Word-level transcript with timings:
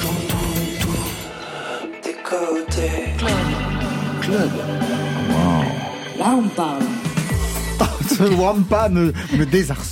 J'entends 0.00 0.54
tout. 0.80 1.12
Côtés. 2.24 3.14
Club. 3.18 3.30
Club. 4.20 4.50
Wow. 5.28 6.18
Là, 6.18 6.36
on 6.36 6.48
parle. 6.48 6.82
Ce 8.08 8.22
Wampa 8.22 8.88
me, 8.88 9.12
me 9.36 9.44
désarce. 9.44 9.91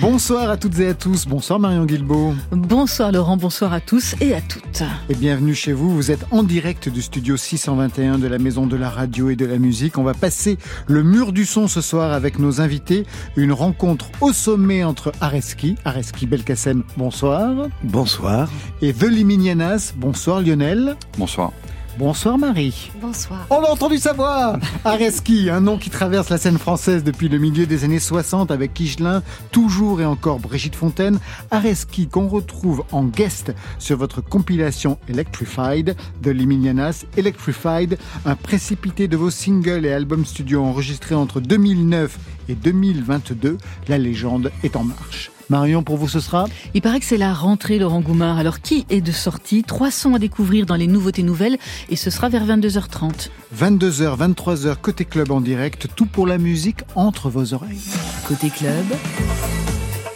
Bonsoir 0.00 0.50
à 0.50 0.56
toutes 0.56 0.78
et 0.80 0.88
à 0.88 0.94
tous. 0.94 1.26
Bonsoir 1.26 1.60
Marion 1.60 1.84
Guilbault. 1.84 2.34
Bonsoir 2.50 3.12
Laurent, 3.12 3.36
bonsoir 3.36 3.72
à 3.72 3.80
tous 3.80 4.16
et 4.20 4.34
à 4.34 4.40
toutes. 4.40 4.82
Et 5.08 5.14
bienvenue 5.14 5.54
chez 5.54 5.72
vous. 5.72 5.94
Vous 5.94 6.10
êtes 6.10 6.26
en 6.32 6.42
direct 6.42 6.88
du 6.88 7.02
studio 7.02 7.36
621 7.36 8.18
de 8.18 8.26
la 8.26 8.38
Maison 8.38 8.66
de 8.66 8.76
la 8.76 8.90
Radio 8.90 9.30
et 9.30 9.36
de 9.36 9.46
la 9.46 9.58
Musique. 9.58 9.96
On 9.96 10.02
va 10.02 10.14
passer 10.14 10.58
le 10.88 11.02
mur 11.02 11.32
du 11.32 11.46
son 11.46 11.68
ce 11.68 11.80
soir 11.80 12.12
avec 12.12 12.38
nos 12.38 12.60
invités. 12.60 13.06
Une 13.36 13.52
rencontre 13.52 14.10
au 14.20 14.32
sommet 14.32 14.82
entre 14.82 15.12
Areski, 15.20 15.76
Areski 15.84 16.26
Belkacem, 16.26 16.82
bonsoir. 16.96 17.68
Bonsoir. 17.84 18.50
Et 18.82 18.90
Veliminianas, 18.90 19.92
bonsoir 19.96 20.40
Lionel. 20.40 20.96
Bonsoir. 21.16 21.52
Bonsoir 21.98 22.36
Marie. 22.36 22.90
Bonsoir. 23.00 23.46
On 23.48 23.62
a 23.64 23.70
entendu 23.70 23.96
sa 23.96 24.12
voix 24.12 24.58
Areski, 24.84 25.48
un 25.48 25.60
nom 25.60 25.78
qui 25.78 25.88
traverse 25.88 26.28
la 26.28 26.36
scène 26.36 26.58
française 26.58 27.02
depuis 27.02 27.30
le 27.30 27.38
milieu 27.38 27.64
des 27.64 27.84
années 27.84 28.00
60 28.00 28.50
avec 28.50 28.74
Kichelin, 28.74 29.22
toujours 29.50 30.02
et 30.02 30.04
encore 30.04 30.38
Brigitte 30.38 30.74
Fontaine. 30.74 31.18
Areski 31.50 32.08
qu'on 32.08 32.28
retrouve 32.28 32.84
en 32.92 33.04
guest 33.04 33.54
sur 33.78 33.96
votre 33.96 34.20
compilation 34.20 34.98
Electrified 35.08 35.96
de 36.22 36.30
Liminianas. 36.30 37.06
Electrified, 37.16 37.96
un 38.26 38.36
précipité 38.36 39.08
de 39.08 39.16
vos 39.16 39.30
singles 39.30 39.86
et 39.86 39.92
albums 39.92 40.26
studio 40.26 40.62
enregistrés 40.62 41.14
entre 41.14 41.40
2009 41.40 42.18
et 42.50 42.54
2022. 42.54 43.56
La 43.88 43.96
légende 43.96 44.52
est 44.62 44.76
en 44.76 44.84
marche. 44.84 45.30
Marion, 45.48 45.82
pour 45.82 45.96
vous, 45.96 46.08
ce 46.08 46.20
sera 46.20 46.46
Il 46.74 46.82
paraît 46.82 47.00
que 47.00 47.06
c'est 47.06 47.16
la 47.16 47.32
rentrée, 47.32 47.78
Laurent 47.78 48.00
Goumard. 48.00 48.38
Alors, 48.38 48.60
qui 48.60 48.86
est 48.90 49.00
de 49.00 49.12
sortie? 49.12 49.62
Trois 49.62 49.90
sons 49.90 50.14
à 50.14 50.18
découvrir 50.18 50.66
dans 50.66 50.74
les 50.74 50.86
nouveautés 50.86 51.22
nouvelles 51.22 51.58
et 51.88 51.96
ce 51.96 52.10
sera 52.10 52.28
vers 52.28 52.44
22h30. 52.44 53.28
22h, 53.56 54.34
23h, 54.34 54.76
côté 54.76 55.04
club 55.04 55.30
en 55.30 55.40
direct, 55.40 55.88
tout 55.94 56.06
pour 56.06 56.26
la 56.26 56.38
musique 56.38 56.80
entre 56.94 57.30
vos 57.30 57.54
oreilles. 57.54 57.80
Côté 58.26 58.50
club, 58.50 58.84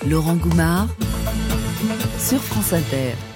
Laurent 0.08 0.36
Goumard 0.36 0.88
sur 2.18 2.42
France 2.42 2.72
Inter. 2.72 3.29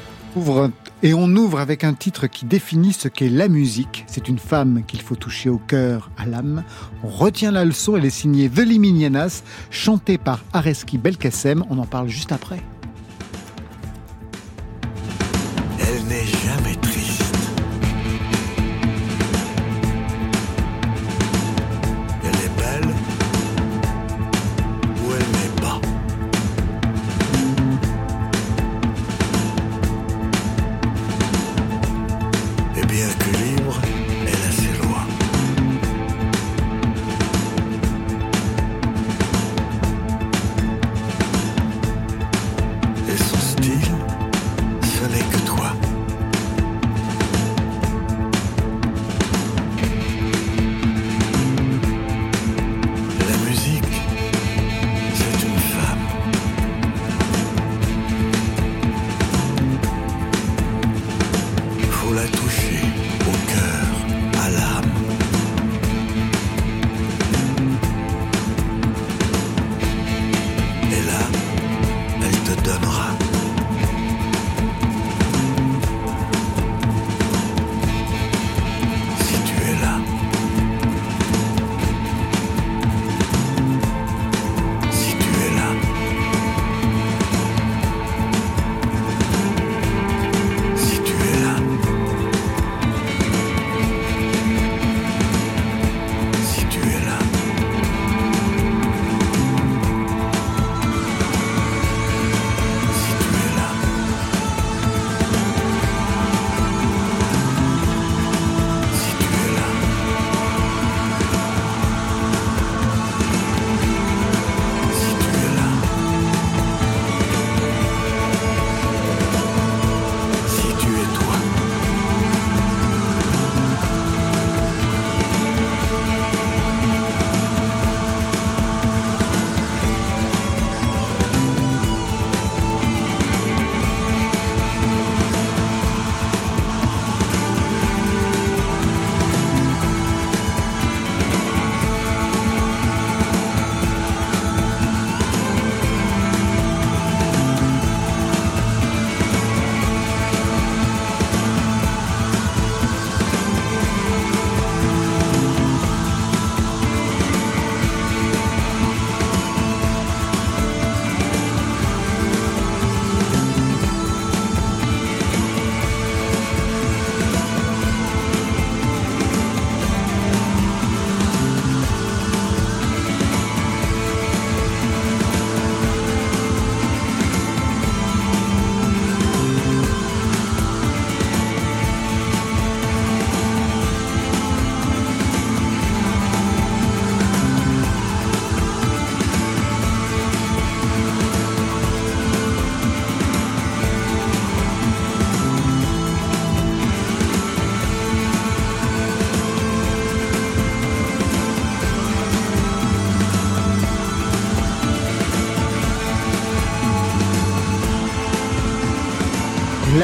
Et 1.03 1.15
on 1.15 1.29
ouvre 1.37 1.61
avec 1.61 1.85
un 1.85 1.95
titre 1.95 2.27
qui 2.27 2.45
définit 2.45 2.93
ce 2.93 3.07
qu'est 3.09 3.29
la 3.29 3.47
musique. 3.47 4.05
C'est 4.09 4.29
une 4.29 4.39
femme 4.39 4.83
qu'il 4.87 5.01
faut 5.01 5.15
toucher 5.15 5.49
au 5.49 5.59
cœur, 5.59 6.11
à 6.17 6.27
l'âme. 6.27 6.65
On 7.05 7.09
retient 7.09 7.53
la 7.53 7.65
leçon, 7.65 7.97
elle 7.97 8.05
est 8.05 8.11
signée 8.11 8.49
Veliminianas, 8.49 9.43
chantée 9.71 10.19
par 10.19 10.43
Areski 10.53 10.99
Belkacem. 10.99 11.65
On 11.71 11.79
en 11.79 11.87
parle 11.87 12.09
juste 12.09 12.33
après. 12.33 12.61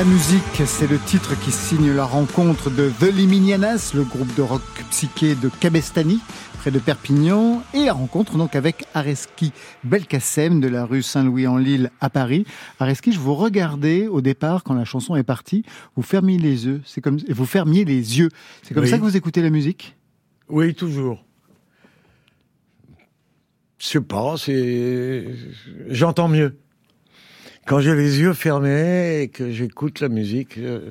La 0.00 0.06
musique, 0.06 0.62
c'est 0.64 0.86
le 0.86 0.98
titre 0.98 1.38
qui 1.38 1.52
signe 1.52 1.92
la 1.92 2.06
rencontre 2.06 2.70
de 2.70 2.90
The 3.00 3.12
Liminianas, 3.14 3.92
le 3.94 4.02
groupe 4.02 4.34
de 4.34 4.40
rock 4.40 4.62
psyché 4.88 5.34
de 5.34 5.50
Cabestany, 5.50 6.20
près 6.56 6.70
de 6.70 6.78
Perpignan, 6.78 7.62
et 7.74 7.84
la 7.84 7.92
rencontre 7.92 8.38
donc 8.38 8.56
avec 8.56 8.86
Areski 8.94 9.52
Belkacem 9.84 10.58
de 10.58 10.68
la 10.68 10.86
rue 10.86 11.02
Saint-Louis 11.02 11.46
en 11.46 11.58
Lille 11.58 11.90
à 12.00 12.08
Paris. 12.08 12.46
Areski, 12.78 13.12
je 13.12 13.18
vous 13.18 13.34
regardais 13.34 14.06
au 14.06 14.22
départ 14.22 14.64
quand 14.64 14.72
la 14.72 14.86
chanson 14.86 15.16
est 15.16 15.22
partie, 15.22 15.66
vous 15.96 16.02
fermiez 16.02 16.38
les 16.38 16.64
yeux, 16.64 16.80
c'est 16.86 17.02
comme 17.02 17.18
vous 17.28 17.44
fermiez 17.44 17.84
les 17.84 18.18
yeux. 18.18 18.30
C'est 18.62 18.72
comme 18.72 18.84
Oui. 18.84 18.88
ça 18.88 18.96
que 18.96 19.02
vous 19.02 19.18
écoutez 19.18 19.42
la 19.42 19.50
musique? 19.50 19.98
Oui, 20.48 20.74
toujours. 20.74 21.26
Je 23.76 23.86
sais 23.86 24.00
pas, 24.00 24.36
c'est. 24.38 25.26
J'entends 25.90 26.28
mieux. 26.28 26.56
Quand 27.70 27.78
j'ai 27.78 27.94
les 27.94 28.18
yeux 28.18 28.32
fermés 28.32 29.20
et 29.20 29.28
que 29.28 29.52
j'écoute 29.52 30.00
la 30.00 30.08
musique, 30.08 30.58
euh, 30.58 30.90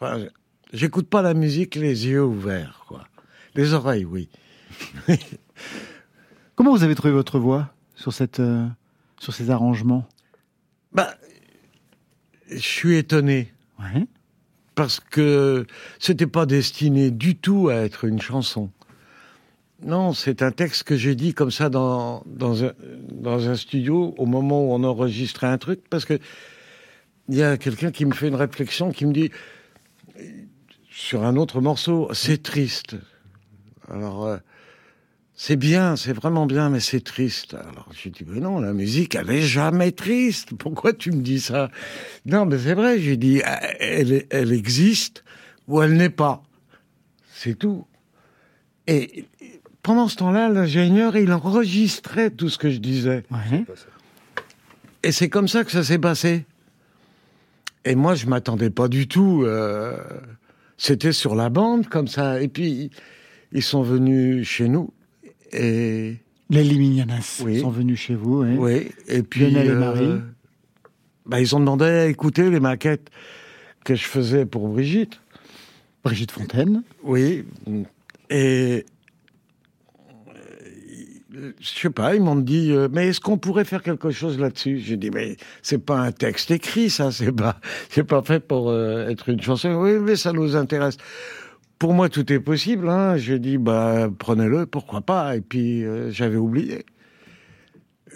enfin, 0.00 0.26
j'écoute 0.72 1.08
pas 1.08 1.22
la 1.22 1.32
musique 1.32 1.76
les 1.76 2.08
yeux 2.08 2.24
ouverts, 2.24 2.84
quoi. 2.88 3.06
Les 3.54 3.72
oreilles, 3.72 4.04
oui. 4.04 4.28
Comment 6.56 6.72
vous 6.72 6.82
avez 6.82 6.96
trouvé 6.96 7.12
votre 7.12 7.38
voix 7.38 7.72
sur 7.94 8.12
cette 8.12 8.40
euh, 8.40 8.66
sur 9.20 9.32
ces 9.32 9.50
arrangements? 9.50 10.08
Bah, 10.90 11.14
je 12.50 12.58
suis 12.58 12.96
étonné 12.96 13.52
Ouais. 13.78 14.04
parce 14.74 14.98
que 14.98 15.68
c'était 16.00 16.26
pas 16.26 16.46
destiné 16.46 17.12
du 17.12 17.36
tout 17.36 17.68
à 17.68 17.74
être 17.76 18.06
une 18.06 18.20
chanson. 18.20 18.72
Non, 19.82 20.12
c'est 20.12 20.42
un 20.42 20.50
texte 20.50 20.82
que 20.82 20.96
j'ai 20.96 21.14
dit 21.14 21.34
comme 21.34 21.52
ça 21.52 21.68
dans, 21.68 22.24
dans, 22.26 22.64
un, 22.64 23.54
studio 23.54 24.12
au 24.18 24.26
moment 24.26 24.64
où 24.64 24.72
on 24.72 24.82
enregistrait 24.82 25.46
un 25.46 25.58
truc, 25.58 25.88
parce 25.88 26.04
que 26.04 26.18
il 27.28 27.36
y 27.36 27.42
a 27.42 27.56
quelqu'un 27.56 27.92
qui 27.92 28.04
me 28.04 28.12
fait 28.12 28.28
une 28.28 28.34
réflexion, 28.34 28.90
qui 28.90 29.06
me 29.06 29.12
dit 29.12 29.30
sur 30.90 31.24
un 31.24 31.36
autre 31.36 31.60
morceau, 31.60 32.08
c'est 32.12 32.42
triste. 32.42 32.96
Alors, 33.88 34.26
euh, 34.26 34.38
c'est 35.34 35.56
bien, 35.56 35.94
c'est 35.94 36.12
vraiment 36.12 36.46
bien, 36.46 36.70
mais 36.70 36.80
c'est 36.80 37.04
triste. 37.04 37.54
Alors, 37.54 37.88
j'ai 37.92 38.10
dit, 38.10 38.24
mais 38.26 38.40
non, 38.40 38.58
la 38.58 38.72
musique, 38.72 39.14
elle 39.14 39.30
est 39.30 39.42
jamais 39.42 39.92
triste. 39.92 40.54
Pourquoi 40.58 40.92
tu 40.92 41.12
me 41.12 41.22
dis 41.22 41.38
ça? 41.38 41.70
Non, 42.26 42.46
mais 42.46 42.58
c'est 42.58 42.74
vrai, 42.74 42.98
j'ai 42.98 43.16
dit, 43.16 43.42
elle, 43.78 44.24
elle 44.30 44.52
existe 44.52 45.22
ou 45.68 45.80
elle 45.82 45.92
n'est 45.92 46.10
pas. 46.10 46.42
C'est 47.32 47.56
tout. 47.56 47.86
Et 48.88 49.26
pendant 49.82 50.08
ce 50.08 50.16
temps-là, 50.16 50.48
l'ingénieur, 50.48 51.16
il 51.16 51.32
enregistrait 51.32 52.30
tout 52.30 52.48
ce 52.48 52.58
que 52.58 52.70
je 52.70 52.78
disais. 52.78 53.24
Ouais. 53.30 53.64
Et 55.02 55.12
c'est 55.12 55.28
comme 55.28 55.48
ça 55.48 55.64
que 55.64 55.70
ça 55.70 55.82
s'est 55.84 55.98
passé. 55.98 56.44
Et 57.84 57.94
moi, 57.94 58.14
je 58.14 58.26
m'attendais 58.26 58.70
pas 58.70 58.88
du 58.88 59.08
tout. 59.08 59.42
euh, 59.44 59.96
C'était 60.76 61.12
sur 61.12 61.34
la 61.34 61.48
bande, 61.48 61.86
comme 61.88 62.08
ça. 62.08 62.42
Et 62.42 62.48
puis, 62.48 62.90
ils 63.52 63.62
sont 63.62 63.82
venus 63.82 64.46
chez 64.46 64.68
nous. 64.68 64.92
Et 65.52 66.16
Les 66.50 66.62
Liminianas 66.64 67.40
Oui. 67.44 67.60
sont 67.60 67.70
venus 67.70 67.98
chez 67.98 68.14
vous. 68.14 68.40
ouais. 68.42 68.56
oui, 68.58 68.88
et 69.06 69.22
puis 69.22 69.50
Lionel 69.50 69.68
et 69.68 69.74
Marie. 69.74 70.20
bah, 71.24 71.40
ils 71.40 71.54
ont 71.56 71.60
demandé 71.60 71.84
à 71.86 72.06
écouter 72.06 72.50
les 72.50 72.60
maquettes 72.60 73.08
que 73.84 73.94
je 73.94 74.04
faisais 74.04 74.44
pour 74.44 74.68
Brigitte. 74.68 75.20
Brigitte 76.04 76.30
Fontaine. 76.32 76.82
Oui, 77.02 77.44
et 78.30 78.32
euh, 78.32 78.82
je 81.60 81.68
sais 81.68 81.90
pas, 81.90 82.14
ils 82.14 82.22
m'ont 82.22 82.36
dit, 82.36 82.72
euh, 82.72 82.88
mais 82.90 83.08
est-ce 83.08 83.20
qu'on 83.20 83.38
pourrait 83.38 83.64
faire 83.64 83.82
quelque 83.82 84.10
chose 84.10 84.38
là-dessus? 84.38 84.78
J'ai 84.78 84.96
dit, 84.96 85.10
mais 85.10 85.36
c'est 85.62 85.84
pas 85.84 85.98
un 85.98 86.12
texte 86.12 86.50
écrit, 86.50 86.90
ça, 86.90 87.12
c'est 87.12 87.32
pas, 87.32 87.60
c'est 87.90 88.04
pas 88.04 88.22
fait 88.22 88.40
pour 88.40 88.70
euh, 88.70 89.08
être 89.08 89.28
une 89.28 89.40
chanson. 89.40 89.74
Oui, 89.74 89.98
mais 90.00 90.16
ça 90.16 90.32
nous 90.32 90.56
intéresse. 90.56 90.96
Pour 91.78 91.94
moi, 91.94 92.08
tout 92.08 92.32
est 92.32 92.40
possible. 92.40 92.88
Hein. 92.88 93.16
J'ai 93.16 93.38
dit, 93.38 93.58
bah, 93.58 94.08
prenez-le, 94.18 94.66
pourquoi 94.66 95.00
pas? 95.00 95.36
Et 95.36 95.40
puis, 95.40 95.84
euh, 95.84 96.10
j'avais 96.10 96.36
oublié. 96.36 96.84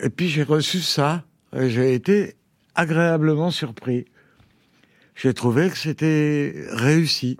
Et 0.02 0.10
puis, 0.10 0.28
j'ai 0.28 0.42
reçu 0.42 0.80
ça. 0.80 1.24
J'ai 1.52 1.94
été 1.94 2.34
agréablement 2.74 3.50
surpris. 3.50 4.06
J'ai 5.14 5.34
trouvé 5.34 5.68
que 5.68 5.76
c'était 5.76 6.54
réussi. 6.70 7.36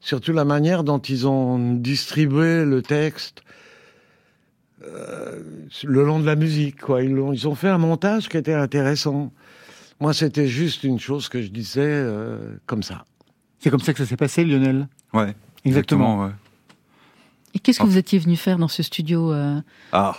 Surtout 0.00 0.32
la 0.32 0.44
manière 0.44 0.84
dont 0.84 0.98
ils 0.98 1.26
ont 1.26 1.74
distribué 1.74 2.64
le 2.64 2.82
texte 2.82 3.42
euh, 4.84 5.40
le 5.84 6.04
long 6.04 6.20
de 6.20 6.26
la 6.26 6.36
musique. 6.36 6.80
Quoi. 6.80 7.02
Ils, 7.02 7.18
ont, 7.18 7.32
ils 7.32 7.46
ont 7.48 7.54
fait 7.54 7.68
un 7.68 7.78
montage 7.78 8.28
qui 8.28 8.36
était 8.36 8.54
intéressant. 8.54 9.32
Moi, 10.00 10.12
c'était 10.14 10.46
juste 10.46 10.84
une 10.84 11.00
chose 11.00 11.28
que 11.28 11.42
je 11.42 11.48
disais 11.48 11.80
euh, 11.84 12.56
comme 12.66 12.82
ça. 12.82 13.04
C'est 13.60 13.70
comme 13.70 13.80
ça 13.80 13.92
que 13.92 13.98
ça 13.98 14.06
s'est 14.06 14.16
passé, 14.16 14.44
Lionel? 14.44 14.88
Ouais. 15.12 15.34
Exactement. 15.64 16.24
ouais. 16.24 16.30
Et 17.54 17.58
qu'est-ce 17.58 17.78
que 17.78 17.84
Ah. 17.84 17.86
vous 17.86 17.98
étiez 17.98 18.18
venu 18.18 18.36
faire 18.36 18.58
dans 18.58 18.68
ce 18.68 18.82
studio 18.82 19.32
euh, 19.32 19.60
Ah. 19.92 20.16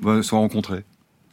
Bah, 0.00 0.22
se 0.22 0.34
rencontrer. 0.34 0.84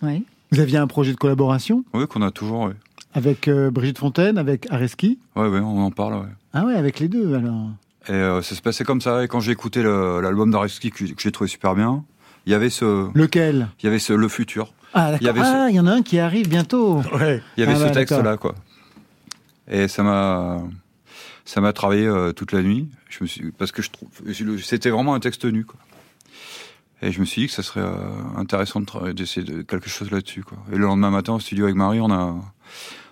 ouais. 0.01 0.21
Vous 0.51 0.59
aviez 0.61 0.77
un 0.77 0.87
projet 0.87 1.11
de 1.11 1.17
collaboration? 1.17 1.83
Oui, 1.93 2.07
qu'on 2.07 2.21
a 2.21 2.31
toujours, 2.31 2.61
ouais. 2.67 2.73
avec 3.13 3.47
euh, 3.49 3.69
Brigitte 3.69 3.97
Fontaine, 3.97 4.37
avec 4.37 4.65
Areski? 4.71 5.19
Ouais, 5.35 5.47
ouais, 5.49 5.59
on 5.59 5.81
en 5.81 5.91
parle, 5.91 6.13
ouais. 6.21 6.31
Ah 6.53 6.63
ouais, 6.65 6.75
avec 6.75 6.99
les 6.99 7.09
deux 7.09 7.33
alors. 7.35 7.69
Et 8.07 8.11
euh, 8.13 8.41
ça 8.41 8.55
se 8.55 8.61
passait 8.61 8.85
comme 8.85 9.01
ça. 9.01 9.23
Et 9.23 9.27
quand 9.27 9.41
j'ai 9.41 9.51
écouté 9.51 9.83
l'album 9.83 10.51
d'Areski 10.51 10.91
que, 10.91 11.03
que 11.03 11.21
j'ai 11.21 11.31
trouvé 11.33 11.49
super 11.49 11.75
bien, 11.75 12.05
il 12.47 12.51
y 12.51 12.55
avait 12.55 12.69
ce, 12.71 13.09
Lequel? 13.15 13.67
Il 13.81 13.85
y 13.85 13.89
avait 13.89 13.99
ce 13.99 14.13
le 14.13 14.27
futur. 14.29 14.73
Ah 14.93 15.11
Il 15.19 15.23
y 15.23 15.25
d'accord. 15.25 15.41
avait 15.43 15.51
ce- 15.51 15.55
Ah, 15.65 15.69
il 15.69 15.75
y 15.75 15.79
en 15.79 15.85
a 15.85 15.91
un 15.91 16.01
qui 16.01 16.17
arrive 16.17 16.47
bientôt. 16.49 17.01
Ouais. 17.13 17.43
Il 17.57 17.63
y 17.63 17.67
avait 17.67 17.75
Ah 17.79 17.87
ce 17.89 17.93
texte-là, 17.93 18.37
quoi. 18.37 18.55
Et 19.69 19.87
ça 19.89 20.01
m'a, 20.01 20.61
ça 21.45 21.59
m'a 21.61 21.73
travaillé 21.73 22.07
euh, 22.07 22.31
toute 22.31 22.53
la 22.53 22.61
nuit. 22.63 22.89
Je 23.09 23.17
me 23.21 23.27
suis, 23.27 23.51
parce 23.51 23.71
que 23.71 23.81
je 23.81 23.89
trouve, 23.91 24.09
c'était 24.63 24.89
vraiment 24.89 25.13
un 25.13 25.19
texte 25.19 25.45
nu, 25.45 25.65
quoi. 25.65 25.79
Et 27.01 27.11
je 27.11 27.19
me 27.19 27.25
suis 27.25 27.41
dit 27.43 27.47
que 27.47 27.53
ça 27.53 27.63
serait 27.63 27.81
euh, 27.81 27.93
intéressant 28.37 28.79
de 28.79 29.11
d'essayer 29.11 29.45
de 29.45 29.61
quelque 29.61 29.89
chose 29.89 30.09
là-dessus, 30.09 30.43
quoi. 30.43 30.57
Et 30.71 30.77
le 30.77 30.85
lendemain 30.85 31.11
matin, 31.11 31.33
au 31.33 31.39
studio 31.39 31.65
avec 31.65 31.75
Marie, 31.75 31.99
on 31.99 32.09
a, 32.11 32.33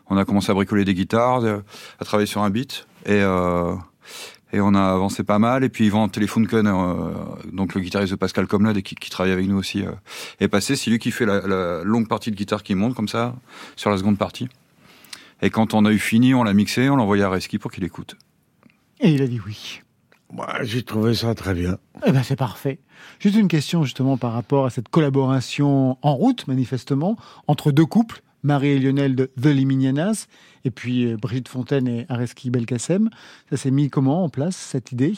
on 0.10 0.18
a 0.18 0.26
commencé 0.26 0.50
à 0.50 0.54
bricoler 0.56 0.86
des 0.86 0.94
guitares, 0.96 1.42
de- 1.42 1.62
à 2.00 2.06
travailler 2.06 2.26
sur 2.26 2.42
un 2.42 2.50
beat, 2.50 2.88
et 3.06 3.22
euh, 3.22 3.76
et 4.56 4.62
on 4.62 4.74
a 4.74 4.82
avancé 4.82 5.24
pas 5.24 5.38
mal. 5.38 5.64
Et 5.64 5.70
puis 5.70 5.88
Yvan 5.88 6.08
Telefunken, 6.08 6.66
euh, 6.66 7.12
donc 7.52 7.76
le 7.76 7.82
guitariste 7.82 8.14
de 8.14 8.18
Pascal 8.18 8.48
Comlade, 8.48 8.78
et 8.78 8.82
qui, 8.82 8.96
qui 8.96 9.10
travaille 9.10 9.34
avec 9.34 9.48
nous 9.48 9.58
aussi, 9.58 9.82
euh, 9.82 9.92
est 10.40 10.48
passé. 10.48 10.76
C'est 10.76 10.90
lui 10.90 10.98
qui 10.98 11.12
fait 11.12 11.26
la, 11.26 11.46
la 11.46 11.84
longue 11.84 12.08
partie 12.08 12.32
de 12.32 12.36
guitare 12.36 12.64
qui 12.64 12.74
monte 12.74 12.96
comme 12.96 13.10
ça 13.10 13.36
sur 13.76 13.90
la 13.90 13.98
seconde 13.98 14.18
partie. 14.18 14.48
Et 15.42 15.50
quand 15.50 15.74
on 15.74 15.84
a 15.86 15.92
eu 15.92 16.00
fini, 16.00 16.34
on 16.34 16.44
l'a 16.44 16.54
mixé, 16.54 16.90
on 16.90 16.96
l'a 16.96 17.04
envoyé 17.04 17.24
à 17.24 17.30
Reski 17.30 17.60
pour 17.60 17.72
qu'il 17.72 17.84
écoute. 17.84 18.16
Et 19.02 19.10
il 19.10 19.22
a 19.22 19.28
dit 19.28 19.42
oui. 19.46 19.82
J'ai 20.64 20.84
trouvé 20.84 21.14
ça 21.14 21.36
très 21.36 21.54
bien. 21.54 21.78
Eh 22.06 22.12
ben 22.12 22.24
c'est 22.24 22.36
parfait. 22.36 22.80
Juste 23.20 23.36
une 23.36 23.48
question 23.48 23.84
justement 23.84 24.18
par 24.18 24.34
rapport 24.34 24.66
à 24.66 24.70
cette 24.70 24.90
collaboration 24.90 25.98
en 26.02 26.16
route, 26.16 26.48
manifestement, 26.48 27.18
entre 27.48 27.72
deux 27.72 27.86
couples, 27.86 28.22
Marie 28.42 28.70
et 28.70 28.80
Lionel 28.80 29.16
de 29.16 29.32
The 29.42 29.48
Liminianas, 29.48 30.28
et 30.66 30.72
puis 30.72 31.06
euh, 31.06 31.16
Brigitte 31.16 31.48
Fontaine 31.48 31.88
et 31.88 32.06
Areski 32.10 32.50
Belkacem. 32.50 33.10
Ça 33.50 33.56
s'est 33.56 33.72
mis 33.72 33.90
comment 33.90 34.24
en 34.24 34.30
place, 34.30 34.58
cette 34.58 34.92
idée 34.92 35.14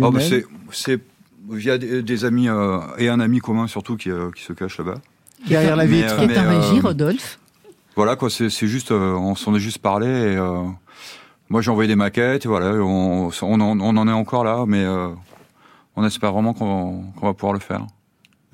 Oh, 0.00 0.10
bah, 0.10 0.20
c'est, 0.20 0.44
c'est 0.70 1.00
via 1.50 1.76
des, 1.76 2.02
des 2.02 2.24
amis 2.24 2.48
euh, 2.48 2.78
et 2.98 3.08
un 3.10 3.20
ami 3.20 3.38
commun 3.40 3.66
surtout 3.66 3.96
qui, 3.96 4.10
euh, 4.10 4.30
qui 4.30 4.42
se 4.42 4.52
cache 4.54 4.78
là-bas. 4.78 4.94
Derrière 5.46 5.76
la 5.76 5.86
vitre. 5.86 6.16
Qui 6.16 6.32
est 6.32 6.38
en 6.38 6.48
régie, 6.48 6.80
Rodolphe. 6.80 7.38
Voilà 7.94 8.16
quoi, 8.16 8.30
c'est, 8.30 8.48
c'est 8.48 8.68
juste, 8.68 8.90
euh, 8.90 9.12
on 9.12 9.34
s'en 9.34 9.54
est 9.54 9.60
juste 9.60 9.78
parlé. 9.78 10.06
Et, 10.06 10.36
euh, 10.36 10.64
moi 11.50 11.60
j'ai 11.60 11.70
envoyé 11.70 11.88
des 11.88 11.96
maquettes, 11.96 12.46
et 12.46 12.48
voilà, 12.48 12.72
on, 12.82 13.30
on, 13.42 13.60
en, 13.60 13.80
on 13.80 13.96
en 13.96 14.08
est 14.08 14.12
encore 14.12 14.44
là, 14.44 14.64
mais 14.66 14.82
euh, 14.82 15.08
on 15.94 16.04
espère 16.06 16.32
vraiment 16.32 16.54
qu'on, 16.54 17.02
qu'on 17.20 17.26
va 17.26 17.34
pouvoir 17.34 17.52
le 17.52 17.60
faire. 17.60 17.86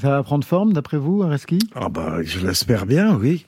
Ça 0.00 0.10
va 0.10 0.22
prendre 0.24 0.44
forme, 0.44 0.72
d'après 0.72 0.96
vous, 0.96 1.22
Areski? 1.22 1.60
Ah 1.76 1.88
bah, 1.88 2.18
je 2.22 2.44
l'espère 2.44 2.86
bien, 2.86 3.14
oui. 3.14 3.46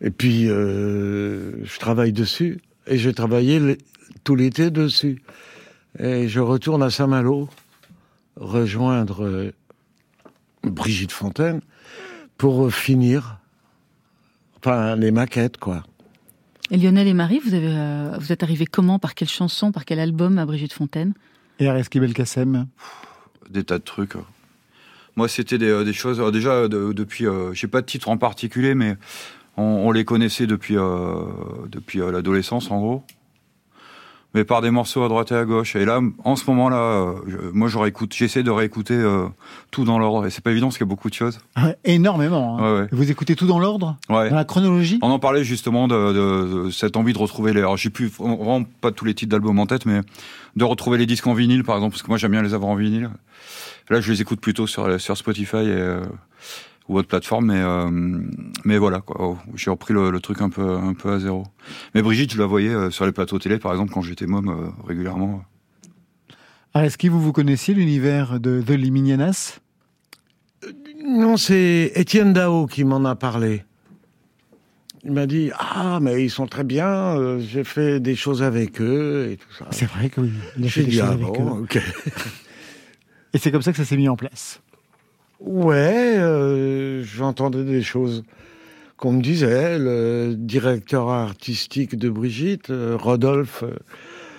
Et 0.00 0.10
puis, 0.10 0.48
euh, 0.48 1.64
je 1.64 1.78
travaille 1.78 2.12
dessus. 2.12 2.60
Et 2.86 2.98
j'ai 2.98 3.12
travaillé 3.12 3.78
tout 4.24 4.34
l'été 4.36 4.70
dessus. 4.70 5.22
Et 5.98 6.28
je 6.28 6.40
retourne 6.40 6.82
à 6.82 6.90
Saint-Malo 6.90 7.48
rejoindre 8.36 9.24
euh, 9.24 9.52
Brigitte 10.62 11.12
Fontaine 11.12 11.60
pour 12.36 12.66
euh, 12.66 12.70
finir 12.70 13.38
enfin, 14.58 14.96
les 14.96 15.10
maquettes, 15.10 15.56
quoi. 15.56 15.82
Et 16.70 16.76
Lionel 16.76 17.08
et 17.08 17.14
Marie, 17.14 17.40
vous, 17.44 17.54
avez, 17.54 17.66
euh, 17.68 18.16
vous 18.20 18.30
êtes 18.30 18.42
arrivés 18.42 18.66
comment? 18.66 18.98
Par 18.98 19.14
quelle 19.14 19.28
chanson? 19.28 19.72
Par 19.72 19.84
quel 19.84 19.98
album 19.98 20.38
à 20.38 20.46
Brigitte 20.46 20.72
Fontaine? 20.72 21.14
Et 21.58 21.66
Areski 21.68 21.98
Belkacem 21.98 22.66
Des 23.50 23.64
tas 23.64 23.78
de 23.78 23.84
trucs. 23.84 24.14
Moi 25.16 25.26
c'était 25.28 25.58
des, 25.58 25.84
des 25.84 25.92
choses, 25.92 26.22
déjà 26.32 26.68
de- 26.68 26.92
depuis, 26.92 27.26
euh, 27.26 27.52
j'ai 27.54 27.66
pas 27.66 27.80
de 27.80 27.86
titre 27.86 28.08
en 28.08 28.18
particulier, 28.18 28.74
mais 28.76 28.96
on, 29.58 29.86
on 29.86 29.90
les 29.92 30.04
connaissait 30.04 30.46
depuis, 30.46 30.76
euh, 30.78 31.22
depuis 31.70 32.00
euh, 32.00 32.10
l'adolescence 32.10 32.70
en 32.70 32.78
gros. 32.78 33.02
mais 34.34 34.44
par 34.44 34.60
des 34.60 34.70
morceaux 34.70 35.02
à 35.04 35.08
droite 35.08 35.32
et 35.32 35.34
à 35.34 35.44
gauche. 35.46 35.74
Et 35.74 35.84
là, 35.86 36.00
en 36.22 36.36
ce 36.36 36.44
moment-là, 36.50 36.76
euh, 36.76 37.12
je- 37.26 37.50
moi, 37.52 37.68
j'aurais 37.68 37.88
écouté, 37.88 38.14
j'essaie 38.18 38.42
de 38.42 38.50
réécouter 38.50 38.92
euh, 38.94 39.26
tout 39.70 39.84
dans 39.84 39.98
l'ordre. 39.98 40.26
Et 40.26 40.30
c'est 40.30 40.44
pas 40.44 40.50
évident 40.50 40.66
parce 40.68 40.76
qu'il 40.76 40.84
y 40.86 40.88
a 40.88 40.94
beaucoup 40.94 41.08
de 41.08 41.14
choses. 41.14 41.40
Ouais, 41.56 41.76
énormément. 41.84 42.58
hein. 42.58 42.62
Ouais, 42.74 42.80
ouais. 42.82 42.88
Vous 42.92 43.10
écoutez 43.10 43.34
tout 43.36 43.46
dans 43.46 43.58
l'ordre? 43.58 43.96
Ouais. 44.10 44.28
Dans 44.28 44.36
la 44.36 44.44
chronologie? 44.44 44.98
On 45.02 45.08
en 45.10 45.18
parlait 45.18 45.44
justement 45.44 45.88
de, 45.88 46.12
de- 46.12 46.64
de 46.66 46.70
cette 46.70 46.96
envie 46.96 47.14
de 47.14 47.18
retrouver 47.18 47.54
les. 47.54 47.60
Alors, 47.60 47.78
j'ai 47.78 47.90
plus 47.90 48.08
vraiment 48.08 48.64
pas 48.82 48.92
tous 48.92 49.06
les 49.06 49.14
titres 49.14 49.30
d'albums 49.30 49.58
en 49.58 49.66
tête, 49.66 49.86
mais 49.86 50.02
de 50.56 50.64
retrouver 50.64 50.98
les 50.98 51.06
disques 51.06 51.26
en 51.26 51.34
vinyle, 51.34 51.64
par 51.64 51.76
exemple, 51.76 51.92
parce 51.94 52.02
que 52.02 52.08
moi 52.08 52.18
j'aime 52.18 52.32
bien 52.32 52.42
les 52.42 52.52
avoir 52.52 52.70
en 52.70 52.76
vinyle. 52.76 53.08
Là, 53.88 54.00
je 54.02 54.12
les 54.12 54.20
écoute 54.20 54.40
plutôt 54.40 54.66
sur 54.66 55.00
sur 55.00 55.16
Spotify 55.16 55.56
et, 55.56 55.60
euh, 55.68 56.02
ou 56.88 56.96
autre 56.98 57.08
plateforme, 57.08 57.46
mais 57.46 57.60
euh, 57.60 57.88
mais 58.64 58.78
voilà 58.78 59.00
quoi. 59.00 59.16
Oh, 59.20 59.36
J'ai 59.54 59.70
repris 59.70 59.94
le, 59.94 60.10
le 60.10 60.20
truc 60.20 60.40
un 60.40 60.50
peu 60.50 60.76
un 60.76 60.94
peu 60.94 61.12
à 61.12 61.18
zéro. 61.18 61.44
Mais 61.94 62.02
Brigitte, 62.02 62.32
je 62.32 62.38
la 62.38 62.46
voyais 62.46 62.70
euh, 62.70 62.90
sur 62.90 63.04
les 63.06 63.12
plateaux 63.12 63.38
télé, 63.38 63.58
par 63.58 63.72
exemple, 63.72 63.92
quand 63.92 64.02
j'étais 64.02 64.26
môme 64.26 64.48
euh, 64.48 64.86
régulièrement. 64.86 65.44
Est-ce 66.74 67.08
vous 67.08 67.20
vous 67.20 67.32
connaissiez 67.32 67.74
l'univers 67.74 68.40
de 68.40 68.62
The 68.62 68.70
Liminianas? 68.70 69.58
Non, 71.04 71.36
c'est 71.36 71.92
Étienne 71.94 72.32
Dao 72.32 72.66
qui 72.66 72.84
m'en 72.84 73.04
a 73.04 73.16
parlé. 73.16 73.64
Il 75.04 75.12
m'a 75.12 75.26
dit 75.26 75.50
Ah, 75.58 75.98
mais 76.02 76.24
ils 76.24 76.30
sont 76.30 76.46
très 76.46 76.64
bien, 76.64 76.86
euh, 76.86 77.40
j'ai 77.40 77.64
fait 77.64 78.00
des 78.00 78.16
choses 78.16 78.42
avec 78.42 78.80
eux 78.80 79.28
et 79.30 79.36
tout 79.36 79.52
ça. 79.52 79.66
C'est 79.70 79.86
vrai 79.86 80.10
que 80.10 80.20
oui. 80.20 80.32
il 80.58 80.66
a 80.66 80.68
fait 80.68 80.82
des 80.82 80.90
dit 80.90 80.96
choses 80.98 81.06
Ah 81.08 81.12
avec 81.12 81.26
bon, 81.26 81.62
eux. 81.62 81.80
Et 83.32 83.38
c'est 83.38 83.50
comme 83.50 83.62
ça 83.62 83.72
que 83.72 83.78
ça 83.78 83.84
s'est 83.84 83.96
mis 83.96 84.08
en 84.08 84.16
place. 84.16 84.60
Ouais, 85.40 86.16
euh, 86.18 87.02
j'entendais 87.04 87.64
des 87.64 87.82
choses 87.82 88.24
qu'on 88.96 89.12
me 89.12 89.22
disait. 89.22 89.78
Le 89.78 90.34
directeur 90.36 91.08
artistique 91.08 91.96
de 91.96 92.08
Brigitte, 92.10 92.70
euh, 92.70 92.96
Rodolphe, 92.96 93.62
euh, 93.62 93.76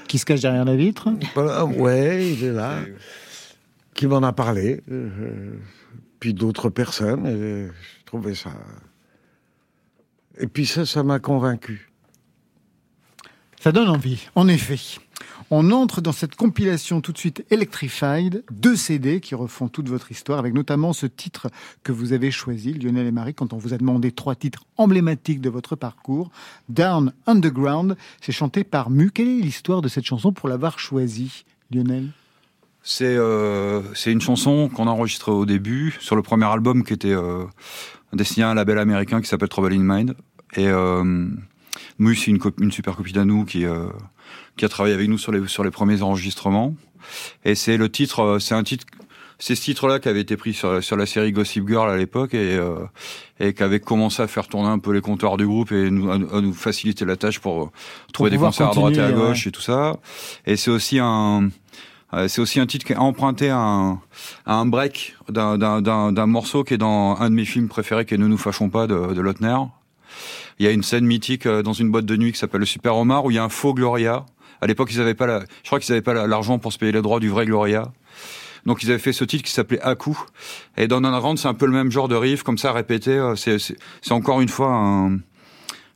Qui 0.07 0.17
se 0.17 0.25
cache 0.25 0.41
derrière 0.41 0.65
la 0.65 0.75
vitre 0.75 1.09
ouais, 1.65 2.33
il 2.33 2.43
est 2.43 2.51
là, 2.51 2.79
qui 3.93 4.07
m'en 4.07 4.23
a 4.23 4.33
parlé. 4.33 4.81
euh, 4.91 5.53
puis 6.19 6.33
d'autres 6.33 6.69
personnes, 6.69 7.25
et 7.25 7.67
je 7.67 8.05
trouvais 8.05 8.35
ça. 8.35 8.51
Et 10.37 10.47
puis 10.47 10.65
ça, 10.65 10.85
ça 10.85 11.01
m'a 11.03 11.19
convaincu. 11.19 11.89
Ça 13.61 13.71
donne 13.71 13.89
envie, 13.89 14.27
en 14.35 14.47
effet. 14.47 14.79
On 15.51 15.71
entre 15.71 16.01
dans 16.01 16.11
cette 16.11 16.35
compilation 16.35 17.01
tout 17.01 17.11
de 17.11 17.17
suite 17.17 17.45
Electrified, 17.49 18.43
deux 18.51 18.75
CD 18.75 19.19
qui 19.19 19.35
refont 19.35 19.67
toute 19.67 19.89
votre 19.89 20.11
histoire, 20.11 20.39
avec 20.39 20.53
notamment 20.53 20.93
ce 20.93 21.05
titre 21.05 21.47
que 21.83 21.91
vous 21.91 22.13
avez 22.13 22.31
choisi, 22.31 22.73
Lionel 22.73 23.07
et 23.07 23.11
Marie, 23.11 23.33
quand 23.33 23.53
on 23.53 23.57
vous 23.57 23.73
a 23.73 23.77
demandé 23.77 24.11
trois 24.11 24.35
titres 24.35 24.65
emblématiques 24.77 25.41
de 25.41 25.49
votre 25.49 25.75
parcours. 25.75 26.29
Down 26.69 27.13
Underground, 27.25 27.97
c'est 28.21 28.31
chanté 28.31 28.63
par 28.63 28.89
Mu. 28.89 29.11
Quelle 29.11 29.27
est 29.27 29.41
l'histoire 29.41 29.81
de 29.81 29.87
cette 29.87 30.05
chanson 30.05 30.31
pour 30.31 30.49
l'avoir 30.49 30.79
choisie, 30.79 31.45
Lionel? 31.71 32.09
C'est 32.81 33.17
euh, 33.17 33.81
c'est 33.93 34.11
une 34.11 34.21
chanson 34.21 34.69
qu'on 34.69 34.87
a 34.87 34.91
enregistrée 34.91 35.31
au 35.31 35.45
début 35.45 35.97
sur 35.99 36.15
le 36.15 36.21
premier 36.21 36.45
album 36.45 36.83
qui 36.83 36.93
était 36.93 37.11
euh, 37.11 37.43
destiné 38.13 38.45
à 38.45 38.49
un 38.49 38.53
label 38.53 38.77
américain 38.77 39.21
qui 39.21 39.27
s'appelle 39.27 39.49
Trouble 39.49 39.73
in 39.73 39.79
Mind. 39.79 40.15
Et 40.55 40.67
euh, 40.67 41.03
Mu, 41.99 42.15
c'est 42.15 42.31
une, 42.31 42.71
super 42.71 42.95
copine 42.95 43.17
à 43.17 43.25
nous 43.25 43.45
qui 43.45 43.65
euh, 43.65 43.87
qui 44.59 44.65
a 44.65 44.69
travaillé 44.69 44.93
avec 44.93 45.07
nous 45.09 45.17
sur 45.17 45.31
les 45.31 45.47
sur 45.47 45.63
les 45.63 45.71
premiers 45.71 46.01
enregistrements. 46.01 46.75
Et 47.45 47.55
c'est 47.55 47.77
le 47.77 47.89
titre, 47.89 48.19
euh, 48.21 48.39
c'est 48.39 48.55
un 48.55 48.63
titre. 48.63 48.85
C'est 49.41 49.55
ce 49.55 49.61
titre-là 49.61 49.99
qui 49.99 50.09
avait 50.09 50.19
été 50.19 50.35
pris 50.35 50.53
sur, 50.53 50.83
sur 50.83 50.97
la 50.97 51.05
série 51.05 51.31
Gossip 51.31 51.65
Girl 51.65 51.89
à 51.89 51.95
l'époque 51.95 52.33
et, 52.33 52.57
euh, 52.57 52.75
et 53.39 53.53
qui 53.53 53.63
avait 53.63 53.79
commencé 53.79 54.21
à 54.21 54.27
faire 54.27 54.49
tourner 54.49 54.67
un 54.67 54.79
peu 54.79 54.91
les 54.91 54.99
compteurs 54.99 55.37
du 55.37 55.47
groupe 55.47 55.71
et 55.71 55.89
nous, 55.89 56.11
à, 56.11 56.17
nous- 56.17 56.35
à 56.35 56.41
nous 56.41 56.51
faciliter 56.53 57.05
la 57.05 57.15
tâche 57.15 57.39
pour, 57.39 57.63
euh, 57.63 57.69
trouver 58.11 58.31
des 58.31 58.35
concerts 58.47 58.67
à 58.67 58.73
droite 58.81 58.97
et 58.97 58.99
à 58.99 59.11
gauche 59.29 59.47
et 59.47 59.51
tout 59.51 59.61
ça. 59.61 59.95
Et 60.45 60.57
c'est 60.57 60.71
aussi 60.71 60.99
un, 60.99 61.47
euh, 62.13 62.27
c'est 62.27 62.41
aussi 62.41 62.59
un 62.59 62.65
titre 62.65 62.85
qui 62.85 62.91
est 62.91 62.97
emprunté 62.97 63.49
à 63.49 63.57
un, 63.59 64.01
à 64.45 64.55
un 64.55 64.65
break 64.65 65.15
d'un, 65.29 65.57
d'un, 65.57 66.25
morceau 66.25 66.65
qui 66.65 66.73
est 66.73 66.77
dans 66.77 67.15
un 67.17 67.29
de 67.29 67.35
mes 67.35 67.45
films 67.45 67.69
préférés 67.69 68.03
qui 68.03 68.15
est 68.15 68.17
Ne 68.17 68.27
nous 68.27 68.37
fâchons 68.37 68.69
pas 68.69 68.87
de, 68.87 69.13
de 69.13 69.21
Lautner. 69.21 69.55
Il 70.59 70.65
y 70.65 70.67
a 70.67 70.71
une 70.71 70.83
scène 70.83 71.05
mythique 71.05 71.47
dans 71.47 71.71
une 71.71 71.89
boîte 71.91 72.05
de 72.05 72.17
nuit 72.17 72.33
qui 72.33 72.39
s'appelle 72.39 72.59
le 72.59 72.65
Super 72.65 72.97
Omar 72.97 73.23
où 73.23 73.31
il 73.31 73.35
y 73.35 73.39
a 73.39 73.43
un 73.45 73.47
faux 73.49 73.73
Gloria. 73.73 74.25
À 74.61 74.67
l'époque, 74.67 74.89
ils 74.91 74.99
avaient 75.01 75.13
pas 75.15 75.27
la, 75.27 75.41
je 75.63 75.67
crois 75.67 75.79
qu'ils 75.79 75.91
avaient 75.93 76.01
pas 76.01 76.13
la- 76.13 76.27
l'argent 76.27 76.59
pour 76.59 76.73
se 76.73 76.77
payer 76.77 76.91
les 76.91 77.01
droits 77.01 77.19
du 77.19 77.29
vrai 77.29 77.45
Gloria. 77.45 77.91
Donc 78.65 78.83
ils 78.83 78.89
avaient 78.89 78.99
fait 78.99 79.13
ce 79.13 79.23
titre 79.23 79.43
qui 79.45 79.51
s'appelait 79.51 79.79
Aku. 79.81 80.17
Et 80.77 80.87
dans 80.87 80.97
Underground, 80.97 81.37
c'est 81.37 81.47
un 81.47 81.53
peu 81.53 81.65
le 81.65 81.71
même 81.71 81.91
genre 81.91 82.07
de 82.09 82.15
riff, 82.15 82.43
comme 82.43 82.57
ça 82.57 82.73
répété. 82.73 83.11
euh, 83.11 83.35
c'est 83.35 84.11
encore 84.11 84.41
une 84.41 84.49
fois 84.49 84.69
un, 84.71 85.19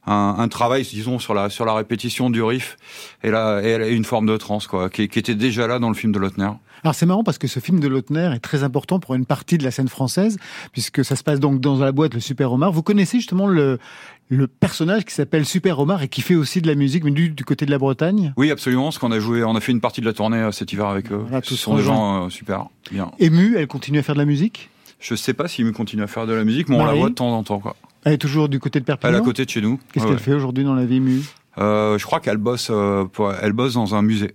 un, 0.05 0.35
un 0.37 0.47
travail, 0.47 0.83
disons, 0.83 1.19
sur 1.19 1.33
la 1.33 1.49
sur 1.49 1.65
la 1.65 1.73
répétition 1.73 2.29
du 2.29 2.41
riff 2.41 2.77
et 3.23 3.29
et 3.29 3.91
une 3.91 4.05
forme 4.05 4.25
de 4.25 4.37
trance 4.37 4.67
quoi, 4.67 4.89
qui, 4.89 5.07
qui 5.07 5.19
était 5.19 5.35
déjà 5.35 5.67
là 5.67 5.79
dans 5.79 5.89
le 5.89 5.95
film 5.95 6.11
de 6.11 6.19
Lautner. 6.19 6.51
Alors 6.83 6.95
c'est 6.95 7.05
marrant 7.05 7.23
parce 7.23 7.37
que 7.37 7.47
ce 7.47 7.61
film 7.61 7.79
de 7.79 7.87
Lautner 7.87 8.31
est 8.35 8.39
très 8.39 8.63
important 8.63 8.99
pour 8.99 9.15
une 9.15 9.25
partie 9.25 9.57
de 9.57 9.63
la 9.63 9.71
scène 9.71 9.87
française, 9.87 10.37
puisque 10.73 11.05
ça 11.05 11.15
se 11.15 11.23
passe 11.23 11.39
donc 11.39 11.61
dans 11.61 11.77
la 11.77 11.93
boîte 11.93 12.13
le 12.13 12.19
Super 12.19 12.51
Omar. 12.51 12.73
Vous 12.73 12.83
connaissez 12.83 13.19
justement 13.19 13.47
le, 13.47 13.79
le 14.27 14.47
personnage 14.47 15.05
qui 15.05 15.13
s'appelle 15.13 15.45
Super 15.45 15.79
Omar 15.79 16.03
et 16.03 16.09
qui 16.09 16.21
fait 16.21 16.35
aussi 16.35 16.61
de 16.61 16.67
la 16.67 16.75
musique, 16.75 17.05
mais 17.05 17.11
du, 17.11 17.29
du 17.29 17.45
côté 17.45 17.65
de 17.65 17.71
la 17.71 17.77
Bretagne? 17.77 18.33
Oui, 18.35 18.51
absolument. 18.51 18.91
Ce 18.91 18.99
qu'on 18.99 19.13
a 19.13 19.19
joué, 19.19 19.45
on 19.45 19.55
a 19.55 19.61
fait 19.61 19.71
une 19.71 19.79
partie 19.79 20.01
de 20.01 20.05
la 20.05 20.11
tournée 20.11 20.39
euh, 20.39 20.51
cet 20.51 20.73
hiver 20.73 20.87
avec 20.87 21.09
eux. 21.13 21.23
Voilà, 21.23 21.41
tous 21.41 21.55
Ce 21.55 21.55
sont 21.55 21.77
des 21.77 21.83
gens 21.83 22.25
euh, 22.25 22.29
super, 22.29 22.65
bien. 22.91 23.11
Émue, 23.17 23.55
elle 23.57 23.67
continue 23.67 23.99
à 23.99 24.03
faire 24.03 24.15
de 24.15 24.19
la 24.19 24.25
musique? 24.25 24.69
Je 24.99 25.15
sais 25.15 25.33
pas 25.33 25.47
s'ils 25.47 25.71
continuent 25.71 26.03
à 26.03 26.07
faire 26.07 26.27
de 26.27 26.33
la 26.33 26.43
musique, 26.43 26.67
mais 26.67 26.75
on 26.75 26.85
la 26.85 26.93
voit 26.93 27.09
de 27.09 27.15
temps 27.15 27.31
en 27.31 27.43
temps 27.43 27.59
quoi. 27.59 27.77
Elle 28.05 28.13
est 28.13 28.17
toujours 28.17 28.49
du 28.49 28.59
côté 28.59 28.79
de 28.79 28.85
Elle 28.87 28.93
est 28.93 28.97
Perpignan 28.97 29.21
à 29.21 29.25
côté 29.25 29.45
de 29.45 29.49
chez 29.49 29.61
nous. 29.61 29.79
Qu'est-ce 29.91 30.05
Ouais, 30.05 30.11
qu'elle 30.11 30.19
fait 30.19 30.33
aujourd'hui 30.33 30.63
dans 30.63 30.75
la 30.75 30.85
vie, 30.85 30.95
Émue 30.97 31.21
Euh, 31.57 31.97
Je 31.97 32.05
crois 32.05 32.19
qu'elle 32.19 32.37
bosse, 32.37 32.69
euh, 32.71 33.05
pour- 33.05 33.31
elle 33.33 33.53
bosse 33.53 33.73
dans 33.75 33.95
un 33.95 34.01
musée. 34.01 34.33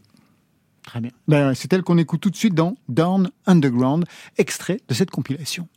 Très 0.85 1.01
bien. 1.01 1.11
Ben, 1.27 1.53
c'est 1.55 1.71
elle 1.73 1.83
qu'on 1.83 1.99
écoute 1.99 2.21
tout 2.21 2.31
de 2.31 2.37
suite 2.37 2.55
dans 2.55 2.75
Down 2.89 3.29
Underground, 3.47 4.05
extrait 4.39 4.81
de 4.89 4.95
cette 4.95 5.11
compilation. 5.11 5.69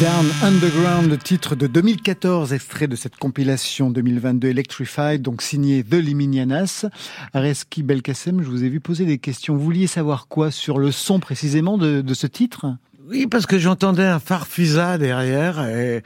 Down 0.00 0.26
Underground, 0.42 1.08
le 1.08 1.16
titre 1.16 1.56
de 1.56 1.66
2014, 1.66 2.52
extrait 2.52 2.86
de 2.86 2.96
cette 2.96 3.16
compilation 3.16 3.88
2022 3.90 4.48
Electrified, 4.48 5.22
donc 5.22 5.40
signé 5.40 5.82
The 5.82 5.94
Liminianas. 5.94 6.84
Areski 7.32 7.82
Belkacem, 7.82 8.42
je 8.42 8.48
vous 8.48 8.62
ai 8.62 8.68
vu 8.68 8.80
poser 8.80 9.06
des 9.06 9.16
questions. 9.16 9.54
Vous 9.54 9.62
vouliez 9.62 9.86
savoir 9.86 10.28
quoi 10.28 10.50
sur 10.50 10.78
le 10.78 10.92
son 10.92 11.18
précisément 11.18 11.78
de, 11.78 12.02
de 12.02 12.14
ce 12.14 12.26
titre? 12.26 12.66
Oui, 13.08 13.26
parce 13.26 13.46
que 13.46 13.58
j'entendais 13.58 14.04
un 14.04 14.18
farfisa 14.18 14.98
derrière 14.98 15.66
et 15.66 16.02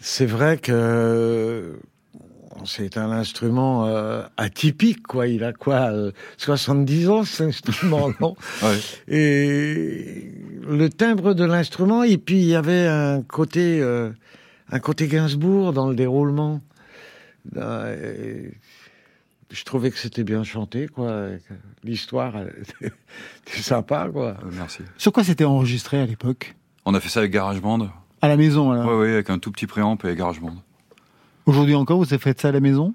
c'est 0.00 0.26
vrai 0.26 0.58
que 0.58 1.76
c'est 2.64 2.96
un 2.96 3.10
instrument 3.10 3.86
euh, 3.86 4.22
atypique, 4.36 5.02
quoi. 5.06 5.26
Il 5.26 5.44
a 5.44 5.52
quoi, 5.52 5.90
euh, 5.92 6.12
70 6.36 7.08
ans, 7.08 7.24
cet 7.24 7.48
instrument, 7.48 8.12
non 8.20 8.36
Ouais. 8.62 8.78
Et 9.08 10.32
le 10.68 10.88
timbre 10.88 11.34
de 11.34 11.44
l'instrument, 11.44 12.02
et 12.02 12.18
puis 12.18 12.38
il 12.40 12.46
y 12.46 12.54
avait 12.54 12.86
un 12.86 13.22
côté, 13.22 13.80
euh, 13.80 14.10
un 14.70 14.78
côté 14.78 15.06
Gainsbourg 15.08 15.72
dans 15.72 15.88
le 15.88 15.94
déroulement. 15.94 16.60
Euh, 17.56 18.50
et 18.50 18.52
je 19.50 19.64
trouvais 19.64 19.90
que 19.90 19.98
c'était 19.98 20.24
bien 20.24 20.44
chanté, 20.44 20.88
quoi. 20.88 21.26
L'histoire, 21.84 22.34
était 22.80 23.62
sympa, 23.62 24.08
quoi. 24.12 24.28
Euh, 24.28 24.50
merci. 24.52 24.82
Sur 24.96 25.12
quoi 25.12 25.24
c'était 25.24 25.44
enregistré 25.44 26.00
à 26.00 26.06
l'époque? 26.06 26.54
On 26.84 26.94
a 26.94 27.00
fait 27.00 27.08
ça 27.08 27.20
avec 27.20 27.32
GarageBand. 27.32 27.88
À 28.20 28.28
la 28.28 28.36
maison, 28.36 28.70
alors 28.70 28.86
Ouais, 28.86 28.96
ouais, 29.06 29.12
avec 29.14 29.30
un 29.30 29.38
tout 29.38 29.50
petit 29.50 29.66
préamp 29.66 29.96
et 30.04 30.14
GarageBand. 30.14 30.54
Aujourd'hui 31.46 31.74
encore, 31.74 31.98
vous 31.98 32.12
avez 32.12 32.18
fait 32.18 32.40
ça 32.40 32.48
à 32.48 32.52
la 32.52 32.60
maison? 32.60 32.94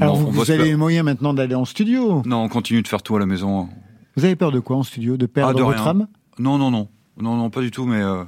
Alors, 0.00 0.14
Bon, 0.16 0.20
vous, 0.22 0.26
on 0.28 0.30
vous 0.30 0.38
bosse 0.38 0.48
avez 0.50 0.64
les 0.64 0.74
moyens 0.76 1.04
maintenant 1.04 1.34
d'aller 1.34 1.54
en 1.54 1.66
studio. 1.66 2.22
Non, 2.24 2.44
on 2.44 2.48
continue 2.48 2.80
de 2.80 2.88
faire 2.88 3.02
tout 3.02 3.14
à 3.14 3.18
la 3.18 3.26
maison. 3.26 3.68
Vous 4.16 4.24
avez 4.24 4.36
peur 4.36 4.50
de 4.50 4.58
quoi 4.58 4.76
en 4.76 4.82
studio? 4.82 5.18
De 5.18 5.26
perdre 5.26 5.50
Ah, 5.50 5.54
de 5.58 5.62
votre 5.62 5.82
rien. 5.82 5.90
âme 5.90 6.08
Non, 6.38 6.56
non, 6.56 6.70
non. 6.70 6.88
Non, 7.20 7.36
non, 7.36 7.50
pas 7.50 7.60
du 7.60 7.70
tout, 7.70 7.84
mais 7.84 8.00
euh, 8.00 8.24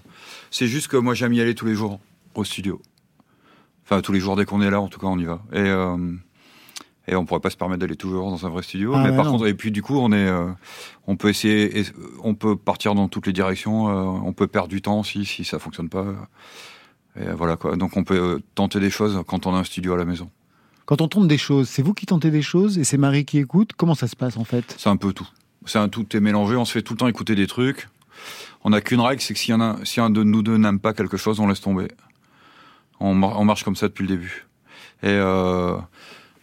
c'est 0.51 0.67
juste 0.67 0.89
que 0.89 0.99
moi 0.99 1.15
j'aime 1.15 1.33
y 1.33 1.41
aller 1.41 1.55
tous 1.55 1.65
les 1.65 1.75
jours 1.75 2.01
au 2.35 2.45
studio. 2.45 2.83
Enfin, 3.85 4.03
tous 4.03 4.13
les 4.13 4.21
jours 4.21 4.37
dès 4.37 4.45
qu'on 4.45 4.61
est 4.61 4.71
là, 4.71 4.79
en 4.79 4.89
tout 4.89 5.01
cas, 5.01 5.07
on 5.07 5.19
y 5.19 5.25
va. 5.25 5.41
Et, 5.55 5.57
euh, 5.59 5.97
et 7.09 7.17
on 7.17 7.25
pourrait 7.25 7.41
pas 7.41 7.49
se 7.49 7.57
permettre 7.57 7.81
d'aller 7.81 7.97
toujours 7.97 8.31
dans 8.31 8.45
un 8.45 8.51
vrai 8.51 8.63
studio. 8.63 8.93
Ah 8.95 9.03
mais 9.03 9.11
ouais, 9.11 9.17
par 9.17 9.25
non. 9.25 9.33
contre, 9.33 9.47
et 9.47 9.55
puis 9.55 9.71
du 9.71 9.81
coup, 9.81 9.97
on 9.99 10.13
est, 10.13 10.17
euh, 10.29 10.51
on 11.07 11.17
peut 11.17 11.31
essayer, 11.31 11.83
on 12.23 12.35
peut 12.35 12.57
partir 12.57 12.95
dans 12.95 13.09
toutes 13.09 13.27
les 13.27 13.33
directions. 13.33 13.89
euh, 13.89 14.21
on 14.23 14.35
peut 14.35 14.49
perdre 14.49 14.69
du 14.69 14.83
temps 14.83 15.03
si 15.03 15.25
si 15.25 15.45
ça 15.45 15.59
fonctionne 15.59 15.89
pas. 15.89 16.05
Et 17.21 17.25
voilà 17.37 17.56
quoi. 17.56 17.76
Donc 17.76 17.97
on 17.97 18.04
peut 18.04 18.18
euh, 18.18 18.38
tenter 18.54 18.80
des 18.80 18.90
choses 18.90 19.21
quand 19.26 19.47
on 19.47 19.54
a 19.54 19.59
un 19.59 19.64
studio 19.64 19.94
à 19.94 19.97
la 19.97 20.04
maison. 20.04 20.30
Quand 20.87 21.00
on 21.00 21.09
tente 21.09 21.28
des 21.28 21.38
choses, 21.38 21.68
c'est 21.68 21.83
vous 21.83 21.94
qui 21.94 22.06
tentez 22.06 22.30
des 22.30 22.42
choses 22.42 22.78
et 22.78 22.85
c'est 22.85 22.99
Marie 22.99 23.25
qui 23.25 23.38
écoute 23.38 23.71
Comment 23.76 23.94
ça 23.94 24.09
se 24.09 24.16
passe 24.16 24.37
en 24.37 24.44
fait? 24.44 24.75
C'est 24.78 24.90
un 24.90 24.97
peu 24.97 25.12
tout. 25.12 25.28
C'est 25.64 25.78
un 25.78 25.88
tout 25.88 26.14
est 26.16 26.21
mélangé. 26.21 26.56
On 26.56 26.64
se 26.64 26.73
fait 26.73 26.83
tout 26.83 26.92
le 26.94 26.99
temps 26.99 27.09
écouter 27.09 27.35
des 27.35 27.46
trucs. 27.46 27.88
On 28.64 28.70
n'a 28.70 28.81
qu'une 28.81 29.00
règle, 29.00 29.20
c'est 29.22 29.35
que 29.35 29.53
en 29.53 29.61
a, 29.61 29.77
si 29.85 30.00
un 30.00 30.11
de 30.11 30.22
nous 30.22 30.42
deux 30.42 30.57
n'aime 30.57 30.79
pas 30.81 30.92
quelque 30.92 31.16
chose, 31.16 31.40
on 31.40 31.46
laisse 31.46 31.61
tomber. 31.61 31.88
On, 33.00 33.14
mar- 33.14 33.38
on 33.40 33.44
marche 33.44 33.64
comme 33.64 33.77
ça 33.77 33.88
depuis 33.88 34.03
le 34.03 34.09
début. 34.09 34.46
Et 35.03 35.09
euh, 35.09 35.77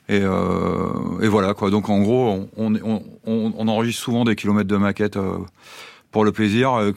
et, 0.09 0.21
euh, 0.21 1.19
et 1.21 1.27
voilà 1.27 1.53
quoi. 1.53 1.69
Donc 1.69 1.89
en 1.89 1.99
gros, 2.01 2.47
on, 2.57 2.73
on, 3.25 3.67
enregistre 3.67 4.03
souvent 4.03 4.23
des 4.23 4.35
kilomètres 4.35 4.67
de 4.67 4.77
maquettes 4.77 5.17
euh, 5.17 5.37
pour 6.11 6.25
le 6.25 6.31
plaisir 6.31 6.93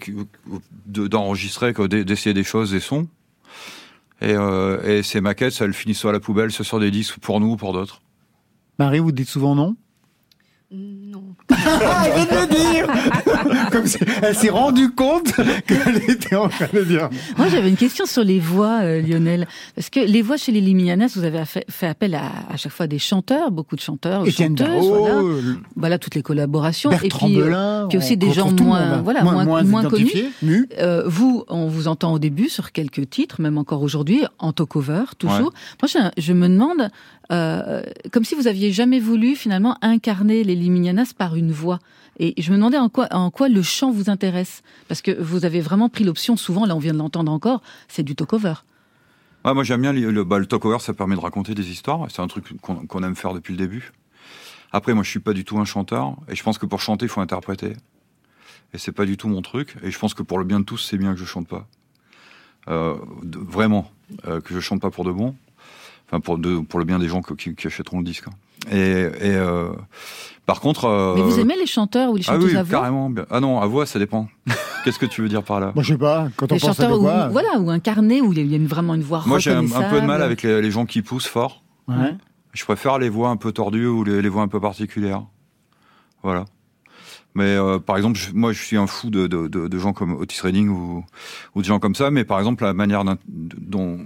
d'enregistrer, 0.86 1.72
d'essayer 1.72 2.34
des 2.34 2.42
choses, 2.44 2.70
des 2.72 2.80
sons. 2.80 3.06
Et, 4.20 4.32
euh, 4.32 4.82
et 4.82 5.02
ces 5.02 5.20
maquettes, 5.20 5.60
elles 5.60 5.74
finissent 5.74 5.98
soit 5.98 6.10
à 6.10 6.12
la 6.12 6.20
poubelle, 6.20 6.50
soit 6.50 6.64
sur 6.64 6.80
des 6.80 6.90
disques 6.90 7.18
pour 7.18 7.40
nous 7.40 7.52
ou 7.52 7.56
pour 7.56 7.72
d'autres? 7.72 8.00
Marie, 8.78 9.00
vous 9.00 9.12
dites 9.12 9.28
souvent 9.28 9.54
non? 9.54 9.76
Non. 10.70 11.33
Ah, 11.66 12.04
elle 12.06 12.12
vient 12.14 12.24
de 12.26 12.40
le 12.40 12.70
dire 12.72 12.86
Comme 13.72 13.86
si 13.86 13.98
elle 14.22 14.34
s'est 14.34 14.50
rendue 14.50 14.90
compte 14.92 15.32
qu'elle 15.66 15.96
était 16.10 16.34
en 16.36 16.48
train 16.48 16.68
de 16.72 16.82
dire. 16.82 17.08
Moi, 17.36 17.48
j'avais 17.48 17.68
une 17.68 17.76
question 17.76 18.06
sur 18.06 18.24
les 18.24 18.38
voix, 18.40 18.80
euh, 18.82 19.00
Lionel. 19.02 19.46
Parce 19.74 19.90
que 19.90 20.00
les 20.00 20.22
voix 20.22 20.36
chez 20.36 20.52
les 20.52 20.60
Limianas, 20.60 21.12
vous 21.16 21.24
avez 21.24 21.44
fait, 21.44 21.64
fait 21.70 21.86
appel 21.86 22.14
à, 22.14 22.30
à 22.50 22.56
chaque 22.56 22.72
fois 22.72 22.84
à 22.84 22.86
des 22.86 22.98
chanteurs, 22.98 23.50
beaucoup 23.50 23.76
de 23.76 23.80
chanteurs, 23.80 24.22
ou 24.22 24.26
Étienne 24.26 24.56
chanteuses, 24.58 24.86
voilà. 24.88 25.14
Darro, 25.14 25.30
Voilà 25.76 25.98
toutes 25.98 26.14
les 26.14 26.22
collaborations. 26.22 26.90
Bertrand 26.90 27.26
et 27.26 27.30
puis, 27.32 27.40
euh, 27.40 27.44
Belin. 27.44 27.86
puis 27.88 27.98
aussi 27.98 28.14
on 28.14 28.16
des 28.16 28.32
gens 28.32 28.50
moins- 28.50 28.86
monde. 28.96 29.04
voilà, 29.04 29.22
moins- 29.22 29.62
moins 29.62 29.84
connus. 29.84 30.10
Euh, 30.78 31.02
vous, 31.06 31.44
on 31.48 31.66
vous 31.66 31.88
entend 31.88 32.12
au 32.12 32.18
début 32.18 32.48
sur 32.48 32.72
quelques 32.72 33.08
titres, 33.10 33.40
même 33.40 33.58
encore 33.58 33.82
aujourd'hui, 33.82 34.24
en 34.38 34.52
cover 34.64 35.04
toujours. 35.18 35.52
Moi, 35.82 35.88
je, 35.88 35.98
je 36.22 36.32
me 36.32 36.48
demande, 36.48 36.88
euh, 37.32 37.82
comme 38.12 38.24
si 38.24 38.34
vous 38.34 38.46
aviez 38.46 38.72
jamais 38.72 39.00
voulu 39.00 39.36
finalement 39.36 39.78
incarner 39.82 40.44
les 40.44 40.54
Liminianas 40.54 41.12
par 41.16 41.36
une 41.36 41.52
voix. 41.52 41.78
Et 42.18 42.40
je 42.40 42.50
me 42.52 42.56
demandais 42.56 42.78
en 42.78 42.88
quoi, 42.88 43.48
le 43.48 43.62
chant 43.62 43.90
vous 43.90 44.08
intéresse, 44.08 44.62
parce 44.86 45.02
que 45.02 45.10
vous 45.10 45.44
avez 45.44 45.60
vraiment 45.60 45.88
pris 45.88 46.04
l'option. 46.04 46.36
Souvent, 46.36 46.64
là, 46.64 46.76
on 46.76 46.78
vient 46.78 46.92
de 46.92 46.98
l'entendre 46.98 47.32
encore, 47.32 47.60
c'est 47.88 48.04
du. 48.04 48.14
Ouais, 49.44 49.52
moi 49.52 49.64
j'aime 49.64 49.82
bien 49.82 49.92
le, 49.92 50.24
bah, 50.24 50.44
talk-over, 50.44 50.78
ça 50.80 50.94
permet 50.94 51.16
de 51.16 51.20
raconter 51.20 51.54
des 51.54 51.70
histoires. 51.70 52.06
C'est 52.10 52.22
un 52.22 52.28
truc 52.28 52.56
qu'on 52.60 53.02
aime 53.02 53.16
faire 53.16 53.34
depuis 53.34 53.52
le 53.52 53.58
début. 53.58 53.92
Après, 54.72 54.94
moi 54.94 55.02
je 55.02 55.10
suis 55.10 55.20
pas 55.20 55.32
du 55.32 55.44
tout 55.44 55.58
un 55.58 55.64
chanteur, 55.64 56.16
et 56.28 56.36
je 56.36 56.42
pense 56.42 56.58
que 56.58 56.66
pour 56.66 56.80
chanter, 56.80 57.06
il 57.06 57.08
faut 57.08 57.20
interpréter. 57.20 57.74
Et 58.72 58.78
c'est 58.78 58.92
pas 58.92 59.06
du 59.06 59.16
tout 59.16 59.28
mon 59.28 59.42
truc. 59.42 59.76
Et 59.82 59.90
je 59.90 59.98
pense 59.98 60.14
que 60.14 60.22
pour 60.22 60.38
le 60.38 60.44
bien 60.44 60.60
de 60.60 60.64
tous, 60.64 60.78
c'est 60.78 60.98
bien 60.98 61.14
que 61.14 61.20
je 61.20 61.24
chante 61.24 61.46
pas. 61.46 61.66
Euh, 62.68 62.96
vraiment, 63.22 63.90
euh, 64.26 64.40
que 64.40 64.54
je 64.54 64.60
chante 64.60 64.80
pas 64.80 64.90
pour 64.90 65.04
de 65.04 65.12
bon. 65.12 65.34
Enfin, 66.08 66.20
pour, 66.20 66.38
de, 66.38 66.58
pour 66.58 66.78
le 66.78 66.84
bien 66.84 66.98
des 66.98 67.08
gens 67.08 67.22
qui, 67.22 67.54
qui 67.54 67.66
achèteront 67.66 67.98
le 67.98 68.04
disque. 68.04 68.24
hein. 68.28 68.32
Et, 68.70 68.76
et 68.76 69.10
euh, 69.36 69.70
par 70.46 70.60
contre. 70.60 70.84
euh, 70.86 71.14
Mais 71.16 71.22
vous 71.22 71.38
aimez 71.38 71.56
les 71.58 71.66
chanteurs 71.66 72.10
ou 72.10 72.16
les 72.16 72.22
Ah 72.26 72.32
chanteuses 72.34 72.44
oui, 72.52 72.56
à 72.56 72.62
voix? 72.62 72.78
carrément. 72.78 73.10
bien. 73.10 73.26
Ah 73.30 73.40
non, 73.40 73.60
à 73.60 73.66
voix, 73.66 73.84
ça 73.86 73.98
dépend. 73.98 74.28
Qu'est-ce 74.84 74.98
que 74.98 75.06
tu 75.06 75.22
veux 75.22 75.28
dire 75.28 75.42
par 75.42 75.60
là? 75.60 75.72
Moi, 75.74 75.82
je 75.82 75.92
sais 75.94 75.98
pas, 75.98 76.28
quand 76.36 76.50
on 76.50 76.54
Les 76.54 76.60
pense 76.60 76.70
à 76.78 76.82
chanteurs 76.84 76.98
où, 76.98 77.02
voix. 77.02 77.28
voilà, 77.28 77.58
ou 77.58 77.70
incarnés, 77.70 78.20
où 78.20 78.32
il 78.32 78.46
y 78.50 78.54
a 78.54 78.56
une- 78.56 78.66
vraiment 78.66 78.94
une 78.94 79.02
voix 79.02 79.22
Moi, 79.26 79.38
j'ai 79.38 79.52
un, 79.52 79.70
un 79.72 79.90
peu 79.90 80.00
de 80.00 80.06
mal 80.06 80.22
avec 80.22 80.42
les, 80.42 80.60
les 80.62 80.70
gens 80.70 80.86
qui 80.86 81.02
poussent 81.02 81.26
fort. 81.26 81.62
Ouais. 81.88 82.14
Je 82.52 82.64
préfère 82.64 82.98
les 82.98 83.08
voix 83.08 83.30
un 83.30 83.36
peu 83.36 83.52
tordues 83.52 83.86
ou 83.86 84.04
les, 84.04 84.22
les 84.22 84.28
voix 84.28 84.42
un 84.42 84.48
peu 84.48 84.60
particulières. 84.60 85.24
Voilà. 86.22 86.44
Mais 87.34 87.56
euh, 87.56 87.78
par 87.80 87.96
exemple, 87.96 88.18
je- 88.18 88.32
moi, 88.32 88.52
je 88.52 88.62
suis 88.62 88.76
un 88.76 88.86
fou 88.86 89.10
de, 89.10 89.26
de, 89.26 89.48
de, 89.48 89.66
de 89.68 89.78
gens 89.78 89.92
comme 89.92 90.12
Otis 90.12 90.40
Redding 90.40 90.68
ou, 90.68 91.04
ou 91.54 91.60
de 91.60 91.66
gens 91.66 91.80
comme 91.80 91.94
ça. 91.96 92.10
Mais 92.10 92.24
par 92.24 92.38
exemple, 92.38 92.62
la 92.64 92.72
manière 92.74 93.04
dont 93.26 93.98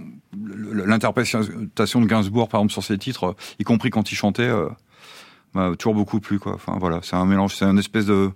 l'interprétation 0.58 2.00
de 2.00 2.06
Gainsbourg, 2.06 2.48
par 2.48 2.60
exemple, 2.60 2.72
sur 2.72 2.84
ses 2.84 2.98
titres, 2.98 3.24
euh, 3.24 3.36
y 3.58 3.64
compris 3.64 3.90
quand 3.90 4.10
il 4.10 4.14
chantait, 4.14 4.42
euh, 4.42 4.68
m'a 5.54 5.74
toujours 5.76 5.94
beaucoup 5.94 6.20
plu. 6.20 6.38
Enfin 6.44 6.76
voilà, 6.78 7.00
c'est 7.02 7.16
un 7.16 7.26
mélange, 7.26 7.54
c'est 7.54 7.64
un 7.64 7.76
espèce 7.76 8.06
de 8.06 8.32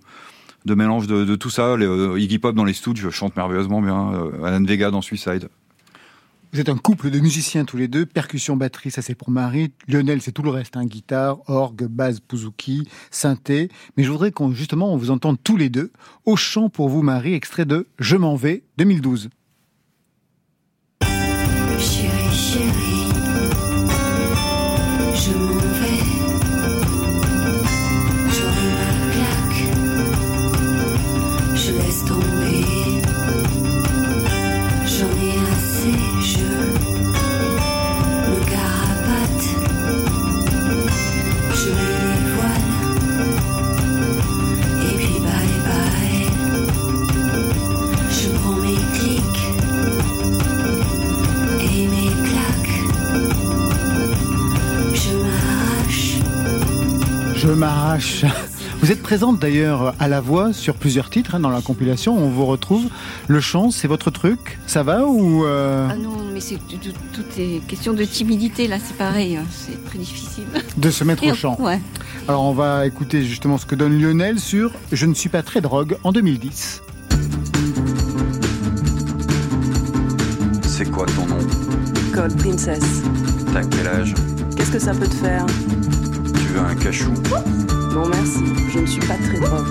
mélange 0.67 1.07
de, 1.07 1.37
tout 1.37 1.51
ça. 1.51 1.69
Euh, 1.69 2.19
Iggy 2.19 2.39
Pop 2.39 2.55
dans 2.55 2.65
les 2.65 2.73
studios 2.73 3.11
chante 3.11 3.37
merveilleusement 3.37 3.83
bien. 3.83 4.31
Alan 4.45 4.63
Vega 4.63 4.91
dans 4.91 5.03
Suicide. 5.03 5.49
Vous 6.55 6.61
êtes 6.61 6.69
un 6.69 6.77
couple 6.77 7.09
de 7.09 7.19
musiciens 7.19 7.65
tous 7.65 7.79
les 7.79 7.89
deux, 7.89 8.05
percussion, 8.05 8.59
batterie, 8.59 8.91
ça 8.91 9.01
c'est 9.01 9.15
pour 9.15 9.31
Marie. 9.31 9.73
Lionel, 9.89 10.21
c'est 10.21 10.33
tout 10.33 10.43
le 10.43 10.51
reste, 10.51 10.77
hein, 10.77 10.85
guitare, 10.85 11.39
orgue, 11.49 11.87
basse, 11.87 12.21
bouzouki, 12.21 12.87
synthé. 13.11 13.71
Mais 13.97 14.05
je 14.05 14.11
voudrais 14.11 14.33
qu'on 14.33 14.53
justement 14.53 14.93
on 14.93 14.99
vous 14.99 15.11
entende 15.11 15.39
tous 15.43 15.57
les 15.57 15.71
deux 15.71 15.93
au 16.27 16.37
chant 16.37 16.69
pour 16.69 16.91
vous, 16.91 17.01
Marie, 17.01 17.33
extrait 17.33 17.65
de 17.65 17.89
Je 17.99 18.17
m'en 18.17 18.37
vais 18.37 18.65
2012. 18.77 19.31
Vous 58.81 58.91
êtes 58.91 59.03
présente 59.03 59.39
d'ailleurs 59.39 59.95
à 60.01 60.09
la 60.09 60.21
voix 60.21 60.53
sur 60.53 60.75
plusieurs 60.75 61.09
titres 61.11 61.35
hein, 61.37 61.41
dans 61.41 61.51
la 61.51 61.61
compilation. 61.61 62.17
On 62.17 62.29
vous 62.29 62.47
retrouve. 62.47 62.85
Le 63.29 63.41
chant, 63.41 63.71
c'est 63.71 63.87
votre 63.89 64.11
truc 64.11 64.59
Ça 64.67 64.83
va 64.83 65.05
ou 65.07 65.45
euh, 65.45 65.89
Ah 65.91 65.97
non, 65.97 66.17
mais 66.33 66.41
c'est 66.41 66.57
tout, 66.57 66.77
tout- 66.77 66.91
tout 67.13 67.25
est 67.41 67.61
question 67.67 67.93
de 67.93 68.05
timidité 68.05 68.67
là, 68.69 68.77
c'est 68.85 68.97
pareil, 68.97 69.37
hein, 69.37 69.45
c'est 69.51 69.85
très 69.85 69.99
difficile. 69.99 70.45
de 70.77 70.91
se 70.91 71.05
mettre 71.05 71.23
Et 71.25 71.31
au 71.33 71.35
chant 71.35 71.57
Ouais. 71.61 71.81
Alors 72.29 72.43
on 72.43 72.53
va 72.53 72.87
écouter 72.87 73.25
justement 73.25 73.59
ce 73.59 73.67
que 73.67 73.75
donne 73.75 74.01
Lionel 74.01 74.39
sur 74.41 74.71
Je 74.93 75.07
ne 75.07 75.15
suis 75.15 75.29
pas 75.29 75.43
très 75.43 75.61
drogue 75.61 75.97
en 76.05 76.13
2010. 76.13 76.83
C'est 80.67 80.91
quoi 80.91 81.07
ton 81.07 81.27
nom? 81.27 81.39
Cold 82.15 82.37
Princess. 82.37 83.03
T'as 83.53 83.63
quel 83.65 83.87
âge? 83.87 84.15
Qu'est-ce 84.57 84.73
que 84.73 84.79
ça 84.79 84.93
peut 84.93 85.07
te 85.07 85.15
faire? 85.15 85.47
Tu 86.35 86.45
veux 86.55 86.61
un 86.61 86.75
cachou? 86.75 87.13
Non 87.93 88.09
merci, 88.09 88.43
je 88.71 88.79
ne 88.79 88.87
suis 88.87 89.01
pas 89.01 89.17
très 89.17 89.39
drogue. 89.39 89.67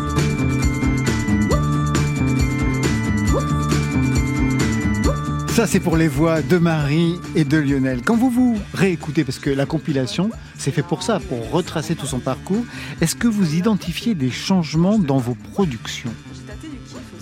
Ça, 5.50 5.68
c'est 5.68 5.80
pour 5.80 5.98
les 5.98 6.08
voix 6.08 6.42
de 6.42 6.58
Marie 6.58 7.20
et 7.36 7.44
de 7.44 7.58
Lionel. 7.58 8.02
Quand 8.04 8.16
vous 8.16 8.30
vous 8.30 8.58
réécoutez, 8.74 9.24
parce 9.24 9.40
que 9.40 9.50
la 9.50 9.66
compilation, 9.66 10.30
c'est 10.58 10.72
fait 10.72 10.84
pour 10.84 11.04
ça, 11.04 11.20
pour 11.20 11.52
retracer 11.52 11.96
tout 11.96 12.06
son 12.06 12.20
parcours, 12.20 12.64
est-ce 13.02 13.16
que 13.16 13.28
vous 13.28 13.56
identifiez 13.56 14.14
des 14.14 14.32
changements 14.32 14.98
dans 15.00 15.18
vos 15.18 15.36
productions 15.54 16.14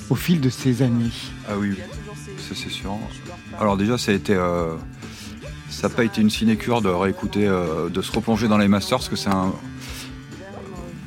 au 0.10 0.16
fil 0.16 0.42
de 0.42 0.50
ces 0.50 0.82
années? 0.82 1.12
Ah 1.48 1.54
oui, 1.58 1.76
ça 2.38 2.56
c'est 2.56 2.70
sûr. 2.70 2.98
Alors 3.60 3.78
déjà, 3.78 3.98
ça 3.98 4.12
a 4.12 4.16
été, 4.16 4.34
euh, 4.34 4.76
ça 5.70 5.88
n'a 5.88 5.94
pas 5.96 6.04
été 6.04 6.22
une 6.22 6.30
sinécure 6.30 6.82
de 6.82 6.90
réécouter, 6.90 7.48
euh, 7.48 7.90
de 7.90 8.02
se 8.02 8.12
replonger 8.12 8.48
dans 8.48 8.58
les 8.58 8.68
masters, 8.68 8.98
parce 8.98 9.10
que 9.10 9.16
c'est 9.16 9.30
un. 9.30 9.54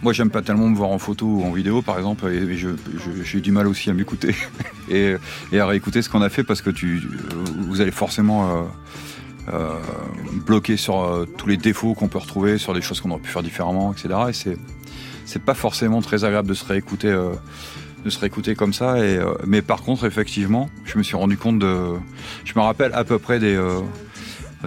Moi, 0.02 0.12
j'aime 0.12 0.30
pas 0.30 0.42
tellement 0.42 0.68
me 0.68 0.76
voir 0.76 0.90
en 0.90 0.98
photo 0.98 1.26
ou 1.26 1.44
en 1.44 1.52
vidéo, 1.52 1.80
par 1.80 1.96
exemple, 1.96 2.26
et 2.28 2.56
j'ai 3.24 3.40
du 3.40 3.52
mal 3.52 3.68
aussi 3.68 3.88
à 3.88 3.92
m'écouter 3.92 4.34
et, 4.90 5.14
et 5.52 5.60
à 5.60 5.66
réécouter 5.66 6.02
ce 6.02 6.08
qu'on 6.08 6.22
a 6.22 6.28
fait, 6.28 6.42
parce 6.42 6.60
que 6.60 6.70
tu, 6.70 7.00
vous 7.68 7.80
allez 7.80 7.92
forcément 7.92 8.48
euh, 8.48 8.62
euh, 9.52 9.78
bloquer 10.44 10.76
sur 10.76 11.02
euh, 11.02 11.24
tous 11.38 11.46
les 11.46 11.56
défauts 11.56 11.94
qu'on 11.94 12.08
peut 12.08 12.18
retrouver, 12.18 12.58
sur 12.58 12.74
des 12.74 12.82
choses 12.82 13.00
qu'on 13.00 13.10
aurait 13.12 13.20
pu 13.20 13.30
faire 13.30 13.44
différemment, 13.44 13.92
etc. 13.92 14.08
Et 14.28 14.32
c'est, 14.32 14.58
c'est 15.24 15.42
pas 15.42 15.54
forcément 15.54 16.02
très 16.02 16.24
agréable 16.24 16.48
de 16.48 16.54
se 16.54 16.64
réécouter. 16.64 17.08
euh, 17.08 17.30
de 18.04 18.10
se 18.10 18.18
réécouter 18.18 18.56
comme 18.56 18.72
ça. 18.72 18.98
Et, 18.98 19.16
euh, 19.16 19.32
mais 19.46 19.62
par 19.62 19.82
contre, 19.82 20.04
effectivement, 20.06 20.68
je 20.84 20.98
me 20.98 21.04
suis 21.04 21.16
rendu 21.16 21.36
compte 21.36 21.60
de. 21.60 21.92
Je 22.44 22.52
me 22.56 22.60
rappelle 22.60 22.92
à 22.94 23.04
peu 23.04 23.20
près 23.20 23.38
des, 23.38 23.54
euh, 23.54 23.78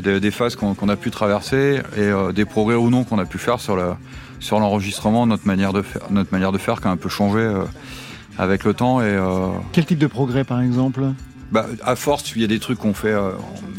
des, 0.01 0.19
des 0.19 0.31
phases 0.31 0.55
qu'on 0.55 0.89
a 0.89 0.95
pu 0.95 1.11
traverser 1.11 1.81
et 1.97 1.99
euh, 1.99 2.31
des 2.31 2.45
progrès 2.45 2.75
ou 2.75 2.89
non 2.89 3.03
qu'on 3.03 3.19
a 3.19 3.25
pu 3.25 3.37
faire 3.37 3.59
sur 3.59 3.75
la 3.75 3.97
sur 4.39 4.59
l'enregistrement, 4.59 5.25
notre 5.27 5.47
manière 5.47 5.73
de 5.73 5.81
faire, 5.81 6.01
notre 6.11 6.31
manière 6.31 6.51
de 6.51 6.57
faire 6.57 6.81
qui 6.81 6.87
a 6.87 6.91
un 6.91 6.97
peu 6.97 7.09
changé 7.09 7.39
euh, 7.39 7.63
avec 8.37 8.63
le 8.63 8.73
temps. 8.73 9.01
Et 9.01 9.05
euh, 9.05 9.47
Quel 9.71 9.85
type 9.85 9.99
de 9.99 10.07
progrès, 10.07 10.43
par 10.43 10.61
exemple? 10.61 11.01
Bah, 11.51 11.67
à 11.83 11.95
force, 11.95 12.33
il 12.35 12.41
y 12.41 12.43
a 12.43 12.47
des 12.47 12.59
trucs 12.59 12.79
qu'on 12.79 12.93
fait. 12.95 13.09
euh, 13.13 13.31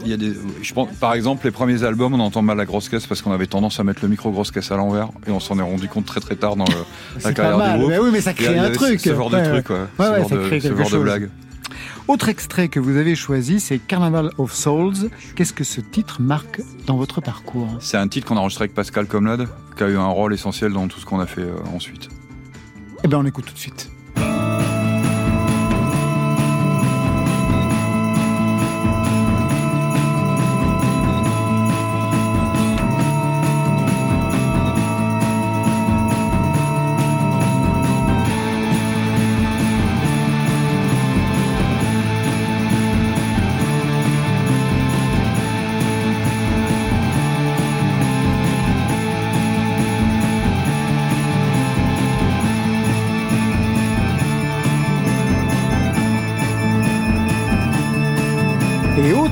il 0.04 0.10
y 0.10 0.14
a 0.14 0.16
des, 0.16 0.32
je 0.62 0.72
pense, 0.72 0.88
par 1.00 1.14
exemple, 1.14 1.44
les 1.44 1.50
premiers 1.50 1.82
albums, 1.82 2.14
on 2.14 2.20
entend 2.20 2.40
mal 2.40 2.56
la 2.56 2.64
grosse 2.64 2.88
caisse 2.88 3.06
parce 3.06 3.22
qu'on 3.22 3.32
avait 3.32 3.48
tendance 3.48 3.80
à 3.80 3.84
mettre 3.84 4.00
le 4.02 4.08
micro 4.08 4.30
grosse 4.30 4.52
caisse 4.52 4.70
à 4.70 4.76
l'envers 4.76 5.08
et 5.26 5.32
on 5.32 5.40
s'en 5.40 5.58
est 5.58 5.62
rendu 5.62 5.88
compte 5.88 6.06
très 6.06 6.20
très 6.20 6.36
tard 6.36 6.54
dans 6.54 6.64
le, 6.64 6.70
la 7.16 7.20
C'est 7.20 7.22
pas 7.28 7.32
carrière 7.34 7.58
mal. 7.58 7.72
du 7.72 7.78
groupe. 7.78 7.90
Mais 7.90 7.98
oui, 7.98 8.10
mais 8.12 8.20
ça 8.20 8.32
crée 8.34 8.56
un 8.56 8.70
truc. 8.70 9.00
Ce 9.00 9.14
genre 9.14 9.32
Ouais, 9.32 9.42
de 9.42 9.46
ouais. 9.52 9.62
truc, 9.62 9.70
ouais. 9.70 9.86
Ce 9.98 10.04
genre 10.04 10.30
de, 10.30 10.84
ce 10.84 10.90
genre 10.90 11.00
blague. 11.02 11.28
Autre 12.08 12.28
extrait 12.28 12.68
que 12.68 12.78
vous 12.78 12.96
avez 12.96 13.16
choisi, 13.16 13.58
c'est 13.58 13.78
Carnival 13.78 14.30
of 14.38 14.52
Souls. 14.54 15.10
Qu'est-ce 15.34 15.52
que 15.52 15.64
ce 15.64 15.80
titre 15.80 16.20
marque 16.20 16.60
dans 16.86 16.96
votre 16.96 17.20
parcours? 17.20 17.68
C'est 17.80 17.96
un 17.96 18.06
titre 18.06 18.28
qu'on 18.28 18.36
a 18.36 18.40
enregistré 18.40 18.64
avec 18.64 18.74
Pascal 18.74 19.06
Comlade, 19.06 19.48
qui 19.76 19.82
a 19.82 19.88
eu 19.88 19.96
un 19.96 20.06
rôle 20.06 20.32
essentiel 20.32 20.72
dans 20.72 20.86
tout 20.86 21.00
ce 21.00 21.04
qu'on 21.04 21.18
a 21.18 21.26
fait 21.26 21.40
euh, 21.40 21.56
ensuite. 21.74 22.08
Eh 23.02 23.08
bien, 23.08 23.18
on 23.18 23.26
écoute 23.26 23.46
tout 23.46 23.54
de 23.54 23.58
suite. 23.58 23.90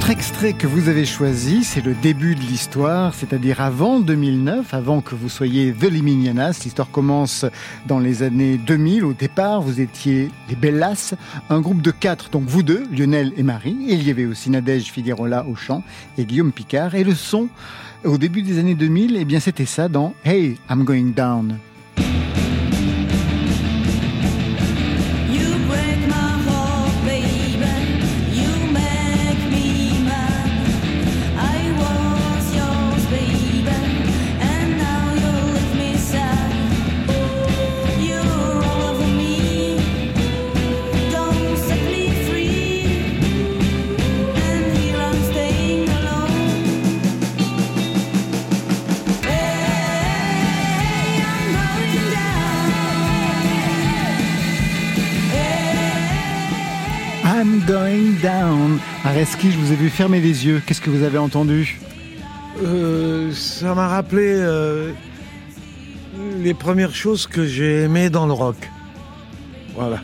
Et 0.04 0.06
autre 0.06 0.18
extrait 0.18 0.52
que 0.52 0.66
vous 0.66 0.90
avez 0.90 1.06
choisi, 1.06 1.64
c'est 1.64 1.80
le 1.80 1.94
début 1.94 2.34
de 2.34 2.40
l'histoire, 2.40 3.14
c'est-à-dire 3.14 3.62
avant 3.62 4.00
2009, 4.00 4.74
avant 4.74 5.00
que 5.00 5.14
vous 5.14 5.30
soyez 5.30 5.72
The 5.72 5.84
Liminianas. 5.84 6.60
L'histoire 6.62 6.90
commence 6.90 7.46
dans 7.86 8.00
les 8.00 8.22
années 8.22 8.58
2000. 8.58 9.06
Au 9.06 9.14
départ, 9.14 9.62
vous 9.62 9.80
étiez 9.80 10.30
les 10.50 10.56
Bellas, 10.56 11.14
un 11.48 11.62
groupe 11.62 11.80
de 11.80 11.90
quatre, 11.90 12.28
donc 12.28 12.44
vous 12.46 12.62
deux, 12.62 12.84
Lionel 12.92 13.32
et 13.38 13.42
Marie. 13.42 13.78
Il 13.80 14.06
y 14.06 14.10
avait 14.10 14.26
aussi 14.26 14.50
Nadège 14.50 14.92
Figuerola 14.92 15.46
au 15.46 15.54
chant 15.54 15.82
et 16.18 16.26
Guillaume 16.26 16.52
Picard. 16.52 16.94
Et 16.94 17.02
le 17.02 17.14
son, 17.14 17.48
au 18.04 18.18
début 18.18 18.42
des 18.42 18.58
années 18.58 18.74
2000, 18.74 19.16
eh 19.16 19.24
bien 19.24 19.40
c'était 19.40 19.64
ça 19.64 19.88
dans 19.88 20.12
Hey, 20.22 20.58
I'm 20.68 20.84
Going 20.84 21.12
Down. 21.16 21.56
Down. 58.24 58.78
Areski, 59.04 59.50
je 59.50 59.58
vous 59.58 59.70
ai 59.70 59.76
vu 59.76 59.90
fermer 59.90 60.18
les 60.18 60.46
yeux. 60.46 60.62
Qu'est-ce 60.64 60.80
que 60.80 60.88
vous 60.88 61.02
avez 61.02 61.18
entendu 61.18 61.78
Euh, 62.64 63.30
ça 63.34 63.74
m'a 63.74 63.87
rappelé 63.87 64.22
euh, 64.24 64.92
les 66.38 66.54
premières 66.54 66.94
choses 66.94 67.26
que 67.26 67.44
j'ai 67.44 67.82
aimées 67.82 68.08
dans 68.08 68.26
le 68.26 68.32
rock. 68.32 68.56
Voilà. 69.74 70.00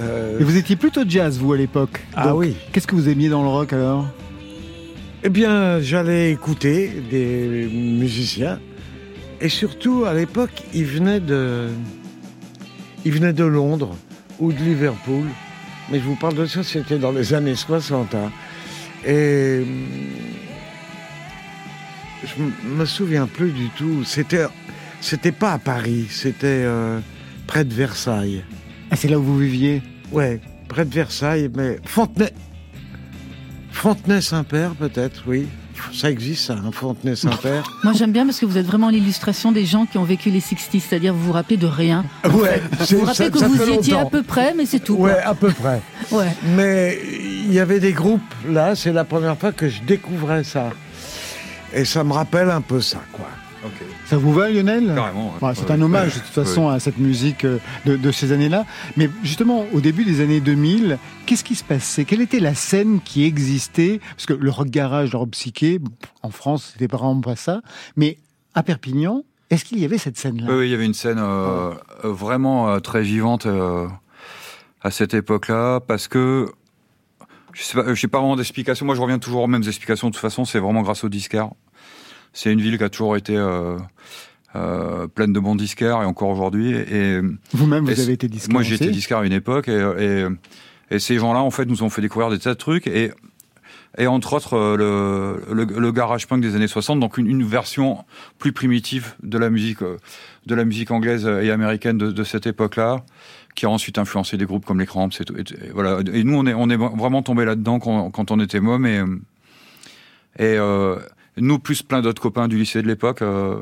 Euh, 0.00 0.40
Et 0.40 0.42
vous 0.42 0.56
étiez 0.56 0.74
plutôt 0.74 1.02
jazz, 1.06 1.38
vous, 1.38 1.52
à 1.52 1.56
l'époque. 1.56 2.04
Ah 2.16 2.26
Donc, 2.26 2.40
oui. 2.40 2.56
Qu'est-ce 2.72 2.88
que 2.88 2.96
vous 2.96 3.08
aimiez 3.08 3.28
dans 3.28 3.42
le 3.44 3.50
rock 3.50 3.72
alors 3.72 4.08
Eh 5.22 5.28
bien, 5.28 5.78
j'allais 5.78 6.32
écouter 6.32 6.90
des 7.08 7.68
musiciens. 7.72 8.58
Et 9.40 9.48
surtout, 9.48 10.06
à 10.06 10.12
l'époque, 10.12 10.64
ils 10.74 10.84
venaient 10.86 11.20
de... 11.20 11.68
Ils 13.04 13.12
venaient 13.12 13.32
de 13.32 13.44
Londres 13.44 13.94
ou 14.40 14.52
de 14.52 14.58
Liverpool. 14.58 15.26
Mais 15.90 15.98
je 15.98 16.04
vous 16.04 16.16
parle 16.16 16.34
de 16.34 16.46
ça, 16.46 16.62
c'était 16.62 16.98
dans 16.98 17.12
les 17.12 17.34
années 17.34 17.54
60. 17.54 18.14
hein. 18.14 18.32
Et... 19.06 19.64
Je 22.24 22.42
me 22.68 22.84
souviens 22.84 23.26
plus 23.26 23.52
du 23.52 23.68
tout. 23.70 24.04
C'était... 24.04 24.46
C'était 25.00 25.32
pas 25.32 25.52
à 25.52 25.58
Paris, 25.58 26.06
c'était 26.10 26.46
euh, 26.46 26.98
près 27.46 27.64
de 27.64 27.72
Versailles. 27.72 28.42
Ah, 28.90 28.96
c'est 28.96 29.08
là 29.08 29.18
où 29.18 29.22
vous 29.22 29.38
viviez? 29.38 29.82
Ouais, 30.10 30.40
près 30.68 30.84
de 30.84 30.92
Versailles, 30.92 31.50
mais 31.54 31.78
Fontenay. 31.84 32.32
Fontenay-Saint-Père, 33.70 34.74
peut-être, 34.74 35.22
oui. 35.26 35.46
Ça 35.92 36.10
existe, 36.10 36.46
ça, 36.46 36.54
un 36.54 36.70
Fontenay-Saint-Père. 36.72 37.62
Moi 37.84 37.92
j'aime 37.92 38.12
bien 38.12 38.24
parce 38.26 38.38
que 38.38 38.46
vous 38.46 38.58
êtes 38.58 38.66
vraiment 38.66 38.88
l'illustration 38.88 39.52
des 39.52 39.64
gens 39.64 39.86
qui 39.86 39.98
ont 39.98 40.04
vécu 40.04 40.30
les 40.30 40.40
60s, 40.40 40.80
c'est-à-dire 40.88 41.14
vous 41.14 41.24
vous 41.26 41.32
rappelez 41.32 41.56
de 41.56 41.66
rien. 41.66 42.04
ouais, 42.24 42.60
Vous 42.90 42.98
vous 42.98 43.04
rappelez 43.04 43.30
que 43.30 43.38
vous 43.38 43.70
y 43.70 43.74
étiez 43.74 43.96
à 43.96 44.04
peu 44.06 44.22
près, 44.22 44.54
mais 44.56 44.66
c'est 44.66 44.80
tout. 44.80 44.96
quoi. 44.96 45.08
Ouais, 45.10 45.18
à 45.22 45.34
peu 45.34 45.50
près. 45.50 45.80
Ouais. 46.12 46.28
Mais 46.54 46.98
il 47.46 47.52
y 47.52 47.58
avait 47.58 47.80
des 47.80 47.92
groupes, 47.92 48.20
là, 48.48 48.74
c'est 48.76 48.92
la 48.92 49.04
première 49.04 49.36
fois 49.36 49.50
que 49.52 49.68
je 49.68 49.82
découvrais 49.82 50.44
ça. 50.44 50.70
Et 51.72 51.84
ça 51.84 52.04
me 52.04 52.12
rappelle 52.12 52.48
un 52.50 52.60
peu 52.60 52.80
ça, 52.80 52.98
quoi. 53.12 53.26
Ça 54.06 54.16
vous 54.16 54.32
va, 54.32 54.50
Lionel 54.50 54.92
Carrément, 54.94 55.34
ouais. 55.40 55.48
Ouais, 55.48 55.54
C'est 55.54 55.70
un 55.70 55.80
hommage, 55.80 56.14
de 56.14 56.20
toute 56.20 56.28
façon, 56.28 56.68
à 56.68 56.78
cette 56.80 56.98
musique 56.98 57.44
euh, 57.44 57.58
de, 57.84 57.96
de 57.96 58.10
ces 58.12 58.32
années-là. 58.32 58.64
Mais 58.96 59.10
justement, 59.22 59.66
au 59.72 59.80
début 59.80 60.04
des 60.04 60.20
années 60.20 60.40
2000, 60.40 60.98
qu'est-ce 61.26 61.44
qui 61.44 61.54
se 61.54 61.64
passait 61.64 62.04
Quelle 62.04 62.20
était 62.20 62.40
la 62.40 62.54
scène 62.54 63.00
qui 63.04 63.24
existait? 63.24 64.00
Parce 64.10 64.26
que 64.26 64.34
le 64.34 64.50
rock 64.50 64.68
garage, 64.68 65.12
le 65.12 65.18
rock 65.18 65.30
psyché, 65.30 65.80
en 66.22 66.30
France, 66.30 66.72
c'était 66.72 66.92
vraiment 66.94 67.20
pas 67.20 67.36
ça. 67.36 67.60
Mais 67.96 68.18
à 68.54 68.62
Perpignan, 68.62 69.22
est-ce 69.50 69.64
qu'il 69.64 69.78
y 69.78 69.84
avait 69.84 69.98
cette 69.98 70.16
scène-là? 70.18 70.46
Oui, 70.48 70.66
il 70.66 70.70
y 70.70 70.74
avait 70.74 70.86
une 70.86 70.94
scène 70.94 71.18
euh, 71.20 71.70
euh, 72.04 72.12
vraiment 72.12 72.68
euh, 72.70 72.78
très 72.80 73.02
vivante 73.02 73.46
euh, 73.46 73.86
à 74.82 74.90
cette 74.90 75.14
époque-là, 75.14 75.80
parce 75.80 76.08
que 76.08 76.50
je 77.52 77.62
sais 77.62 77.82
pas, 77.82 77.94
je 77.94 78.00
sais 78.00 78.08
pas 78.08 78.18
vraiment 78.18 78.36
d'explication. 78.36 78.84
Moi, 78.86 78.94
je 78.94 79.00
reviens 79.00 79.18
toujours 79.18 79.42
aux 79.42 79.46
mêmes 79.46 79.62
explications. 79.62 80.08
De 80.08 80.12
toute 80.12 80.20
façon, 80.20 80.44
c'est 80.44 80.58
vraiment 80.58 80.82
grâce 80.82 81.04
aux 81.04 81.08
disquaires. 81.08 81.48
C'est 82.36 82.52
une 82.52 82.60
ville 82.60 82.76
qui 82.76 82.84
a 82.84 82.90
toujours 82.90 83.16
été 83.16 83.34
euh, 83.34 83.78
euh, 84.54 85.06
pleine 85.06 85.32
de 85.32 85.40
bons 85.40 85.56
disquaires 85.56 86.02
et 86.02 86.04
encore 86.04 86.28
aujourd'hui. 86.28 86.70
Et 86.70 87.18
Vous-même, 87.54 87.86
vous 87.86 87.98
et 87.98 88.02
avez 88.02 88.12
été 88.12 88.28
disquaire 88.28 88.52
Moi, 88.52 88.62
j'ai 88.62 88.74
été 88.74 88.90
disquaire 88.90 89.18
à 89.18 89.26
une 89.26 89.32
époque 89.32 89.68
et, 89.68 89.90
et, 89.98 90.26
et 90.94 90.98
ces 90.98 91.16
gens-là, 91.16 91.40
en 91.40 91.50
fait, 91.50 91.64
nous 91.64 91.82
ont 91.82 91.88
fait 91.88 92.02
découvrir 92.02 92.30
des 92.30 92.38
tas 92.38 92.50
de 92.52 92.58
trucs 92.58 92.86
et 92.86 93.10
et 93.98 94.06
entre 94.06 94.34
autres 94.34 94.54
euh, 94.54 95.40
le, 95.48 95.54
le, 95.54 95.64
le 95.64 95.92
garage 95.92 96.26
punk 96.26 96.42
des 96.42 96.54
années 96.54 96.68
60, 96.68 97.00
donc 97.00 97.16
une, 97.16 97.26
une 97.26 97.42
version 97.42 98.04
plus 98.38 98.52
primitive 98.52 99.14
de 99.22 99.38
la 99.38 99.48
musique 99.48 99.80
euh, 99.80 99.96
de 100.44 100.54
la 100.54 100.66
musique 100.66 100.90
anglaise 100.90 101.26
et 101.26 101.50
américaine 101.50 101.96
de, 101.96 102.12
de 102.12 102.24
cette 102.24 102.46
époque-là, 102.46 103.02
qui 103.54 103.64
a 103.64 103.70
ensuite 103.70 103.96
influencé 103.96 104.36
des 104.36 104.44
groupes 104.44 104.66
comme 104.66 104.78
les 104.78 104.84
Cramps. 104.84 105.08
Et, 105.18 105.24
tout, 105.24 105.34
et, 105.38 105.40
et 105.40 105.70
voilà. 105.72 106.00
Et 106.12 106.24
nous, 106.24 106.36
on 106.36 106.44
est 106.46 106.52
on 106.52 106.68
est 106.68 106.76
vraiment 106.76 107.22
tombé 107.22 107.46
là-dedans 107.46 107.78
quand, 107.78 108.10
quand 108.10 108.30
on 108.30 108.38
était 108.40 108.60
môme 108.60 108.84
et 108.84 109.02
et 110.38 110.58
euh, 110.58 110.96
nous 111.36 111.58
plus 111.58 111.82
plein 111.82 112.02
d'autres 112.02 112.22
copains 112.22 112.48
du 112.48 112.58
lycée 112.58 112.82
de 112.82 112.86
l'époque. 112.86 113.22
Euh, 113.22 113.60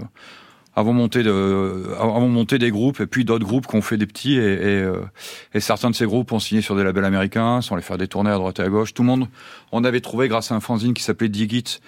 avons 0.76 0.92
monté 0.92 1.22
de, 1.22 1.86
avons 1.98 2.28
monté 2.28 2.58
des 2.58 2.70
groupes 2.70 3.00
et 3.00 3.06
puis 3.06 3.24
d'autres 3.24 3.44
groupes 3.44 3.66
qui 3.66 3.76
ont 3.76 3.82
fait 3.82 3.96
des 3.96 4.06
petits 4.06 4.34
et, 4.34 4.40
euh, 4.40 5.02
et, 5.54 5.60
certains 5.60 5.90
de 5.90 5.94
ces 5.94 6.04
groupes 6.04 6.32
ont 6.32 6.40
signé 6.40 6.62
sur 6.62 6.74
des 6.74 6.82
labels 6.82 7.04
américains, 7.04 7.60
sont 7.60 7.74
allés 7.74 7.84
faire 7.84 7.98
des 7.98 8.08
tournées 8.08 8.30
à 8.30 8.34
droite 8.34 8.58
et 8.58 8.62
à 8.62 8.68
gauche. 8.68 8.92
Tout 8.92 9.02
le 9.02 9.08
monde, 9.08 9.28
on 9.72 9.84
avait 9.84 10.00
trouvé 10.00 10.28
grâce 10.28 10.50
à 10.50 10.56
un 10.56 10.60
fanzine 10.60 10.94
qui 10.94 11.02
s'appelait 11.02 11.28
Digit 11.28 11.80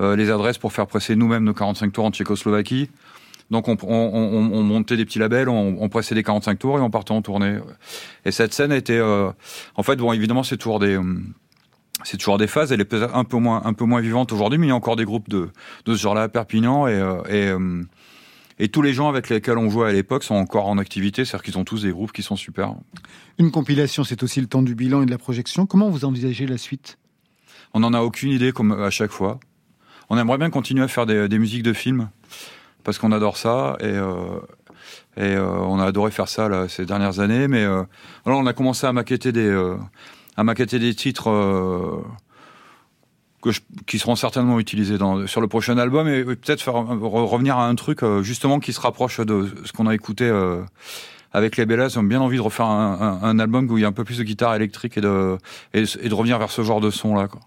euh, 0.00 0.16
les 0.16 0.30
adresses 0.30 0.58
pour 0.58 0.72
faire 0.72 0.86
presser 0.86 1.16
nous-mêmes 1.16 1.44
nos 1.44 1.54
45 1.54 1.92
tours 1.92 2.04
en 2.04 2.10
Tchécoslovaquie. 2.10 2.90
Donc 3.50 3.68
on, 3.68 3.76
on, 3.82 3.88
on, 3.88 4.52
on, 4.52 4.62
montait 4.62 4.96
des 4.96 5.04
petits 5.04 5.18
labels, 5.18 5.50
on, 5.50 5.88
pressait 5.90 6.14
des 6.14 6.22
45 6.22 6.58
tours 6.58 6.78
et 6.78 6.80
on 6.80 6.90
partait 6.90 7.12
en 7.12 7.20
tournée. 7.20 7.58
Et 8.24 8.30
cette 8.30 8.54
scène 8.54 8.72
était, 8.72 8.98
euh, 8.98 9.30
en 9.76 9.82
fait, 9.82 9.96
bon, 9.96 10.12
évidemment, 10.12 10.42
c'est 10.42 10.56
toujours 10.56 10.80
des 10.80 10.98
c'est 12.02 12.16
toujours 12.16 12.38
des 12.38 12.46
phases. 12.46 12.72
Elle 12.72 12.80
est 12.80 12.84
peut-être 12.84 13.14
un 13.14 13.24
peu 13.24 13.38
moins, 13.38 13.62
un 13.64 13.72
peu 13.72 13.84
moins 13.84 14.00
vivante 14.00 14.32
aujourd'hui, 14.32 14.58
mais 14.58 14.66
il 14.66 14.70
y 14.70 14.72
a 14.72 14.76
encore 14.76 14.96
des 14.96 15.04
groupes 15.04 15.28
de, 15.28 15.50
de 15.84 15.94
ce 15.94 16.00
genre-là 16.02 16.22
à 16.24 16.28
Perpignan 16.28 16.86
et, 16.86 16.94
euh, 16.94 17.22
et 17.28 17.54
et 18.60 18.68
tous 18.68 18.82
les 18.82 18.92
gens 18.92 19.08
avec 19.08 19.30
lesquels 19.30 19.58
on 19.58 19.68
jouait 19.68 19.88
à 19.88 19.92
l'époque 19.92 20.22
sont 20.22 20.36
encore 20.36 20.68
en 20.68 20.78
activité, 20.78 21.24
c'est-à-dire 21.24 21.42
qu'ils 21.42 21.58
ont 21.58 21.64
tous 21.64 21.82
des 21.82 21.90
groupes 21.90 22.12
qui 22.12 22.22
sont 22.22 22.36
super. 22.36 22.74
Une 23.38 23.50
compilation, 23.50 24.04
c'est 24.04 24.22
aussi 24.22 24.40
le 24.40 24.46
temps 24.46 24.62
du 24.62 24.76
bilan 24.76 25.02
et 25.02 25.06
de 25.06 25.10
la 25.10 25.18
projection. 25.18 25.66
Comment 25.66 25.90
vous 25.90 26.04
envisagez 26.04 26.46
la 26.46 26.56
suite? 26.56 26.96
On 27.72 27.80
n'en 27.80 27.92
a 27.92 28.00
aucune 28.00 28.30
idée, 28.30 28.52
comme 28.52 28.70
à 28.70 28.90
chaque 28.90 29.10
fois. 29.10 29.40
On 30.08 30.16
aimerait 30.18 30.38
bien 30.38 30.50
continuer 30.50 30.84
à 30.84 30.88
faire 30.88 31.04
des, 31.04 31.28
des 31.28 31.40
musiques 31.40 31.64
de 31.64 31.72
films, 31.72 32.10
parce 32.84 32.98
qu'on 32.98 33.10
adore 33.10 33.38
ça, 33.38 33.76
et, 33.80 33.86
euh, 33.86 34.38
et 35.16 35.34
euh, 35.34 35.48
on 35.48 35.80
a 35.80 35.86
adoré 35.86 36.12
faire 36.12 36.28
ça 36.28 36.48
là, 36.48 36.68
ces 36.68 36.86
dernières 36.86 37.18
années, 37.18 37.48
mais 37.48 37.64
euh, 37.64 37.82
alors 38.24 38.38
on 38.38 38.46
a 38.46 38.52
commencé 38.52 38.86
à 38.86 38.92
maqueter 38.92 39.32
des, 39.32 39.48
euh, 39.48 39.76
à 40.36 40.44
maqueter 40.44 40.78
des 40.78 40.94
titres 40.94 41.30
euh, 41.30 42.02
que 43.42 43.52
je, 43.52 43.60
qui 43.86 43.98
seront 43.98 44.16
certainement 44.16 44.58
utilisés 44.58 44.98
dans, 44.98 45.26
sur 45.26 45.40
le 45.40 45.48
prochain 45.48 45.78
album 45.78 46.08
et 46.08 46.24
peut-être 46.24 46.62
faire 46.62 46.74
revenir 46.74 47.58
à 47.58 47.68
un 47.68 47.74
truc 47.74 48.02
euh, 48.02 48.22
justement 48.22 48.60
qui 48.60 48.72
se 48.72 48.80
rapproche 48.80 49.20
de 49.20 49.48
ce 49.64 49.72
qu'on 49.72 49.86
a 49.86 49.94
écouté 49.94 50.24
euh, 50.24 50.62
avec 51.32 51.56
les 51.56 51.66
Bellas. 51.66 51.90
J'ai 51.94 52.02
bien 52.02 52.20
envie 52.20 52.36
de 52.36 52.42
refaire 52.42 52.66
un, 52.66 53.20
un, 53.22 53.28
un, 53.28 53.38
album 53.38 53.70
où 53.70 53.78
il 53.78 53.82
y 53.82 53.84
a 53.84 53.88
un 53.88 53.92
peu 53.92 54.04
plus 54.04 54.18
de 54.18 54.24
guitare 54.24 54.54
électrique 54.54 54.96
et 54.98 55.00
de, 55.00 55.38
et 55.72 55.82
de 55.82 56.14
revenir 56.14 56.38
vers 56.38 56.50
ce 56.50 56.62
genre 56.62 56.80
de 56.80 56.90
son 56.90 57.14
là. 57.14 57.28
Quoi. 57.28 57.40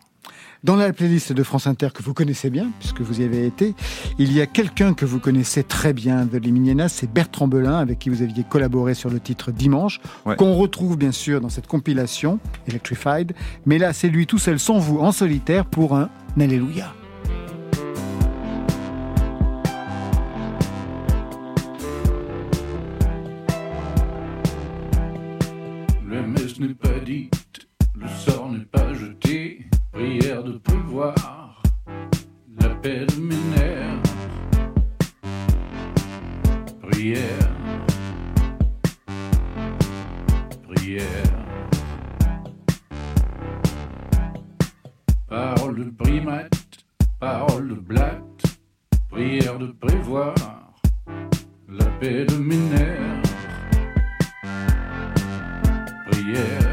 Dans 0.63 0.75
la 0.75 0.91
playlist 0.91 1.33
de 1.33 1.43
France 1.43 1.67
Inter 1.67 1.89
que 1.93 2.01
vous 2.01 2.13
connaissez 2.13 2.49
bien, 2.49 2.71
puisque 2.79 3.01
vous 3.01 3.21
y 3.21 3.23
avez 3.23 3.45
été, 3.45 3.75
il 4.17 4.33
y 4.33 4.41
a 4.41 4.45
quelqu'un 4.45 4.93
que 4.93 5.05
vous 5.05 5.19
connaissez 5.19 5.63
très 5.63 5.93
bien 5.93 6.25
de 6.25 6.37
l'Emiliana, 6.37 6.89
c'est 6.89 7.11
Bertrand 7.11 7.47
Belin, 7.47 7.77
avec 7.77 7.99
qui 7.99 8.09
vous 8.09 8.21
aviez 8.21 8.43
collaboré 8.43 8.93
sur 8.93 9.09
le 9.09 9.19
titre 9.19 9.51
Dimanche, 9.51 9.99
ouais. 10.25 10.35
qu'on 10.35 10.53
retrouve 10.53 10.97
bien 10.97 11.11
sûr 11.11 11.41
dans 11.41 11.49
cette 11.49 11.67
compilation 11.67 12.39
Electrified. 12.67 13.33
Mais 13.65 13.77
là, 13.77 13.93
c'est 13.93 14.09
lui 14.09 14.25
tout 14.25 14.39
seul, 14.39 14.59
sans 14.59 14.79
vous, 14.79 14.99
en 14.99 15.11
solitaire, 15.11 15.65
pour 15.65 15.95
un 15.95 16.09
Alléluia. 16.39 16.93
N'est 26.59 26.73
pas 26.73 26.99
dit, 27.05 27.29
le 27.93 28.07
sort 28.07 28.51
n'est 28.51 28.65
pas 28.65 28.91
jeté 28.95 29.66
prière 29.97 30.43
de 30.43 30.59
prévoir 30.59 31.15
la 32.61 32.69
paix 32.69 33.03
de 33.07 33.19
mes 33.19 33.43
nerfs. 33.55 34.03
Prière, 36.83 37.55
prière. 40.67 41.33
Parole 45.27 45.85
de 45.85 45.89
primate, 45.89 46.85
parole 47.19 47.69
de 47.69 47.75
blatte, 47.75 48.43
prière 49.09 49.57
de 49.57 49.67
prévoir 49.67 50.35
la 51.67 51.85
paix 51.99 52.23
de 52.25 52.37
mes 52.37 52.55
nerfs. 52.55 53.21
Prière. 56.11 56.66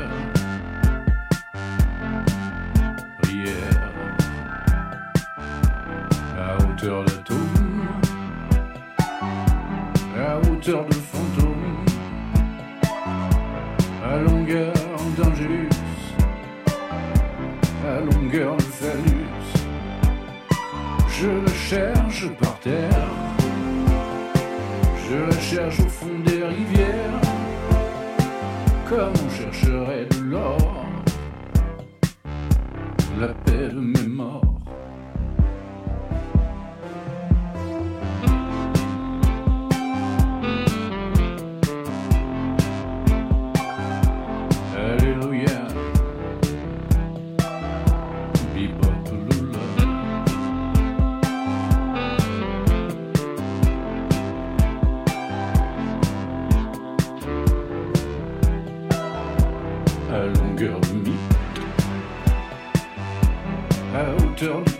De 10.66 10.94
fantôme, 10.94 11.84
à 14.02 14.16
longueur 14.16 14.72
d'Angélus, 15.18 15.68
à 17.86 18.00
longueur 18.00 18.56
de 18.56 18.62
phallus. 18.62 19.26
Je 21.10 21.28
la 21.28 21.52
cherche 21.52 22.28
par 22.40 22.58
terre, 22.60 23.08
je 25.06 25.16
la 25.16 25.38
cherche 25.38 25.80
au 25.80 25.88
fond 25.88 26.18
des 26.24 26.42
rivières, 26.42 27.20
comme 28.88 29.12
on 29.26 29.30
chercherait 29.30 30.06
de 30.06 30.30
l'or, 30.30 30.86
la 33.20 33.28
paix 33.28 33.68
de 33.68 33.80
mes 33.80 34.06
morts. 34.06 34.53
Produktion 64.44 64.73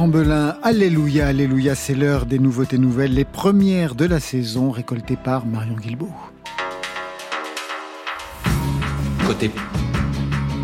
Trembelin, 0.00 0.56
Alléluia, 0.62 1.26
Alléluia, 1.26 1.74
c'est 1.74 1.94
l'heure 1.94 2.24
des 2.24 2.38
nouveautés 2.38 2.78
nouvelles, 2.78 3.12
les 3.12 3.26
premières 3.26 3.94
de 3.94 4.06
la 4.06 4.18
saison 4.18 4.70
récoltées 4.70 5.18
par 5.22 5.44
Marion 5.44 5.74
Guilbault. 5.76 6.08
Côté 9.26 9.50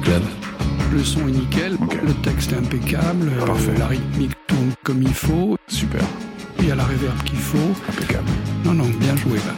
club. 0.02 0.22
Le 0.90 1.04
son 1.04 1.28
est 1.28 1.32
nickel, 1.32 1.76
le 2.02 2.14
texte 2.22 2.52
est 2.52 2.56
impeccable, 2.56 3.30
euh, 3.38 3.78
la 3.78 3.88
rythmique 3.88 4.32
tourne 4.46 4.72
comme 4.82 5.02
il 5.02 5.12
faut. 5.12 5.58
Super. 5.66 6.00
Il 6.60 6.68
y 6.68 6.70
a 6.70 6.74
la 6.74 6.84
réverb 6.84 7.22
qu'il 7.24 7.36
faut. 7.36 7.58
Impeccable. 7.90 8.28
Non, 8.64 8.72
non, 8.72 8.86
bien 8.98 9.14
joué 9.16 9.36
là. 9.36 9.52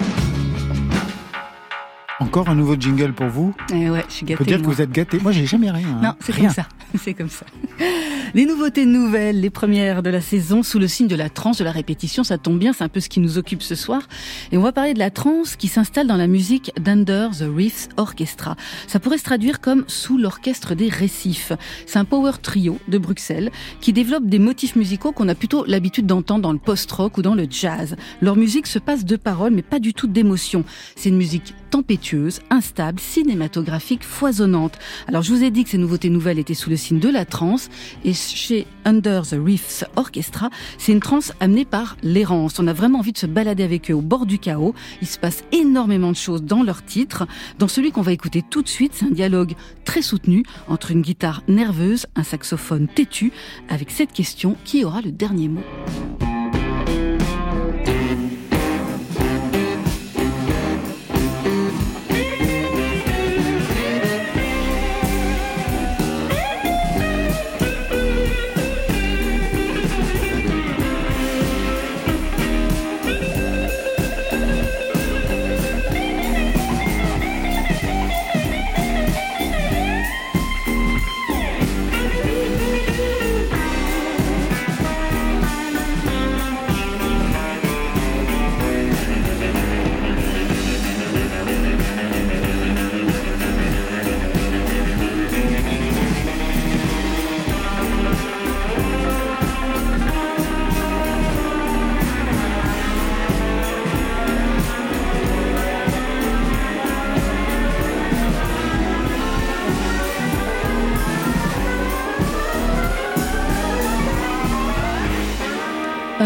Encore 2.19 2.49
un 2.49 2.57
nouveau 2.57 2.75
jingle 2.75 3.13
pour 3.13 3.29
vous 3.29 3.55
Eh 3.73 3.89
ouais, 3.91 4.05
je 4.09 4.13
suis 4.15 4.25
On 4.25 4.27
peut 4.27 4.45
gâtée. 4.45 4.57
dire 4.57 4.61
que 4.61 4.67
vous 4.67 4.83
êtes 4.83 4.91
gâté. 4.91 5.21
Moi, 5.23 5.31
j'ai 5.31 5.47
jamais 5.47 5.71
rien. 5.71 5.87
hein. 5.87 6.01
Non, 6.03 6.15
c'est 6.19 6.33
comme 6.35 6.51
ça. 6.51 6.67
C'est 7.01 7.15
comme 7.15 7.29
ça. 7.29 7.47
Les 8.35 8.45
nouveautés 8.45 8.85
nouvelles, 8.85 9.41
les 9.41 9.51
premières 9.51 10.03
de 10.03 10.11
la 10.11 10.21
saison, 10.21 10.63
sous 10.63 10.79
le 10.79 10.87
signe 10.87 11.09
de 11.09 11.17
la 11.17 11.31
trance, 11.31 11.59
de 11.59 11.65
la 11.65 11.73
répétition, 11.73 12.25
ça 12.25 12.37
tombe 12.37 12.59
bien, 12.59 12.73
c'est 12.73 12.85
un 12.85 12.89
peu 12.89 13.01
ce 13.01 13.09
qui 13.09 13.21
nous 13.21 13.39
occupe 13.39 13.63
ce 13.63 13.75
soir. 13.75 14.03
Et 14.53 14.59
on 14.59 14.63
va 14.63 14.73
parler 14.73 14.93
de 14.93 14.99
la 14.99 15.11
trance 15.11 15.57
qui 15.57 15.69
s'installe 15.69 16.07
dans 16.07 16.17
la 16.17 16.27
musique 16.27 16.71
d'Under 16.79 17.29
the 17.39 17.45
Reefs 17.45 17.89
Orchestra. 17.97 18.57
Ça 18.87 19.01
pourrait 19.01 19.19
se 19.19 19.25
traduire 19.25 19.61
comme 19.61 19.85
sous 19.87 20.19
l'orchestre 20.19 20.75
des 20.75 20.89
récifs. 20.89 21.53
C'est 21.87 21.99
un 21.99 22.05
power 22.05 22.33
trio 22.43 22.79
de 22.89 22.99
Bruxelles 22.99 23.51
qui 23.81 23.93
développe 23.93 24.27
des 24.27 24.39
motifs 24.39 24.77
musicaux 24.77 25.13
qu'on 25.13 25.29
a 25.29 25.35
plutôt 25.35 25.65
l'habitude 25.65 26.07
d'entendre 26.07 26.43
dans 26.43 26.53
le 26.53 26.59
post-rock 26.59 27.17
ou 27.17 27.23
dans 27.23 27.35
le 27.35 27.47
jazz. 27.49 27.97
Leur 28.21 28.37
musique 28.37 28.67
se 28.67 28.79
passe 28.79 29.05
de 29.05 29.17
paroles, 29.17 29.55
mais 29.55 29.63
pas 29.63 29.79
du 29.79 29.95
tout 29.95 30.07
d'émotions. 30.07 30.65
C'est 30.97 31.09
une 31.09 31.17
musique 31.17 31.55
tempétueuse, 31.71 32.41
instable, 32.51 33.01
cinématographique, 33.01 34.05
foisonnante. 34.05 34.79
Alors 35.07 35.23
je 35.23 35.33
vous 35.33 35.45
ai 35.45 35.51
dit 35.51 35.65
que 35.65 35.71
ces 35.71 35.79
nouveautés 35.79 36.11
nouvelles 36.11 36.39
étaient 36.39 36.55
sous 36.55 36.71
le 36.71 36.77
signe 36.77 36.99
de 36.99 37.09
la 37.09 37.25
trance 37.25 37.69
et 38.05 38.13
chez 38.13 38.67
Under 38.85 39.23
the 39.23 39.37
Reefs 39.45 39.85
Orchestra, 39.97 40.51
c'est 40.79 40.93
une 40.93 41.01
trance 41.01 41.33
amenée 41.41 41.65
par 41.65 41.97
l'errance. 42.03 42.59
On 42.59 42.67
a 42.67 42.73
vraiment 42.73 43.01
envie 43.01 43.13
de 43.13 43.19
se 43.19 43.27
balader 43.27 43.63
avec 43.63 43.91
eux 43.91 43.95
au 43.95 44.01
bord 44.01 44.27
du 44.27 44.39
chaos. 44.39 44.75
Il 45.03 45.09
se 45.09 45.19
passe 45.19 45.45
énormément 45.53 46.11
de 46.11 46.17
choses 46.17 46.43
dans 46.43 46.63
leur 46.63 46.85
titre. 46.85 47.27
Dans 47.59 47.69
celui 47.69 47.93
qu'on 47.93 48.03
va 48.03 48.13
écouter 48.13 48.43
tout 48.49 48.63
de 48.63 48.69
suite, 48.69 48.93
c'est 48.95 49.07
un 49.07 49.11
dialogue 49.11 49.55
très 49.85 50.03
soutenu 50.03 50.45
entre 50.69 50.91
une 50.91 51.03
guitare 51.03 51.43
nerveuse, 51.49 52.07
un 52.15 52.23
saxophone 52.23 52.89
têtu, 52.89 53.33
avec 53.69 53.91
cette 53.91 54.13
question 54.13 54.57
qui 54.65 54.85
aura 54.85 55.01
le 55.01 55.13
dernier 55.13 55.49
mot? 55.49 55.65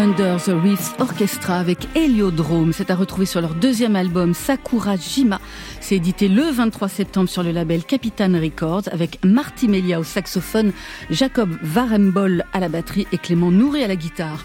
Under 0.03 0.37
the 0.37 0.49
Reefs 0.49 0.91
Orchestra 0.99 1.59
avec 1.59 1.87
Heliodrome. 1.95 2.73
C'est 2.73 2.91
à 2.91 2.95
retrouver 2.95 3.25
sur 3.25 3.39
leur 3.39 3.55
deuxième 3.55 3.95
album 3.95 4.33
Sakura 4.33 4.97
Jima. 4.97 5.39
C'est 5.79 5.95
édité 5.95 6.27
le 6.27 6.43
23 6.43 6.89
septembre 6.89 7.29
sur 7.29 7.41
le 7.41 7.51
label 7.51 7.85
Capitan 7.85 8.33
Records 8.33 8.89
avec 8.91 9.23
Marty 9.23 9.69
Melia 9.69 10.01
au 10.01 10.03
saxophone, 10.03 10.73
Jacob 11.09 11.57
Varembol 11.61 12.43
à 12.51 12.59
la 12.59 12.67
batterie 12.67 13.07
et 13.13 13.17
Clément 13.17 13.49
Nouré 13.49 13.81
à 13.85 13.87
la 13.87 13.95
guitare. 13.95 14.43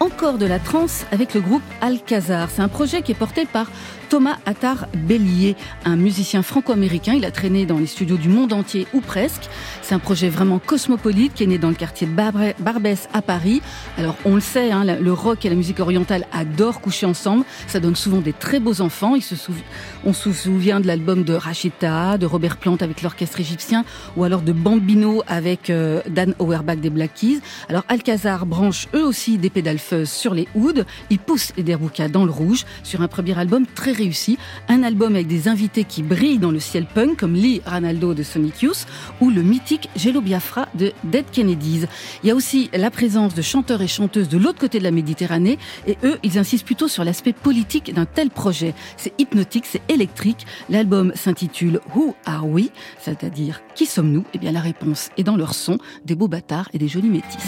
Encore 0.00 0.38
de 0.38 0.46
la 0.46 0.60
trance 0.60 1.06
avec 1.10 1.34
le 1.34 1.40
groupe 1.40 1.62
Alcazar. 1.80 2.48
C'est 2.50 2.62
un 2.62 2.68
projet 2.68 3.02
qui 3.02 3.10
est 3.10 3.16
porté 3.16 3.46
par 3.46 3.66
Thomas 4.08 4.38
Attar 4.46 4.86
Bellier, 4.94 5.54
un 5.84 5.96
musicien 5.96 6.42
franco-américain. 6.42 7.14
Il 7.14 7.24
a 7.24 7.30
traîné 7.30 7.66
dans 7.66 7.78
les 7.78 7.86
studios 7.86 8.16
du 8.16 8.28
monde 8.28 8.52
entier 8.52 8.86
ou 8.94 9.00
presque. 9.00 9.48
C'est 9.82 9.94
un 9.94 9.98
projet 9.98 10.28
vraiment 10.28 10.60
cosmopolite 10.60 11.34
qui 11.34 11.44
est 11.44 11.46
né 11.46 11.58
dans 11.58 11.68
le 11.68 11.74
quartier 11.74 12.06
de 12.06 12.12
Barbès 12.12 13.08
à 13.12 13.22
Paris. 13.22 13.60
Alors 13.98 14.14
on 14.24 14.34
le 14.34 14.40
sait, 14.40 14.70
hein, 14.70 14.84
le 14.84 15.12
rock 15.12 15.44
et 15.44 15.50
la 15.50 15.56
musique 15.56 15.80
orientale 15.80 16.26
adorent 16.32 16.80
coucher 16.80 17.06
ensemble. 17.06 17.44
Ça 17.66 17.80
donne 17.80 17.96
souvent 17.96 18.20
des 18.20 18.32
très 18.32 18.60
beaux 18.60 18.80
enfants. 18.80 19.14
On 20.04 20.12
se 20.12 20.32
souvient 20.32 20.80
de 20.80 20.86
l'album 20.86 21.24
de 21.24 21.34
Rachita, 21.34 22.18
de 22.18 22.26
Robert 22.26 22.56
Plant 22.56 22.76
avec 22.80 23.02
l'orchestre 23.02 23.40
égyptien, 23.40 23.84
ou 24.16 24.24
alors 24.24 24.42
de 24.42 24.52
Bambino 24.52 25.22
avec 25.26 25.70
euh, 25.70 26.00
Dan 26.08 26.34
Auerbach 26.38 26.76
des 26.76 26.90
Black 26.90 27.14
Keys. 27.14 27.40
Alors 27.68 27.84
Alcazar 27.88 28.46
branche 28.46 28.86
eux 28.94 29.04
aussi 29.04 29.38
des 29.38 29.50
pédales 29.50 29.78
sur 30.04 30.34
les 30.34 30.48
ouds. 30.54 30.84
Ils 31.10 31.18
poussent 31.18 31.52
les 31.56 31.62
Derbouka 31.62 32.08
dans 32.08 32.24
le 32.24 32.30
rouge 32.30 32.64
sur 32.82 33.02
un 33.02 33.08
premier 33.08 33.38
album 33.38 33.66
très 33.66 33.92
réussi. 33.92 34.38
Un 34.68 34.82
album 34.82 35.14
avec 35.14 35.26
des 35.26 35.48
invités 35.48 35.84
qui 35.84 36.02
brillent 36.02 36.38
dans 36.38 36.50
le 36.50 36.60
ciel 36.60 36.86
punk 36.86 37.18
comme 37.18 37.34
Lee 37.34 37.60
Ranaldo 37.66 38.14
de 38.14 38.22
Sonic 38.22 38.62
Youth 38.62 38.86
ou 39.20 39.30
le 39.30 39.42
mythique 39.42 39.88
Jello 39.96 40.20
Biafra 40.20 40.68
de 40.74 40.92
Dead 41.04 41.24
Kennedys. 41.30 41.86
Il 42.22 42.28
y 42.28 42.30
a 42.30 42.34
aussi 42.34 42.70
la 42.72 42.90
présence 42.90 43.34
de 43.34 43.42
chanteurs 43.42 43.82
et 43.82 43.88
chanteuses 43.88 44.28
de 44.28 44.38
l'autre 44.38 44.58
côté 44.58 44.78
de 44.78 44.84
la 44.84 44.90
Méditerranée 44.90 45.58
et 45.86 45.96
eux, 46.04 46.18
ils 46.22 46.38
insistent 46.38 46.66
plutôt 46.66 46.88
sur 46.88 47.04
l'aspect 47.04 47.32
politique 47.32 47.92
d'un 47.94 48.06
tel 48.06 48.30
projet. 48.30 48.74
C'est 48.96 49.12
hypnotique, 49.18 49.64
c'est 49.66 49.82
électrique. 49.88 50.46
L'album 50.68 51.12
s'intitule 51.14 51.80
Who 51.94 52.14
Are 52.26 52.46
We? 52.46 52.70
C'est-à-dire 52.98 53.62
Qui 53.74 53.86
sommes-nous? 53.86 54.24
Eh 54.34 54.38
bien 54.38 54.52
la 54.52 54.60
réponse 54.60 55.10
est 55.16 55.24
dans 55.24 55.36
leur 55.36 55.54
son, 55.54 55.78
des 56.04 56.14
beaux 56.14 56.28
bâtards 56.28 56.68
et 56.72 56.78
des 56.78 56.88
jolis 56.88 57.10
métis. 57.10 57.38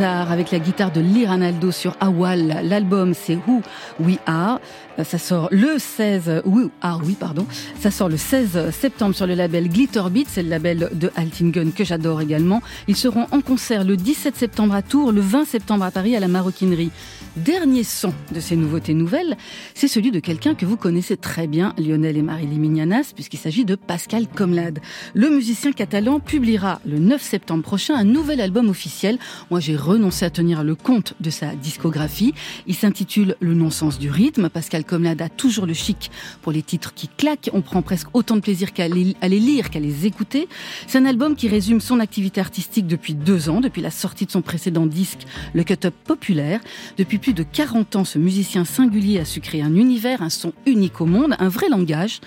Avec 0.00 0.50
la 0.50 0.58
guitare 0.58 0.90
de 0.90 1.00
Lee 1.00 1.24
Ranaldo 1.24 1.70
sur 1.70 1.96
Awal. 2.00 2.62
L'album 2.64 3.14
c'est 3.14 3.36
Who 3.46 3.62
We 4.00 4.18
Are. 4.26 4.60
Ça 5.04 5.18
sort 5.18 5.48
le 5.52 5.78
16 5.78 6.42
Who 6.44 6.70
Are 6.80 7.00
We 7.04 7.14
pardon. 7.14 7.46
Ça 7.78 7.90
sort 7.90 8.08
le 8.08 8.16
16 8.16 8.70
septembre 8.70 9.14
sur 9.14 9.26
le 9.26 9.34
label 9.34 9.68
Glitter 9.68 10.02
Beat, 10.10 10.26
c'est 10.28 10.42
le 10.42 10.48
label 10.48 10.90
de 10.92 11.10
Altingen 11.16 11.72
que 11.72 11.84
j'adore 11.84 12.20
également. 12.20 12.60
Ils 12.88 12.96
seront 12.96 13.26
en 13.30 13.40
concert 13.40 13.84
le 13.84 13.96
17 13.96 14.36
septembre 14.36 14.74
à 14.74 14.82
Tours, 14.82 15.12
le 15.12 15.20
20 15.20 15.44
septembre 15.44 15.84
à 15.84 15.90
Paris 15.90 16.16
à 16.16 16.20
la 16.20 16.28
Maroquinerie. 16.28 16.90
Dernier 17.36 17.82
son 17.82 18.12
de 18.32 18.38
ces 18.38 18.54
nouveautés 18.54 18.94
nouvelles, 18.94 19.36
c'est 19.74 19.88
celui 19.88 20.12
de 20.12 20.20
quelqu'un 20.20 20.54
que 20.54 20.66
vous 20.66 20.76
connaissez 20.76 21.16
très 21.16 21.48
bien, 21.48 21.74
Lionel 21.78 22.16
et 22.16 22.22
Marie 22.22 22.46
Mignanas, 22.46 23.12
puisqu'il 23.12 23.38
s'agit 23.38 23.64
de 23.64 23.74
Pascal 23.74 24.28
Comlade. 24.28 24.78
Le 25.14 25.30
musicien 25.30 25.72
catalan 25.72 26.20
publiera 26.20 26.80
le 26.86 27.00
9 27.00 27.20
septembre 27.20 27.64
prochain 27.64 27.96
un 27.96 28.04
nouvel 28.04 28.40
album 28.40 28.68
officiel. 28.68 29.18
Moi, 29.50 29.58
j'ai 29.58 29.76
renoncé 29.84 30.24
à 30.24 30.30
tenir 30.30 30.64
le 30.64 30.74
compte 30.74 31.14
de 31.20 31.30
sa 31.30 31.54
discographie. 31.54 32.34
Il 32.66 32.74
s'intitule 32.74 33.36
Le 33.40 33.54
non-sens 33.54 33.98
du 33.98 34.10
rythme. 34.10 34.48
Pascal 34.48 34.84
Comlade 34.84 35.20
a 35.22 35.28
toujours 35.28 35.66
le 35.66 35.74
chic 35.74 36.10
pour 36.42 36.52
les 36.52 36.62
titres 36.62 36.94
qui 36.94 37.08
claquent. 37.08 37.50
On 37.52 37.60
prend 37.60 37.82
presque 37.82 38.08
autant 38.14 38.36
de 38.36 38.40
plaisir 38.40 38.72
qu'à 38.72 38.88
les, 38.88 39.14
à 39.20 39.28
les 39.28 39.38
lire 39.38 39.70
qu'à 39.70 39.80
les 39.80 40.06
écouter. 40.06 40.48
C'est 40.86 40.98
un 40.98 41.04
album 41.04 41.36
qui 41.36 41.48
résume 41.48 41.80
son 41.80 42.00
activité 42.00 42.40
artistique 42.40 42.86
depuis 42.86 43.14
deux 43.14 43.48
ans, 43.48 43.60
depuis 43.60 43.82
la 43.82 43.90
sortie 43.90 44.26
de 44.26 44.30
son 44.30 44.42
précédent 44.42 44.86
disque, 44.86 45.26
le 45.52 45.62
cut-up 45.64 45.94
populaire. 46.04 46.60
Depuis 46.96 47.18
plus 47.18 47.34
de 47.34 47.42
40 47.42 47.96
ans, 47.96 48.04
ce 48.04 48.18
musicien 48.18 48.64
singulier 48.64 49.20
a 49.20 49.24
su 49.24 49.40
créer 49.40 49.62
un 49.62 49.76
univers, 49.76 50.22
un 50.22 50.30
son 50.30 50.52
unique 50.66 51.00
au 51.00 51.06
monde, 51.06 51.34
un 51.38 51.48
vrai 51.48 51.68
langage, 51.68 52.20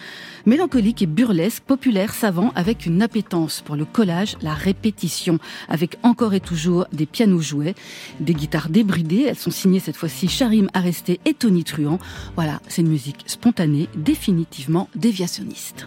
mélancolique 0.47 1.03
et 1.03 1.05
burlesque, 1.05 1.61
populaire, 1.61 2.15
savant, 2.15 2.51
avec 2.55 2.87
une 2.87 3.03
appétence 3.03 3.61
pour 3.61 3.75
le 3.75 3.85
collage, 3.85 4.35
la 4.41 4.53
répétition, 4.53 5.37
avec 5.69 5.97
encore 6.01 6.33
et 6.33 6.39
toujours 6.39 6.87
des 6.91 7.05
pianos 7.05 7.41
jouets, 7.41 7.75
des 8.19 8.33
guitares 8.33 8.69
débridées. 8.69 9.25
Elles 9.27 9.37
sont 9.37 9.51
signées 9.51 9.79
cette 9.79 9.97
fois-ci 9.97 10.27
Charim 10.27 10.69
Arresté 10.73 11.19
et 11.25 11.35
Tony 11.35 11.63
Truant. 11.63 11.99
Voilà, 12.35 12.61
c'est 12.67 12.81
une 12.81 12.89
musique 12.89 13.23
spontanée, 13.27 13.89
définitivement 13.95 14.89
déviationniste. 14.95 15.85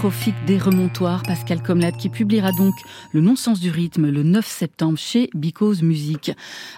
Hypertrophique 0.00 0.46
des 0.46 0.56
remontoirs, 0.56 1.22
Pascal 1.24 1.62
Comlade, 1.62 1.94
qui 1.98 2.08
publiera 2.08 2.52
donc 2.52 2.74
Le 3.12 3.20
non-sens 3.20 3.60
du 3.60 3.70
rythme 3.70 4.08
le 4.08 4.22
9 4.22 4.46
septembre 4.46 4.96
chez 4.96 5.28
Because 5.34 5.82
Music. 5.82 6.32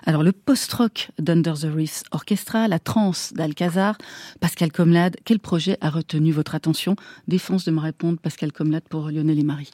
Alors, 0.05 0.25
le 0.25 0.33
post-rock 0.33 1.11
d'Under 1.21 1.53
the 1.53 1.73
Reefs 1.73 2.03
Orchestra, 2.11 2.67
la 2.67 2.81
trance 2.81 3.33
d'Alcazar, 3.33 3.97
Pascal 4.41 4.73
Comlade, 4.73 5.19
quel 5.25 5.39
projet 5.39 5.79
a 5.81 5.91
retenu 5.91 6.33
votre 6.33 6.57
attention? 6.57 6.97
Défense 7.29 7.65
de 7.65 7.71
me 7.71 7.79
répondre, 7.79 8.19
Pascal 8.19 8.51
Comlade, 8.51 8.83
pour 8.91 9.09
Lionel 9.09 9.39
et 9.39 9.45
Marie. 9.45 9.71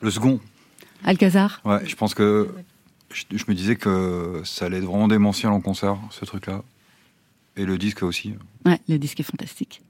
Le 0.00 0.10
second. 0.12 0.38
Alcazar? 1.02 1.60
Ouais, 1.64 1.84
je 1.84 1.96
pense 1.96 2.14
que 2.14 2.48
je, 3.12 3.24
je 3.32 3.44
me 3.48 3.54
disais 3.54 3.74
que 3.74 4.40
ça 4.44 4.66
allait 4.66 4.78
être 4.78 4.84
vraiment 4.84 5.08
démentiel 5.08 5.50
en 5.50 5.60
concert, 5.60 5.98
ce 6.10 6.24
truc-là. 6.24 6.62
Et 7.56 7.64
le 7.64 7.76
disque 7.76 8.04
aussi. 8.04 8.34
Ouais, 8.64 8.80
le 8.88 8.98
disque 9.00 9.18
est 9.18 9.24
fantastique. 9.24 9.82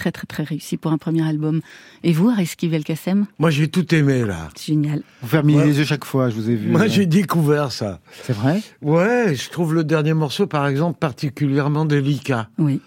Très, 0.00 0.12
très, 0.12 0.24
très 0.26 0.44
réussi 0.44 0.78
pour 0.78 0.92
un 0.92 0.96
premier 0.96 1.28
album. 1.28 1.60
Et 2.04 2.14
vous, 2.14 2.30
Ariski 2.30 2.68
Velkasem 2.68 3.26
Moi, 3.38 3.50
j'ai 3.50 3.68
tout 3.68 3.94
aimé, 3.94 4.24
là. 4.24 4.48
Génial. 4.58 5.02
Vous 5.20 5.28
fermiez 5.28 5.56
Ouais. 5.58 5.66
les 5.66 5.78
yeux 5.78 5.84
chaque 5.84 6.06
fois, 6.06 6.30
je 6.30 6.36
vous 6.36 6.48
ai 6.48 6.54
vu. 6.54 6.70
Moi, 6.70 6.84
euh, 6.84 6.88
j'ai 6.88 7.04
découvert 7.04 7.70
ça. 7.70 8.00
C'est 8.22 8.32
vrai? 8.32 8.62
Ouais, 8.80 9.34
je 9.34 9.50
trouve 9.50 9.74
le 9.74 9.84
dernier 9.84 10.14
morceau, 10.14 10.46
par 10.46 10.66
exemple, 10.68 10.98
particulièrement 10.98 11.84
délicat. 11.84 12.48
Oui. 12.56 12.80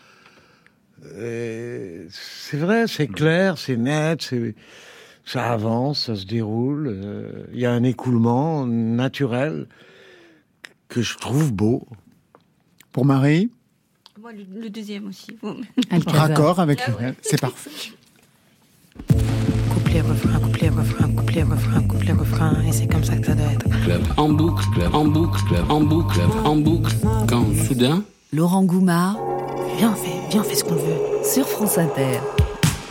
C'est 2.09 2.57
vrai, 2.57 2.85
c'est 2.87 3.05
clair, 3.07 3.59
c'est 3.59 3.77
net, 3.77 4.23
c'est 4.23 4.55
ça 5.23 5.51
avance, 5.51 6.05
ça 6.07 6.15
se 6.15 6.25
déroule. 6.25 6.87
euh, 6.87 7.45
Il 7.53 7.59
y 7.59 7.67
a 7.67 7.71
un 7.71 7.83
écoulement 7.83 8.65
naturel 8.65 9.67
que 10.89 11.03
je 11.03 11.15
trouve 11.19 11.53
beau. 11.53 11.87
Pour 12.91 13.05
Marie? 13.05 13.51
Moi, 14.23 14.31
le, 14.31 14.61
le 14.61 14.69
deuxième 14.69 15.09
aussi. 15.09 15.37
Raccord 16.07 16.61
avec 16.61 16.79
le 16.87 17.13
C'est 17.21 17.41
parfait. 17.41 17.69
Couplet, 19.73 19.99
refrain, 19.99 20.39
couplet, 20.39 20.69
refrain, 20.69 21.09
couplet, 21.11 21.43
refrain, 21.43 21.81
couplet, 21.83 22.13
refrain, 22.13 22.63
et 22.65 22.71
c'est 22.71 22.87
comme 22.87 23.03
ça 23.03 23.17
que 23.17 23.25
ça 23.27 23.35
doit 23.35 23.51
être. 23.51 23.65
Club 23.83 24.01
en 24.15 24.29
boucle, 24.29 24.63
club 24.73 24.95
en 24.95 25.03
boucle, 25.03 25.41
club 25.49 25.69
en 25.69 25.81
boucle, 25.81 26.13
club 26.13 26.29
en 26.45 26.55
boucle. 26.55 26.95
Quand 27.27 27.45
soudain, 27.67 28.01
Laurent 28.31 28.63
Goumard 28.63 29.17
Viens, 29.77 29.91
on 29.91 29.95
fait, 29.95 30.29
viens, 30.29 30.39
on 30.39 30.43
fait 30.45 30.55
ce 30.55 30.63
qu'on 30.63 30.75
veut. 30.75 31.25
sur 31.29 31.45
France 31.45 31.77
Inter. 31.77 32.19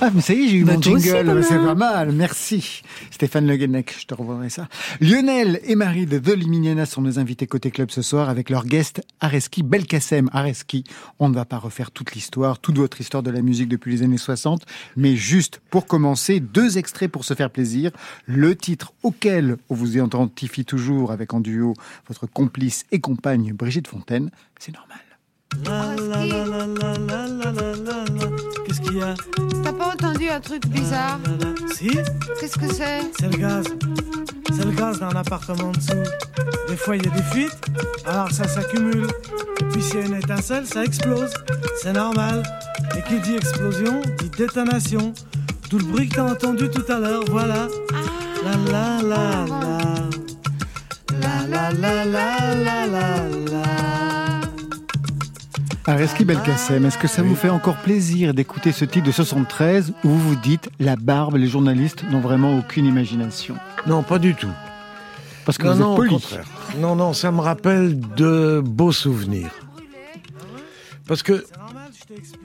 Ah, 0.04 0.10
mais 0.12 0.20
ça 0.20 0.34
y 0.34 0.42
est, 0.42 0.48
j'ai 0.48 0.56
eu 0.56 0.64
Bah, 0.64 0.74
mon 0.74 0.82
jingle, 0.82 1.44
c'est 1.44 1.54
pas 1.54 1.76
mal, 1.76 2.10
merci. 2.10 2.82
Stéphane 3.12 3.46
Le 3.46 3.54
Guenec, 3.54 3.94
je 3.96 4.04
te 4.04 4.14
revoirai 4.14 4.48
ça. 4.50 4.66
Lionel 5.00 5.60
et 5.62 5.76
Marie 5.76 6.06
de 6.06 6.18
The 6.18 6.34
Liminiana 6.36 6.86
sont 6.86 7.02
nos 7.02 7.20
invités 7.20 7.46
côté 7.46 7.70
club 7.70 7.92
ce 7.92 8.02
soir 8.02 8.28
avec 8.28 8.50
leur 8.50 8.64
guest 8.66 9.00
Areski 9.20 9.62
Belkacem. 9.62 10.28
Areski, 10.32 10.82
on 11.20 11.28
ne 11.28 11.34
va 11.36 11.44
pas 11.44 11.58
refaire 11.58 11.92
toute 11.92 12.16
l'histoire, 12.16 12.58
toute 12.58 12.78
votre 12.78 13.00
histoire 13.00 13.22
de 13.22 13.30
la 13.30 13.42
musique 13.42 13.68
depuis 13.68 13.92
les 13.92 14.02
années 14.02 14.18
60, 14.18 14.66
mais 14.96 15.14
juste 15.14 15.60
pour 15.70 15.86
commencer, 15.86 16.40
deux 16.40 16.78
extraits 16.78 17.08
pour 17.08 17.24
se 17.24 17.34
faire 17.34 17.50
plaisir. 17.50 17.92
Le 18.26 18.56
titre 18.56 18.94
auquel 19.04 19.56
on 19.68 19.76
vous 19.76 19.98
identifie 19.98 20.64
toujours 20.64 21.12
avec 21.12 21.32
en 21.32 21.38
duo 21.38 21.74
votre 22.08 22.26
complice 22.26 22.86
et 22.90 22.98
compagne 22.98 23.52
Brigitte 23.52 23.86
Fontaine, 23.86 24.32
c'est 24.58 24.72
normal. 24.74 24.98
Qu'est-ce 28.72 28.88
qu'il 28.88 28.98
y 29.00 29.02
a 29.02 29.14
T'as 29.62 29.72
pas 29.74 29.88
entendu 29.88 30.30
un 30.30 30.40
truc 30.40 30.66
bizarre 30.68 31.20
Si 31.74 31.90
Qu'est-ce 32.40 32.58
que 32.58 32.72
c'est 32.72 33.02
C'est 33.20 33.30
le 33.30 33.36
gaz. 33.36 33.66
C'est 34.50 34.64
le 34.64 34.70
gaz 34.70 34.98
dans 34.98 35.10
l'appartement 35.10 35.64
en 35.64 35.72
dessous. 35.72 36.02
Des 36.68 36.76
fois, 36.78 36.96
il 36.96 37.04
y 37.04 37.06
a 37.06 37.10
des 37.10 37.22
fuites, 37.22 37.54
alors 38.06 38.30
ça 38.30 38.48
s'accumule. 38.48 39.08
Et 39.60 39.64
puis 39.64 39.82
s'il 39.82 40.00
y 40.00 40.02
a 40.04 40.06
une 40.06 40.14
étincelle, 40.14 40.66
ça 40.66 40.84
explose. 40.84 41.34
C'est 41.82 41.92
normal. 41.92 42.42
Et 42.96 43.02
qui 43.02 43.20
dit 43.20 43.36
explosion, 43.36 44.00
dit 44.18 44.30
détonation. 44.30 45.12
Tout 45.68 45.76
le 45.78 45.84
bruit 45.84 46.08
que 46.08 46.14
t'as 46.14 46.32
entendu 46.32 46.70
tout 46.70 46.90
à 46.90 46.98
l'heure, 46.98 47.24
voilà. 47.28 47.68
La 48.42 48.72
la 48.72 49.02
la 49.02 49.44
la. 49.48 49.82
La 51.20 51.46
la 51.46 51.72
la 51.72 52.04
la 52.06 52.54
la 52.54 52.86
la 52.86 53.28
la. 53.50 53.81
Areski 55.84 56.24
Belkacem, 56.24 56.86
est-ce 56.86 56.96
que 56.96 57.08
ça 57.08 57.22
vous 57.22 57.34
fait 57.34 57.48
encore 57.48 57.76
plaisir 57.76 58.34
d'écouter 58.34 58.70
ce 58.70 58.84
titre 58.84 59.06
de 59.06 59.10
73 59.10 59.92
où 60.04 60.08
vous 60.08 60.30
vous 60.30 60.36
dites 60.36 60.70
la 60.78 60.94
barbe, 60.94 61.34
les 61.36 61.48
journalistes 61.48 62.04
n'ont 62.08 62.20
vraiment 62.20 62.56
aucune 62.56 62.86
imagination? 62.86 63.56
Non, 63.88 64.04
pas 64.04 64.20
du 64.20 64.36
tout. 64.36 64.52
Parce 65.44 65.58
que 65.58 65.66
non, 65.66 65.72
vous 65.72 65.80
non, 65.80 66.04
êtes 66.04 66.12
au 66.12 66.14
contraire. 66.14 66.44
Non, 66.78 66.94
non, 66.94 67.12
ça 67.12 67.32
me 67.32 67.40
rappelle 67.40 67.98
de 68.16 68.62
beaux 68.64 68.92
souvenirs. 68.92 69.50
Parce 71.08 71.24
que, 71.24 71.44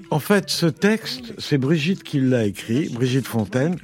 en 0.10 0.20
fait, 0.20 0.50
ce 0.50 0.66
texte, 0.66 1.36
c'est 1.38 1.60
Brigitte 1.60 2.02
qui 2.02 2.20
l'a 2.20 2.46
écrit, 2.46 2.90
Brigitte 2.90 3.28
Fontaine. 3.28 3.78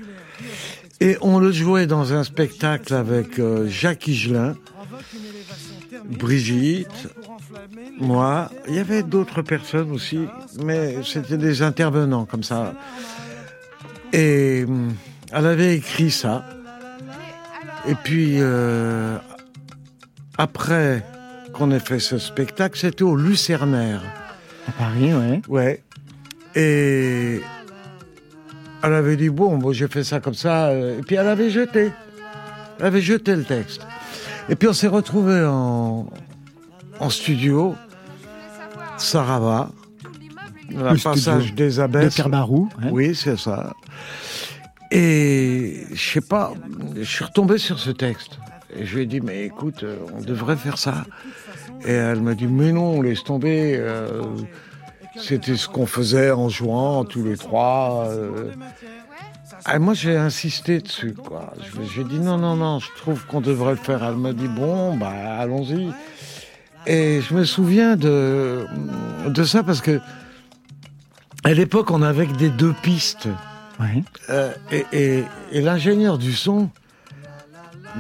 Et 0.99 1.15
on 1.21 1.37
le 1.37 1.51
jouait 1.51 1.85
dans 1.85 2.13
un 2.13 2.23
spectacle 2.23 2.93
avec 2.93 3.37
euh, 3.37 3.67
Jacques 3.67 4.07
Higelin, 4.07 4.55
Brigitte, 6.05 7.07
moi. 7.99 8.49
Il 8.67 8.75
y 8.75 8.79
avait 8.79 9.03
d'autres 9.03 9.41
personnes 9.41 9.91
aussi, 9.91 10.27
mais 10.63 10.97
c'était 11.03 11.37
des 11.37 11.61
intervenants 11.61 12.25
comme 12.25 12.43
ça. 12.43 12.73
Et 14.11 14.65
hum, 14.67 14.93
elle 15.31 15.45
avait 15.45 15.75
écrit 15.75 16.11
ça. 16.11 16.45
Et 17.87 17.95
puis, 17.95 18.35
euh, 18.39 19.17
après 20.37 21.03
qu'on 21.53 21.71
ait 21.71 21.79
fait 21.79 21.99
ce 21.99 22.17
spectacle, 22.17 22.77
c'était 22.77 23.03
au 23.03 23.15
Lucernaire. 23.15 24.01
À 24.67 24.71
Paris, 24.71 25.13
ouais. 25.13 25.41
Ouais. 25.47 25.83
Et 26.55 27.41
elle 28.83 28.93
avait 28.93 29.15
dit, 29.17 29.29
bon, 29.29 29.57
bon 29.57 29.71
j'ai 29.73 29.87
fait 29.87 30.03
ça 30.03 30.19
comme 30.19 30.33
ça. 30.33 30.67
euh, 30.67 30.99
Et 30.99 31.01
puis 31.01 31.15
elle 31.15 31.27
avait 31.27 31.49
jeté. 31.49 31.91
Elle 32.79 32.85
avait 32.85 33.01
jeté 33.01 33.35
le 33.35 33.43
texte. 33.43 33.81
Et 34.49 34.55
puis 34.55 34.67
on 34.67 34.73
s'est 34.73 34.87
retrouvés 34.87 35.43
en, 35.45 36.05
en 36.99 37.09
studio, 37.09 37.75
Sarava, 38.97 39.69
le 40.69 41.01
passage 41.01 41.53
des 41.53 41.79
abeilles. 41.79 42.05
de 42.05 42.13
Pierre 42.13 42.29
Barou, 42.29 42.69
ouais. 42.83 42.89
Oui, 42.91 43.15
c'est 43.15 43.37
ça. 43.37 43.73
Et 44.91 45.85
je 45.91 46.11
sais 46.11 46.21
pas, 46.21 46.53
je 46.95 47.03
suis 47.03 47.23
retombé 47.25 47.57
sur 47.57 47.79
ce 47.79 47.89
texte. 47.89 48.37
Et 48.75 48.85
je 48.85 48.95
lui 48.95 49.03
ai 49.03 49.05
dit, 49.05 49.21
mais 49.21 49.43
écoute, 49.45 49.83
euh, 49.83 49.97
on 50.17 50.21
devrait 50.21 50.55
faire 50.57 50.77
ça. 50.77 51.05
Et 51.85 51.91
elle 51.91 52.21
m'a 52.21 52.33
dit, 52.33 52.47
mais 52.47 52.71
non, 52.71 53.01
laisse 53.01 53.23
tomber. 53.23 53.75
euh, 53.77 54.23
C'était 55.15 55.55
ce 55.55 55.67
qu'on 55.67 55.85
faisait 55.85 56.31
en 56.31 56.49
jouant 56.49 57.05
tous 57.05 57.23
les 57.23 57.37
trois. 57.37 58.07
euh. 58.09 58.51
Et 59.73 59.79
moi, 59.79 59.93
j'ai 59.93 60.17
insisté 60.17 60.79
dessus, 60.79 61.13
quoi. 61.13 61.53
J'ai 61.95 62.03
dit, 62.03 62.19
non, 62.19 62.37
non, 62.37 62.55
non, 62.55 62.79
je 62.79 62.89
trouve 62.97 63.25
qu'on 63.25 63.39
devrait 63.41 63.71
le 63.71 63.77
faire. 63.77 64.03
Elle 64.03 64.15
m'a 64.17 64.33
dit, 64.33 64.47
bon, 64.47 64.97
bah, 64.97 65.37
allons-y. 65.39 65.89
Et 66.85 67.21
je 67.21 67.33
me 67.33 67.45
souviens 67.45 67.95
de, 67.95 68.65
de 69.27 69.43
ça 69.45 69.63
parce 69.63 69.79
que, 69.79 70.01
à 71.45 71.53
l'époque, 71.53 71.91
on 71.91 72.01
avait 72.01 72.27
que 72.27 72.33
des 72.35 72.49
deux 72.49 72.73
pistes. 72.83 73.29
Euh, 74.29 74.51
et 74.71 74.85
et- 74.91 75.23
et 75.51 75.61
l'ingénieur 75.61 76.17
du 76.17 76.33
son, 76.33 76.69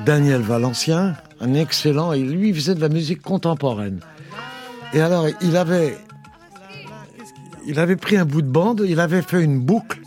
Daniel 0.05 0.41
Valencien, 0.41 1.15
un 1.39 1.53
excellent, 1.53 2.11
et 2.13 2.19
lui, 2.21 2.49
il 2.49 2.55
faisait 2.55 2.75
de 2.75 2.81
la 2.81 2.89
musique 2.89 3.21
contemporaine. 3.21 3.99
Et 4.93 5.01
alors, 5.01 5.27
il 5.41 5.55
avait, 5.57 5.97
il 7.65 7.79
avait 7.79 7.95
pris 7.95 8.17
un 8.17 8.25
bout 8.25 8.41
de 8.41 8.47
bande, 8.49 8.83
il 8.85 8.99
avait 8.99 9.21
fait 9.21 9.41
une 9.43 9.59
boucle, 9.59 9.99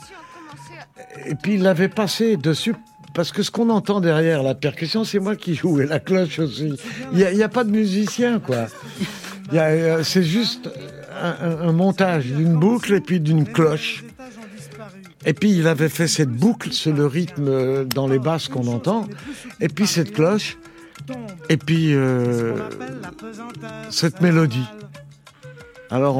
et 1.24 1.34
puis 1.34 1.54
il 1.54 1.62
l'avait 1.62 1.88
passé 1.88 2.36
dessus. 2.36 2.74
Parce 3.16 3.32
que 3.32 3.42
ce 3.42 3.50
qu'on 3.50 3.70
entend 3.70 4.00
derrière 4.00 4.42
la 4.42 4.54
percussion, 4.54 5.02
c'est 5.02 5.20
moi 5.20 5.36
qui 5.36 5.54
joue, 5.54 5.80
et 5.80 5.86
la 5.86 6.00
cloche 6.00 6.38
aussi. 6.38 6.74
Il 7.14 7.26
n'y 7.34 7.42
a, 7.42 7.48
pas 7.48 7.64
de 7.64 7.70
musicien, 7.70 8.40
quoi. 8.40 8.66
Euh, 9.54 10.02
C'est 10.04 10.22
juste 10.22 10.68
un, 11.18 11.72
montage 11.72 12.26
d'une 12.26 12.58
boucle 12.58 12.92
et 12.92 13.00
puis 13.00 13.20
d'une 13.20 13.46
cloche. 13.46 14.04
Et 15.24 15.32
puis 15.32 15.50
il 15.50 15.66
avait 15.66 15.88
fait 15.88 16.08
cette 16.08 16.30
boucle, 16.30 16.72
c'est 16.72 16.92
le 16.92 17.06
rythme 17.06 17.48
euh, 17.48 17.84
dans 17.84 18.06
les 18.06 18.18
basses 18.18 18.48
qu'on 18.48 18.66
entend, 18.68 19.08
et 19.60 19.68
puis 19.68 19.86
cette 19.86 20.12
cloche, 20.12 20.58
et 21.48 21.56
puis 21.56 21.94
euh, 21.94 22.54
cette 23.88 24.20
mélodie. 24.20 24.68
Alors 25.90 26.18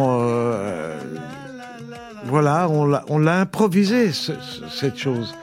voilà, 2.25 2.69
on 2.69 2.87
l'a- 3.19 3.41
improvisé 3.41 4.13
ce- 4.13 4.33
ce- 4.41 4.69
cette 4.75 4.99
chose. 4.99 5.35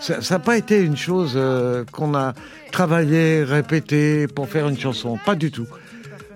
Ça 0.00 0.18
n'a 0.30 0.38
pas 0.38 0.56
été 0.56 0.80
une 0.80 0.96
chose 0.96 1.32
euh, 1.36 1.84
qu'on 1.90 2.14
a 2.14 2.34
travaillé, 2.70 3.42
répété 3.42 4.26
pour 4.28 4.48
faire 4.48 4.68
une 4.68 4.78
chanson, 4.78 5.18
pas 5.24 5.34
du 5.34 5.50
tout. 5.50 5.66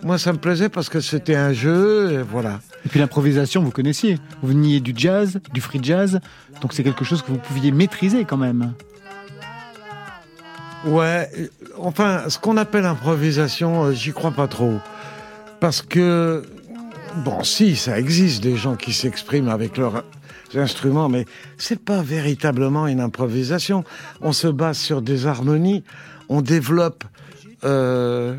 Moi, 0.03 0.19
ça 0.19 0.33
me 0.33 0.39
plaisait 0.39 0.69
parce 0.69 0.89
que 0.89 1.01
c'était 1.01 1.37
un 1.37 1.53
jeu, 1.53 2.13
et 2.13 2.23
voilà. 2.23 2.59
Et 2.85 2.89
puis 2.89 2.99
l'improvisation, 2.99 3.63
vous 3.63 3.71
connaissiez. 3.71 4.19
Vous 4.43 4.49
veniez 4.49 4.81
du 4.81 4.93
jazz, 4.97 5.39
du 5.53 5.61
free 5.61 5.79
jazz, 5.81 6.19
donc 6.61 6.73
c'est 6.73 6.83
quelque 6.83 7.05
chose 7.05 7.23
que 7.23 7.31
vous 7.31 7.39
pouviez 7.39 7.71
maîtriser 7.71 8.25
quand 8.25 8.37
même. 8.37 8.73
Ouais, 10.85 11.31
enfin, 11.79 12.23
ce 12.29 12.39
qu'on 12.39 12.57
appelle 12.57 12.85
improvisation, 12.87 13.85
euh, 13.85 13.93
j'y 13.93 14.13
crois 14.13 14.33
pas 14.33 14.49
trop. 14.49 14.81
Parce 15.61 15.81
que, 15.81 16.43
bon, 17.17 17.43
si, 17.45 17.77
ça 17.77 17.99
existe 17.99 18.43
des 18.43 18.57
gens 18.57 18.77
qui 18.77 18.93
s'expriment 18.93 19.49
avec 19.49 19.77
leurs 19.77 20.05
instruments, 20.55 21.09
mais 21.09 21.25
c'est 21.59 21.83
pas 21.83 22.03
véritablement 22.03 22.87
une 22.87 23.01
improvisation. 23.01 23.85
On 24.21 24.33
se 24.33 24.49
base 24.49 24.79
sur 24.79 25.03
des 25.03 25.27
harmonies, 25.27 25.85
on 26.29 26.43
développe 26.43 27.05
euh, 27.65 28.37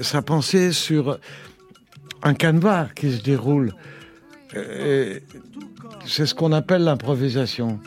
sa 0.00 0.22
pensée 0.22 0.72
sur 0.72 1.18
un 2.22 2.34
canevas 2.34 2.88
qui 2.94 3.12
se 3.12 3.22
déroule. 3.22 3.74
Euh, 4.56 5.20
C'est 6.06 6.26
ce 6.26 6.34
qu'on 6.34 6.52
appelle 6.52 6.84
l'improvisation. 6.84 7.80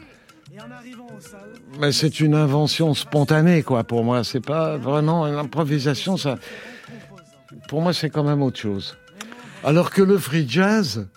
Mais 1.79 1.91
c'est 1.91 2.19
une 2.19 2.33
invention 2.33 2.95
spontanée, 2.95 3.61
quoi, 3.61 3.83
pour 3.83 4.03
moi. 4.03 4.23
C'est 4.23 4.43
pas 4.43 4.77
vraiment 4.77 5.27
une 5.27 5.35
improvisation, 5.35 6.17
ça. 6.17 6.37
Pour 7.67 7.81
moi, 7.81 7.93
c'est 7.93 8.09
quand 8.09 8.23
même 8.23 8.41
autre 8.41 8.59
chose. 8.59 8.97
Alors 9.63 9.91
que 9.91 10.01
le 10.01 10.17
free 10.17 10.47
jazz, 10.47 11.07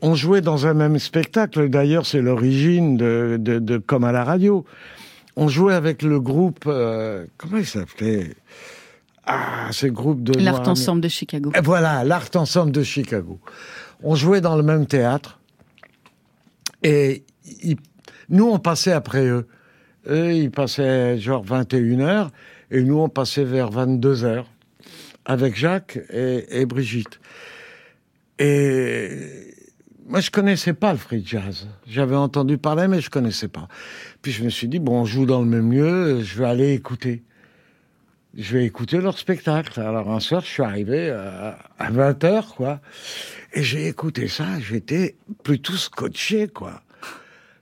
on 0.00 0.14
jouait 0.14 0.40
dans 0.40 0.66
un 0.66 0.74
même 0.74 0.98
spectacle. 0.98 1.68
D'ailleurs, 1.68 2.06
c'est 2.06 2.20
l'origine 2.22 2.96
de, 2.96 3.36
de, 3.40 3.58
de 3.58 3.78
Comme 3.78 4.04
à 4.04 4.12
la 4.12 4.24
radio. 4.24 4.64
On 5.36 5.48
jouait 5.48 5.74
avec 5.74 6.02
le 6.02 6.20
groupe. 6.20 6.64
euh, 6.66 7.26
comment 7.38 7.56
il 7.58 7.66
s'appelait? 7.66 8.34
Ah, 9.26 9.68
ce 9.70 9.86
groupe 9.86 10.22
de. 10.22 10.38
L'Art 10.40 10.66
Ensemble 10.68 11.00
de 11.00 11.08
Chicago. 11.08 11.52
et 11.54 11.60
voilà, 11.60 12.04
l'Art 12.04 12.28
Ensemble 12.34 12.72
de 12.72 12.82
Chicago. 12.82 13.38
On 14.02 14.14
jouait 14.14 14.40
dans 14.40 14.56
le 14.56 14.62
même 14.62 14.86
théâtre. 14.86 15.38
Et 16.82 17.22
ils- 17.62 17.76
nous, 18.28 18.48
on 18.48 18.58
passait 18.58 18.92
après 18.92 19.26
eux. 19.26 19.46
Eux, 20.08 20.32
ils 20.32 20.50
passaient 20.50 21.18
genre 21.18 21.44
21h. 21.44 22.30
Et 22.72 22.82
nous, 22.82 22.98
on 22.98 23.08
passait 23.08 23.44
vers 23.44 23.70
22h. 23.70 24.44
Avec 25.24 25.56
Jacques 25.56 25.98
et, 26.10 26.66
Brigitte. 26.66 27.20
Et 28.38 29.08
moi, 30.06 30.20
je 30.20 30.30
connaissais 30.30 30.72
pas 30.72 30.92
le 30.92 30.98
free 30.98 31.22
jazz. 31.24 31.68
J'avais 31.86 32.16
entendu 32.16 32.58
parler, 32.58 32.88
mais 32.88 33.00
je 33.00 33.10
connaissais 33.10 33.48
pas. 33.48 33.68
Puis 34.20 34.32
je 34.32 34.44
me 34.44 34.50
suis 34.50 34.68
dit, 34.68 34.78
bon, 34.78 35.02
on 35.02 35.04
joue 35.04 35.26
dans 35.26 35.40
le 35.40 35.46
même 35.46 35.70
lieu, 35.70 36.22
je 36.22 36.38
vais 36.38 36.46
aller 36.46 36.72
écouter 36.72 37.22
je 38.34 38.56
vais 38.56 38.64
écouter 38.64 38.98
leur 38.98 39.18
spectacle. 39.18 39.80
Alors 39.80 40.10
un 40.10 40.20
soir, 40.20 40.42
je 40.42 40.48
suis 40.48 40.62
arrivé 40.62 41.10
à, 41.10 41.58
à 41.78 41.90
20h, 41.90 42.54
quoi. 42.54 42.80
Et 43.52 43.62
j'ai 43.62 43.88
écouté 43.88 44.28
ça, 44.28 44.46
j'étais 44.60 45.16
plutôt 45.42 45.74
scotché, 45.74 46.48
quoi. 46.48 46.82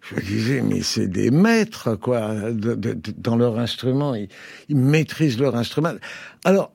Je 0.01 0.17
me 0.17 0.21
disais, 0.21 0.63
mais 0.63 0.83
c'est 0.83 1.07
des 1.07 1.31
maîtres, 1.31 1.95
quoi, 1.95 2.35
dans 2.53 3.37
leur 3.37 3.59
instrument. 3.59 4.15
Ils, 4.15 4.29
ils 4.69 4.77
maîtrisent 4.77 5.39
leur 5.39 5.57
instrument. 5.57 5.93
Alors, 6.45 6.73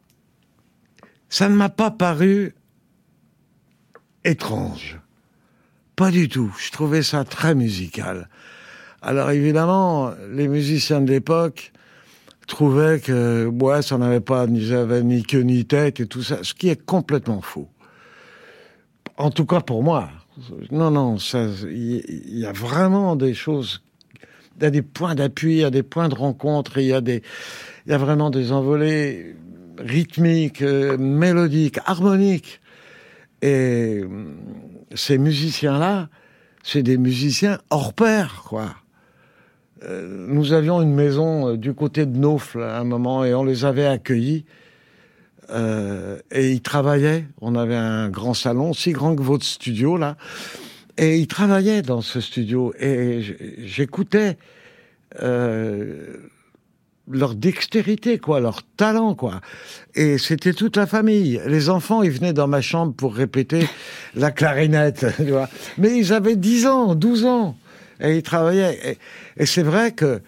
ça 1.30 1.50
ne 1.50 1.56
m'a 1.56 1.70
pas 1.70 1.92
paru 1.92 2.56
étrange. 4.24 5.00
Pas 5.96 6.12
du 6.12 6.28
tout. 6.28 6.54
Je 6.60 6.72
trouvais 6.72 7.04
ça 7.04 7.24
très 7.24 7.56
musical. 7.56 8.30
Alors 9.02 9.30
évidemment, 9.32 10.12
les 10.32 10.48
musiciens 10.48 11.02
de 11.02 11.12
l'époque 11.12 11.72
trouvaient 12.48 13.00
que 13.00 13.46
ouais, 13.46 13.82
ça 13.82 13.98
n'avait 13.98 14.20
pas 14.20 14.46
j'avais 14.54 15.04
ni 15.04 15.24
queue 15.24 15.42
ni 15.42 15.66
tête 15.66 16.00
et 16.00 16.08
tout 16.08 16.24
ça, 16.24 16.40
ce 16.42 16.54
qui 16.54 16.70
est 16.70 16.84
complètement 16.86 17.42
faux. 17.42 17.70
En 19.18 19.32
tout 19.32 19.46
cas 19.46 19.62
pour 19.62 19.84
moi. 19.84 20.10
Non, 20.70 20.92
non, 20.92 21.16
il 21.16 22.40
y, 22.40 22.46
a 22.46 22.52
vraiment 22.52 23.16
des 23.16 23.34
choses, 23.34 23.82
il 24.58 24.64
y 24.64 24.66
a 24.66 24.70
des 24.70 24.82
points 24.82 25.16
d'appui, 25.16 25.54
il 25.54 25.60
y 25.60 25.64
a 25.64 25.70
des 25.70 25.84
points 25.84 26.10
de 26.10 26.16
rencontre, 26.16 26.78
il 26.78 26.88
y 26.88 26.90
il 26.90 27.22
y 27.92 27.94
a 27.94 27.98
vraiment 27.98 28.30
des 28.32 28.52
envolées 28.52 29.38
rythmiques, 29.80 30.62
euh, 30.62 30.98
mélodiques, 30.98 31.80
harmoniques. 31.86 32.62
Et 33.42 34.02
hum, 34.04 34.36
ces 34.94 35.18
musiciens-là, 35.18 36.10
c'est 36.64 36.84
des 36.84 36.98
musiciens 36.98 37.60
hors 37.70 37.94
pair, 37.94 38.44
quoi. 38.48 38.76
Euh, 39.84 40.26
nous 40.28 40.54
avions 40.54 40.82
une 40.82 40.94
maison 40.94 41.50
euh, 41.50 41.58
du 41.58 41.74
côté 41.74 42.06
de 42.06 42.18
Naufle 42.18 42.64
à 42.64 42.80
un 42.80 42.86
moment 42.86 43.24
et 43.24 43.34
on 43.36 43.44
les 43.44 43.66
avait 43.66 43.86
accueillis. 43.86 44.46
Euh, 45.52 46.18
et 46.32 46.52
ils 46.52 46.62
travaillaient. 46.62 47.26
On 47.42 47.56
avait 47.56 47.76
un 47.76 48.10
grand 48.10 48.34
salon, 48.34 48.72
aussi 48.72 48.94
grand 48.94 49.16
que 49.16 49.22
votre 49.22 49.46
studio 49.46 49.98
là. 49.98 50.18
Et 50.98 51.18
ils 51.18 51.28
travaillaient 51.28 51.82
dans 51.82 52.02
ce 52.02 52.22
studio. 52.22 52.74
Et 52.80 53.22
j'écoutais 53.60 54.38
euh, 55.22 56.18
leur 57.10 57.36
dextérité, 57.36 58.18
quoi, 58.18 58.40
leur 58.40 58.64
talent, 58.78 59.16
quoi. 59.16 59.42
Et 59.94 60.18
c'était 60.18 60.54
toute 60.54 60.78
la 60.78 60.88
famille. 60.88 61.40
Les 61.46 61.70
enfants, 61.70 62.04
ils 62.04 62.12
venaient 62.12 62.34
dans 62.34 62.48
ma 62.48 62.62
chambre 62.62 62.94
pour 62.94 63.16
répéter 63.16 63.68
la 64.16 64.32
clarinette, 64.32 65.06
tu 65.18 65.32
vois. 65.32 65.50
Mais 65.78 65.98
ils 65.98 66.14
avaient 66.14 66.36
10 66.36 66.68
ans, 66.68 66.96
12 66.96 67.26
ans. 67.26 67.58
Et 68.02 68.18
ils 68.18 68.24
travaillaient. 68.24 68.98
Et, 69.38 69.44
et 69.44 69.46
c'est 69.46 69.64
vrai 69.64 69.92
que 69.92 70.22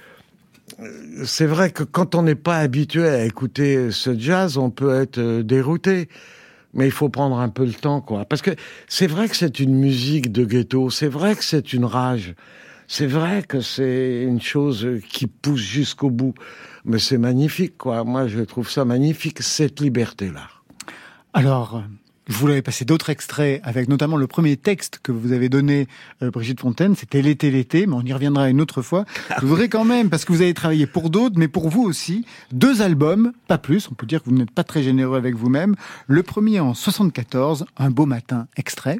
c'est 1.23 1.45
vrai 1.45 1.71
que 1.71 1.83
quand 1.83 2.15
on 2.15 2.23
n'est 2.23 2.35
pas 2.35 2.57
habitué 2.57 3.07
à 3.07 3.25
écouter 3.25 3.91
ce 3.91 4.17
jazz, 4.17 4.57
on 4.57 4.69
peut 4.69 5.01
être 5.01 5.17
euh, 5.17 5.43
dérouté. 5.43 6.09
Mais 6.73 6.85
il 6.85 6.91
faut 6.91 7.09
prendre 7.09 7.39
un 7.39 7.49
peu 7.49 7.65
le 7.65 7.73
temps, 7.73 8.01
quoi. 8.01 8.25
Parce 8.25 8.41
que 8.41 8.51
c'est 8.87 9.07
vrai 9.07 9.27
que 9.27 9.35
c'est 9.35 9.59
une 9.59 9.75
musique 9.75 10.31
de 10.31 10.45
ghetto, 10.45 10.89
c'est 10.89 11.07
vrai 11.07 11.35
que 11.35 11.43
c'est 11.43 11.73
une 11.73 11.85
rage, 11.85 12.35
c'est 12.87 13.07
vrai 13.07 13.43
que 13.43 13.61
c'est 13.61 14.23
une 14.23 14.41
chose 14.41 14.87
qui 15.09 15.27
pousse 15.27 15.61
jusqu'au 15.61 16.09
bout. 16.09 16.33
Mais 16.85 16.99
c'est 16.99 17.17
magnifique, 17.17 17.77
quoi. 17.77 18.03
Moi, 18.03 18.27
je 18.27 18.39
trouve 18.41 18.69
ça 18.69 18.85
magnifique, 18.85 19.41
cette 19.41 19.81
liberté-là. 19.81 20.47
Alors, 21.33 21.83
je 22.27 22.35
voulais 22.37 22.61
passer 22.61 22.85
d'autres 22.85 23.09
extraits 23.09 23.61
avec 23.63 23.89
notamment 23.89 24.15
le 24.17 24.27
premier 24.27 24.55
texte 24.57 24.99
que 25.03 25.11
vous 25.11 25.33
avez 25.33 25.49
donné, 25.49 25.87
euh, 26.21 26.31
Brigitte 26.31 26.61
Fontaine, 26.61 26.95
c'était 26.95 27.21
l'été, 27.21 27.51
l'été, 27.51 27.87
mais 27.87 27.93
on 27.93 28.01
y 28.01 28.13
reviendra 28.13 28.49
une 28.49 28.61
autre 28.61 28.81
fois. 28.81 29.05
Je 29.41 29.45
voudrais 29.45 29.69
quand 29.69 29.85
même, 29.85 30.09
parce 30.09 30.25
que 30.25 30.31
vous 30.31 30.41
avez 30.41 30.53
travaillé 30.53 30.87
pour 30.87 31.09
d'autres, 31.09 31.35
mais 31.37 31.47
pour 31.47 31.69
vous 31.69 31.83
aussi, 31.83 32.25
deux 32.51 32.81
albums, 32.81 33.33
pas 33.47 33.57
plus, 33.57 33.89
on 33.91 33.95
peut 33.95 34.05
dire 34.05 34.23
que 34.23 34.29
vous 34.29 34.35
n'êtes 34.35 34.51
pas 34.51 34.63
très 34.63 34.83
généreux 34.83 35.17
avec 35.17 35.35
vous-même. 35.35 35.75
Le 36.07 36.23
premier 36.23 36.59
en 36.59 36.73
74, 36.73 37.65
Un 37.77 37.91
beau 37.91 38.05
matin, 38.05 38.47
extrait. 38.55 38.99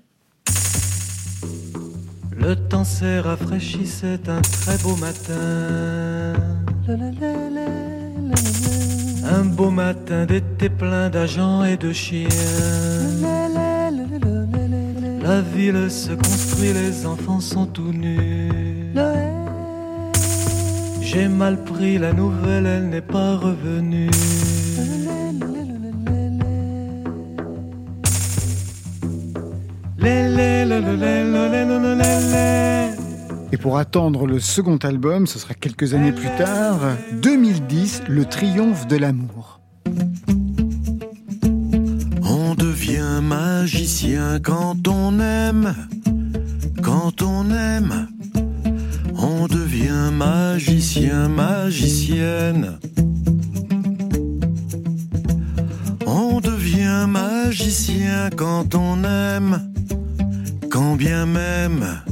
Le 2.39 2.55
temps 2.55 2.83
s'est 2.83 3.19
rafraîchi, 3.19 3.87
c'est 3.87 4.29
un 4.29 4.41
très 4.41 4.77
beau 4.77 4.95
matin. 4.95 6.33
Un 9.29 9.45
beau 9.45 9.69
matin 9.71 10.25
d'été 10.25 10.69
plein 10.69 11.09
d'agents 11.09 11.63
et 11.63 11.77
de 11.77 11.91
chiens. 11.91 12.29
La 15.21 15.41
ville 15.41 15.89
se 15.89 16.13
construit, 16.13 16.73
les 16.73 17.05
enfants 17.05 17.41
sont 17.41 17.65
tout 17.65 17.91
nus. 17.91 18.93
J'ai 21.01 21.27
mal 21.27 21.63
pris 21.63 21.97
la 21.97 22.13
nouvelle, 22.13 22.65
elle 22.65 22.89
n'est 22.89 23.01
pas 23.01 23.35
revenue. 23.35 24.09
Et 33.51 33.57
pour 33.57 33.77
attendre 33.77 34.27
le 34.27 34.39
second 34.39 34.77
album, 34.77 35.25
ce 35.25 35.39
sera 35.39 35.53
quelques 35.53 35.93
années 35.93 36.11
plus 36.11 36.29
tard, 36.37 36.79
2010, 37.21 38.03
Le 38.07 38.25
triomphe 38.25 38.87
de 38.87 38.97
l'amour. 38.97 39.59
On 42.23 42.55
devient 42.55 43.21
magicien 43.23 44.39
quand 44.39 44.87
on 44.87 45.19
aime, 45.19 45.73
quand 46.83 47.21
on 47.21 47.49
aime. 47.51 48.07
On 49.17 49.47
devient 49.47 50.11
magicien, 50.13 51.27
magicienne. 51.27 52.77
On 56.05 56.39
devient 56.39 57.07
magicien 57.07 58.29
quand 58.35 58.75
on 58.75 59.03
aime, 59.03 59.76
quand 60.77 60.95
bien 60.95 61.25
même. 61.25 62.03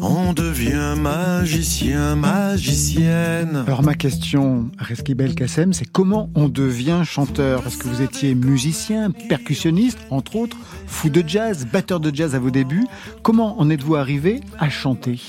On 0.00 0.32
devient 0.32 0.94
magicien, 1.00 2.16
magicienne. 2.16 3.62
Alors 3.68 3.84
ma 3.84 3.94
question, 3.94 4.68
Reski 4.80 5.14
Belkacem, 5.14 5.72
c'est 5.72 5.84
comment 5.84 6.28
on 6.34 6.48
devient 6.48 7.02
chanteur? 7.04 7.64
Est-ce 7.64 7.78
que 7.78 7.86
vous 7.86 8.02
étiez 8.02 8.34
musicien, 8.34 9.12
percussionniste, 9.12 10.00
entre 10.10 10.34
autres, 10.34 10.56
fou 10.88 11.08
de 11.08 11.22
jazz, 11.24 11.68
batteur 11.72 12.00
de 12.00 12.12
jazz 12.12 12.34
à 12.34 12.40
vos 12.40 12.50
débuts 12.50 12.86
Comment 13.22 13.60
en 13.60 13.70
êtes-vous 13.70 13.94
arrivé 13.94 14.40
à 14.58 14.68
chanter? 14.70 15.20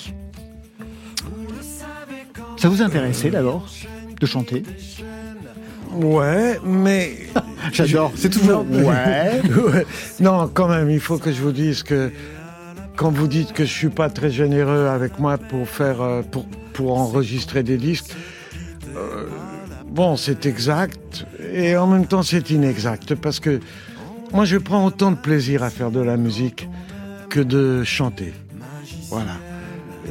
Ça 2.57 2.67
vous 2.67 2.81
intéressait 2.81 3.29
d'abord 3.29 3.67
de 4.19 4.25
chanter? 4.25 4.63
Ouais, 5.93 6.59
mais. 6.65 7.27
J'adore, 7.73 8.11
c'est 8.15 8.29
toujours. 8.29 8.65
Ouais. 8.69 9.41
ouais. 9.43 9.85
Non, 10.19 10.49
quand 10.51 10.67
même, 10.67 10.89
il 10.89 10.99
faut 10.99 11.17
que 11.17 11.31
je 11.31 11.41
vous 11.41 11.51
dise 11.51 11.83
que 11.83 12.11
quand 12.99 13.11
vous 13.11 13.29
dites 13.29 13.53
que 13.53 13.63
je 13.63 13.71
suis 13.71 13.87
pas 13.87 14.09
très 14.09 14.29
généreux 14.29 14.87
avec 14.87 15.19
moi 15.19 15.37
pour 15.37 15.69
faire, 15.69 16.01
euh, 16.01 16.21
pour, 16.21 16.45
pour 16.73 16.99
enregistrer 16.99 17.63
des 17.63 17.77
disques, 17.77 18.13
euh, 18.93 19.25
bon, 19.87 20.17
c'est 20.17 20.45
exact 20.45 21.25
et 21.53 21.77
en 21.77 21.87
même 21.87 22.07
temps 22.07 22.23
c'est 22.23 22.49
inexact 22.49 23.15
parce 23.15 23.39
que 23.39 23.61
moi 24.33 24.43
je 24.43 24.57
prends 24.57 24.85
autant 24.85 25.11
de 25.11 25.15
plaisir 25.15 25.63
à 25.63 25.69
faire 25.69 25.91
de 25.91 26.01
la 26.01 26.17
musique 26.17 26.67
que 27.29 27.39
de 27.39 27.85
chanter. 27.85 28.33
Voilà. 29.09 29.37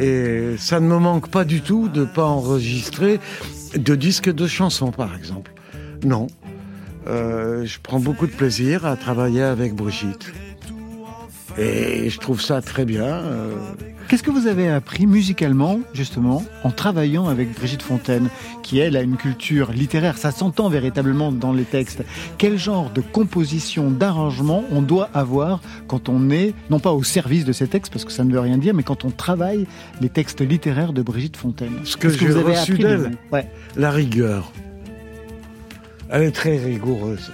Et 0.01 0.55
ça 0.57 0.81
ne 0.81 0.87
me 0.87 0.97
manque 0.97 1.29
pas 1.31 1.45
du 1.45 1.61
tout 1.61 1.89
de 1.89 2.07
pas 2.07 2.25
enregistrer 2.25 3.21
de 3.75 3.95
disques 3.97 4.33
de 4.33 4.47
chansons, 4.47 4.93
par 4.93 5.15
exemple. 5.15 5.53
Non. 6.05 6.27
Euh, 7.07 7.67
je 7.67 7.81
prends 7.83 8.01
beaucoup 8.01 8.27
de 8.27 8.33
plaisir 8.33 8.87
à 8.87 8.97
travailler 8.97 9.43
avec 9.43 9.75
Brigitte. 9.75 10.33
Et 11.59 12.09
je 12.09 12.19
trouve 12.21 12.41
ça 12.41 12.63
très 12.63 12.85
bien. 12.85 13.05
euh. 13.05 13.55
Qu'est-ce 14.09 14.23
que 14.23 14.31
vous 14.31 14.47
avez 14.47 14.69
appris 14.71 15.07
musicalement, 15.07 15.81
justement, 15.93 16.43
en 16.65 16.71
travaillant 16.71 17.27
avec 17.29 17.53
Brigitte 17.53 17.83
Fontaine, 17.83 18.29
qui, 18.63 18.79
elle, 18.79 18.97
a 18.97 19.03
une 19.03 19.17
culture 19.17 19.71
littéraire 19.73 20.17
Ça 20.17 20.31
s'entend 20.31 20.71
véritablement 20.71 21.31
dans 21.31 21.53
les 21.53 21.65
textes. 21.65 22.03
Quel 22.39 22.57
genre 22.57 22.91
de 22.91 23.03
composition, 23.03 23.91
d'arrangement 23.91 24.65
on 24.71 24.81
doit 24.81 25.11
avoir 25.13 25.61
quand 25.89 26.09
on 26.09 26.31
est, 26.31 26.55
non 26.71 26.79
pas 26.81 26.93
au 26.93 27.03
service 27.03 27.45
de 27.45 27.53
ces 27.53 27.67
textes, 27.69 27.93
parce 27.93 28.07
que 28.07 28.13
ça 28.13 28.25
ne 28.25 28.33
veut 28.33 28.41
rien 28.41 28.57
dire, 28.57 28.73
mais 28.73 28.83
quand 28.83 29.05
on 29.05 29.11
travaille 29.11 29.67
les 30.01 30.09
textes 30.09 30.41
littéraires 30.41 30.95
de 30.95 31.03
Brigitte 31.03 31.37
Fontaine? 31.37 31.81
Ce 31.85 31.97
que 31.99 32.09
j'ai 32.09 32.25
vous 32.27 32.37
avez 32.37 32.57
reçu 32.59 32.73
appris 32.73 32.85
de 32.85 32.89
d'elle, 32.89 33.19
Ouais. 33.31 33.47
la 33.77 33.91
rigueur. 33.91 34.53
Elle 36.09 36.23
est 36.23 36.31
très 36.31 36.57
rigoureuse. 36.57 37.31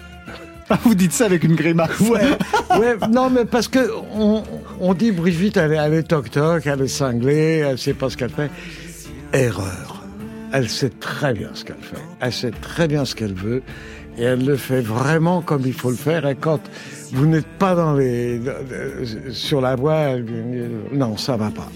Ah, 0.70 0.78
vous 0.84 0.94
dites 0.94 1.12
ça 1.12 1.26
avec 1.26 1.44
une 1.44 1.54
grimace. 1.56 2.00
Ouais, 2.00 2.96
non, 3.10 3.30
mais 3.30 3.44
parce 3.44 3.68
que 3.68 3.90
on, 4.80 4.94
dit 4.94 5.12
Brigitte, 5.12 5.56
elle 5.56 5.72
est, 5.94 6.02
toc-toc, 6.04 6.66
elle 6.66 6.80
est 6.82 6.88
cinglée, 6.88 7.58
elle 7.68 7.78
sait 7.78 7.94
pas 7.94 8.08
ce 8.10 8.16
qu'elle 8.16 8.30
fait. 8.30 8.50
Erreur. 9.32 10.02
Elle 10.52 10.68
sait 10.68 10.90
très 10.90 11.34
bien 11.34 11.50
ce 11.54 11.64
qu'elle 11.64 11.76
fait. 11.82 12.00
Elle 12.20 12.32
sait 12.32 12.50
très 12.52 12.88
bien 12.88 13.04
ce 13.04 13.14
qu'elle 13.14 13.34
veut. 13.34 13.62
Et 14.16 14.22
elle 14.22 14.44
le 14.44 14.56
fait 14.56 14.80
vraiment 14.80 15.42
comme 15.42 15.62
il 15.66 15.72
faut 15.72 15.90
le 15.90 15.96
faire. 15.96 16.26
Et 16.26 16.36
quand 16.36 16.60
vous 17.12 17.26
n'êtes 17.26 17.46
pas 17.58 17.74
dans 17.74 17.94
les, 17.94 18.40
sur 19.30 19.60
la 19.60 19.74
voie, 19.74 20.10
non, 20.92 21.16
ça 21.16 21.36
va 21.36 21.50
pas. 21.50 21.68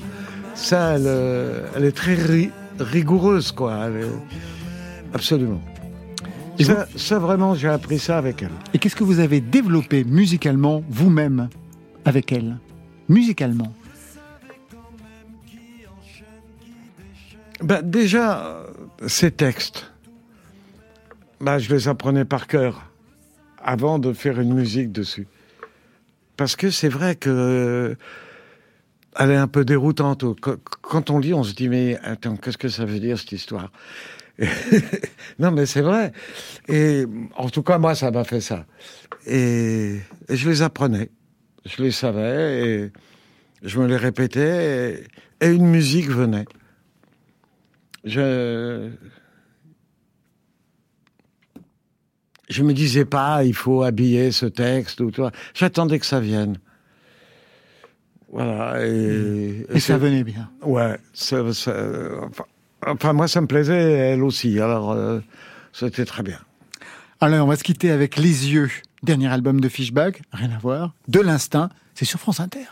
Ça, 0.54 0.94
elle, 0.96 1.84
est 1.84 1.92
très 1.96 2.14
ri- 2.14 2.50
rigoureuse, 2.78 3.50
quoi. 3.52 3.88
Est- 3.88 5.14
Absolument. 5.14 5.60
Ça, 6.64 6.86
ça, 6.96 7.18
vraiment, 7.18 7.54
j'ai 7.54 7.68
appris 7.68 7.98
ça 7.98 8.18
avec 8.18 8.42
elle. 8.42 8.50
Et 8.74 8.78
qu'est-ce 8.78 8.96
que 8.96 9.04
vous 9.04 9.20
avez 9.20 9.40
développé 9.40 10.04
musicalement 10.04 10.82
vous-même 10.88 11.48
avec 12.04 12.32
elle? 12.32 12.56
Musicalement 13.08 13.72
Ben, 17.62 17.82
déjà, 17.82 18.64
ces 19.06 19.30
textes, 19.32 19.90
ben, 21.40 21.58
je 21.58 21.74
les 21.74 21.88
apprenais 21.88 22.24
par 22.24 22.46
cœur 22.46 22.84
avant 23.62 23.98
de 23.98 24.12
faire 24.12 24.38
une 24.40 24.54
musique 24.54 24.92
dessus. 24.92 25.26
Parce 26.36 26.54
que 26.54 26.70
c'est 26.70 26.88
vrai 26.88 27.16
que 27.16 27.96
elle 29.18 29.30
est 29.32 29.36
un 29.36 29.48
peu 29.48 29.64
déroutante. 29.64 30.24
Qu- 30.40 30.50
Quand 30.82 31.10
on 31.10 31.18
lit, 31.18 31.34
on 31.34 31.42
se 31.42 31.52
dit 31.54 31.68
mais 31.68 31.98
attends, 32.04 32.36
qu'est-ce 32.36 32.58
que 32.58 32.68
ça 32.68 32.84
veut 32.84 33.00
dire 33.00 33.18
cette 33.18 33.32
histoire? 33.32 33.72
Non, 35.38 35.50
mais 35.52 35.66
c'est 35.66 35.80
vrai. 35.82 36.12
Et 36.68 37.04
en 37.36 37.48
tout 37.48 37.62
cas, 37.62 37.78
moi, 37.78 37.94
ça 37.94 38.10
m'a 38.10 38.24
fait 38.24 38.40
ça. 38.40 38.66
Et, 39.26 39.96
et 40.28 40.36
je 40.36 40.48
les 40.48 40.62
apprenais, 40.62 41.10
je 41.66 41.82
les 41.82 41.90
savais, 41.92 42.60
et 42.68 42.92
je 43.62 43.78
me 43.80 43.86
les 43.86 43.96
répétais, 43.96 45.04
et, 45.40 45.46
et 45.46 45.50
une 45.50 45.66
musique 45.66 46.08
venait. 46.08 46.44
Je... 48.04 48.90
je 52.48 52.62
me 52.62 52.72
disais 52.72 53.04
pas, 53.04 53.44
il 53.44 53.54
faut 53.54 53.82
habiller 53.82 54.30
ce 54.32 54.46
texte 54.46 55.00
ou 55.00 55.10
toi. 55.10 55.30
J'attendais 55.54 55.98
que 55.98 56.06
ça 56.06 56.20
vienne. 56.20 56.58
Voilà. 58.30 58.86
Et, 58.86 59.66
Et 59.72 59.80
ça 59.80 59.98
venait 59.98 60.24
bien. 60.24 60.50
Ouais. 60.62 60.96
ça- 61.12 61.52
ça- 61.52 61.74
enfin, 62.22 62.44
enfin, 62.88 63.12
moi, 63.12 63.28
ça 63.28 63.40
me 63.40 63.46
plaisait, 63.46 63.92
elle 63.92 64.22
aussi. 64.22 64.58
Alors, 64.60 64.92
euh, 64.92 65.20
c'était 65.72 66.04
très 66.04 66.22
bien. 66.22 66.38
Alors, 67.20 67.46
on 67.46 67.48
va 67.48 67.56
se 67.56 67.64
quitter 67.64 67.90
avec 67.90 68.16
Les 68.16 68.52
Yeux, 68.52 68.70
dernier 69.02 69.28
album 69.28 69.60
de 69.60 69.68
Fishback, 69.68 70.22
rien 70.32 70.50
à 70.50 70.58
voir. 70.58 70.94
De 71.08 71.20
l'instinct, 71.20 71.68
c'est 71.94 72.04
sur 72.04 72.20
France 72.20 72.40
Inter. 72.40 72.66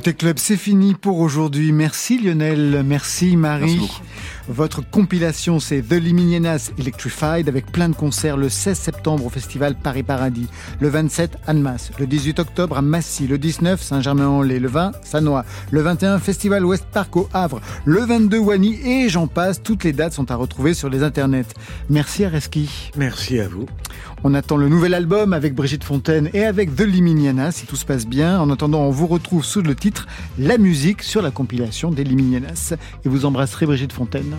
Côté 0.00 0.14
club, 0.14 0.38
c'est 0.38 0.56
fini 0.56 0.94
pour 0.94 1.18
aujourd'hui. 1.18 1.72
Merci 1.72 2.18
Lionel, 2.18 2.82
merci 2.86 3.36
Marie. 3.36 3.76
Merci. 3.80 4.00
Votre 4.48 4.80
compilation, 4.80 5.60
c'est 5.60 5.82
The 5.82 5.92
Liminianas 5.92 6.70
Electrified 6.78 7.50
avec 7.50 7.70
plein 7.70 7.90
de 7.90 7.94
concerts 7.94 8.38
le 8.38 8.48
16 8.48 8.78
septembre 8.78 9.26
au 9.26 9.28
festival 9.28 9.74
Paris 9.74 10.02
Paradis, 10.02 10.48
le 10.80 10.88
27 10.88 11.36
Annemasse, 11.46 11.90
le 11.98 12.06
18 12.06 12.38
octobre 12.38 12.78
à 12.78 12.82
Massy, 12.82 13.26
le 13.26 13.36
19 13.36 13.80
Saint-Germain-en-Laye, 13.80 14.58
le 14.58 14.68
20 14.68 14.92
Sanois, 15.04 15.44
le 15.70 15.82
21 15.82 16.18
Festival 16.18 16.64
West 16.64 16.86
Park 16.90 17.14
au 17.16 17.28
Havre, 17.34 17.60
le 17.84 18.00
22 18.00 18.38
Wany 18.38 18.80
et 18.82 19.08
j'en 19.10 19.26
passe. 19.26 19.62
Toutes 19.62 19.84
les 19.84 19.92
dates 19.92 20.14
sont 20.14 20.30
à 20.30 20.34
retrouver 20.34 20.72
sur 20.72 20.88
les 20.88 21.02
internets. 21.02 21.44
Merci 21.90 22.24
Areski. 22.24 22.90
Merci 22.96 23.38
à 23.38 23.48
vous. 23.48 23.66
On 24.22 24.34
attend 24.34 24.58
le 24.58 24.68
nouvel 24.68 24.92
album 24.92 25.32
avec 25.32 25.54
Brigitte 25.54 25.82
Fontaine 25.82 26.28
et 26.34 26.44
avec 26.44 26.76
The 26.76 26.82
Liminianas 26.82 27.52
si 27.52 27.66
tout 27.66 27.76
se 27.76 27.86
passe 27.86 28.06
bien. 28.06 28.38
En 28.38 28.50
attendant, 28.50 28.80
on 28.80 28.90
vous 28.90 29.06
retrouve 29.06 29.44
sous 29.44 29.62
le 29.62 29.74
titre 29.74 30.06
La 30.38 30.58
musique 30.58 31.02
sur 31.02 31.22
la 31.22 31.30
compilation 31.30 31.90
des 31.90 32.04
Liminianas. 32.04 32.74
Et 33.04 33.08
vous 33.08 33.24
embrasserez 33.24 33.64
Brigitte 33.64 33.94
Fontaine. 33.94 34.36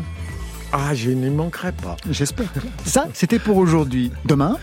Ah, 0.71 0.93
je 0.93 1.09
n'y 1.09 1.31
manquerai 1.31 1.71
pas. 1.71 1.97
J'espère. 2.11 2.53
Ça, 2.85 3.07
c'était 3.13 3.39
pour 3.39 3.57
aujourd'hui. 3.57 4.11
Demain, 4.25 4.57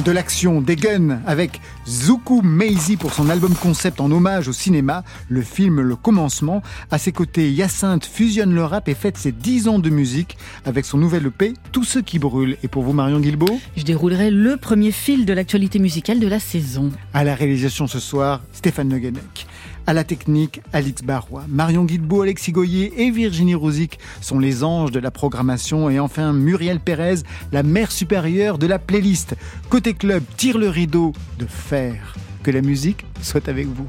De 0.00 0.10
l'action, 0.10 0.62
des 0.62 0.74
guns, 0.74 1.20
avec 1.26 1.60
Zuku 1.86 2.40
Maisie 2.40 2.96
pour 2.96 3.12
son 3.12 3.28
album 3.28 3.54
concept 3.54 4.00
en 4.00 4.10
hommage 4.10 4.48
au 4.48 4.52
cinéma, 4.52 5.04
le 5.28 5.42
film 5.42 5.82
Le 5.82 5.96
Commencement. 5.96 6.62
À 6.90 6.96
ses 6.96 7.12
côtés, 7.12 7.52
Hyacinthe 7.52 8.06
fusionne 8.06 8.54
le 8.54 8.64
rap 8.64 8.88
et 8.88 8.94
fête 8.94 9.18
ses 9.18 9.32
10 9.32 9.68
ans 9.68 9.78
de 9.78 9.90
musique 9.90 10.38
avec 10.64 10.86
son 10.86 10.96
nouvel 10.96 11.26
EP 11.26 11.52
Tous 11.72 11.84
ceux 11.84 12.00
qui 12.00 12.18
brûlent. 12.18 12.56
Et 12.62 12.68
pour 12.68 12.84
vous, 12.84 12.94
Marion 12.94 13.20
Guilbeault 13.20 13.60
Je 13.76 13.82
déroulerai 13.82 14.30
le 14.30 14.56
premier 14.56 14.92
fil 14.92 15.26
de 15.26 15.32
l'actualité 15.34 15.78
musicale 15.78 16.20
de 16.20 16.26
la 16.26 16.40
saison. 16.40 16.90
À 17.12 17.22
la 17.22 17.34
réalisation 17.34 17.86
ce 17.86 18.00
soir, 18.00 18.40
Stéphane 18.52 18.88
Le 18.88 18.98
Guenec. 18.98 19.46
À 19.86 19.92
la 19.94 20.04
technique, 20.04 20.60
Alix 20.72 21.02
Barrois. 21.02 21.44
Marion 21.48 21.84
Guilbeault, 21.84 22.22
Alexis 22.22 22.52
Goyer 22.52 23.02
et 23.02 23.10
Virginie 23.10 23.56
Rosic 23.56 23.98
sont 24.20 24.38
les 24.38 24.62
anges 24.62 24.92
de 24.92 25.00
la 25.00 25.10
programmation. 25.10 25.90
Et 25.90 25.98
enfin, 25.98 26.32
Muriel 26.32 26.78
Pérez, 26.78 27.22
la 27.50 27.64
mère 27.64 27.90
supérieure 27.90 28.58
de 28.58 28.66
la 28.66 28.78
playlist. 28.78 29.34
Côté 29.70 29.94
club, 29.94 30.22
tire 30.36 30.58
le 30.58 30.68
rideau 30.68 31.12
de 31.38 31.46
fer. 31.46 32.14
Que 32.44 32.52
la 32.52 32.60
musique 32.60 33.04
soit 33.22 33.48
avec 33.48 33.66
vous. 33.66 33.88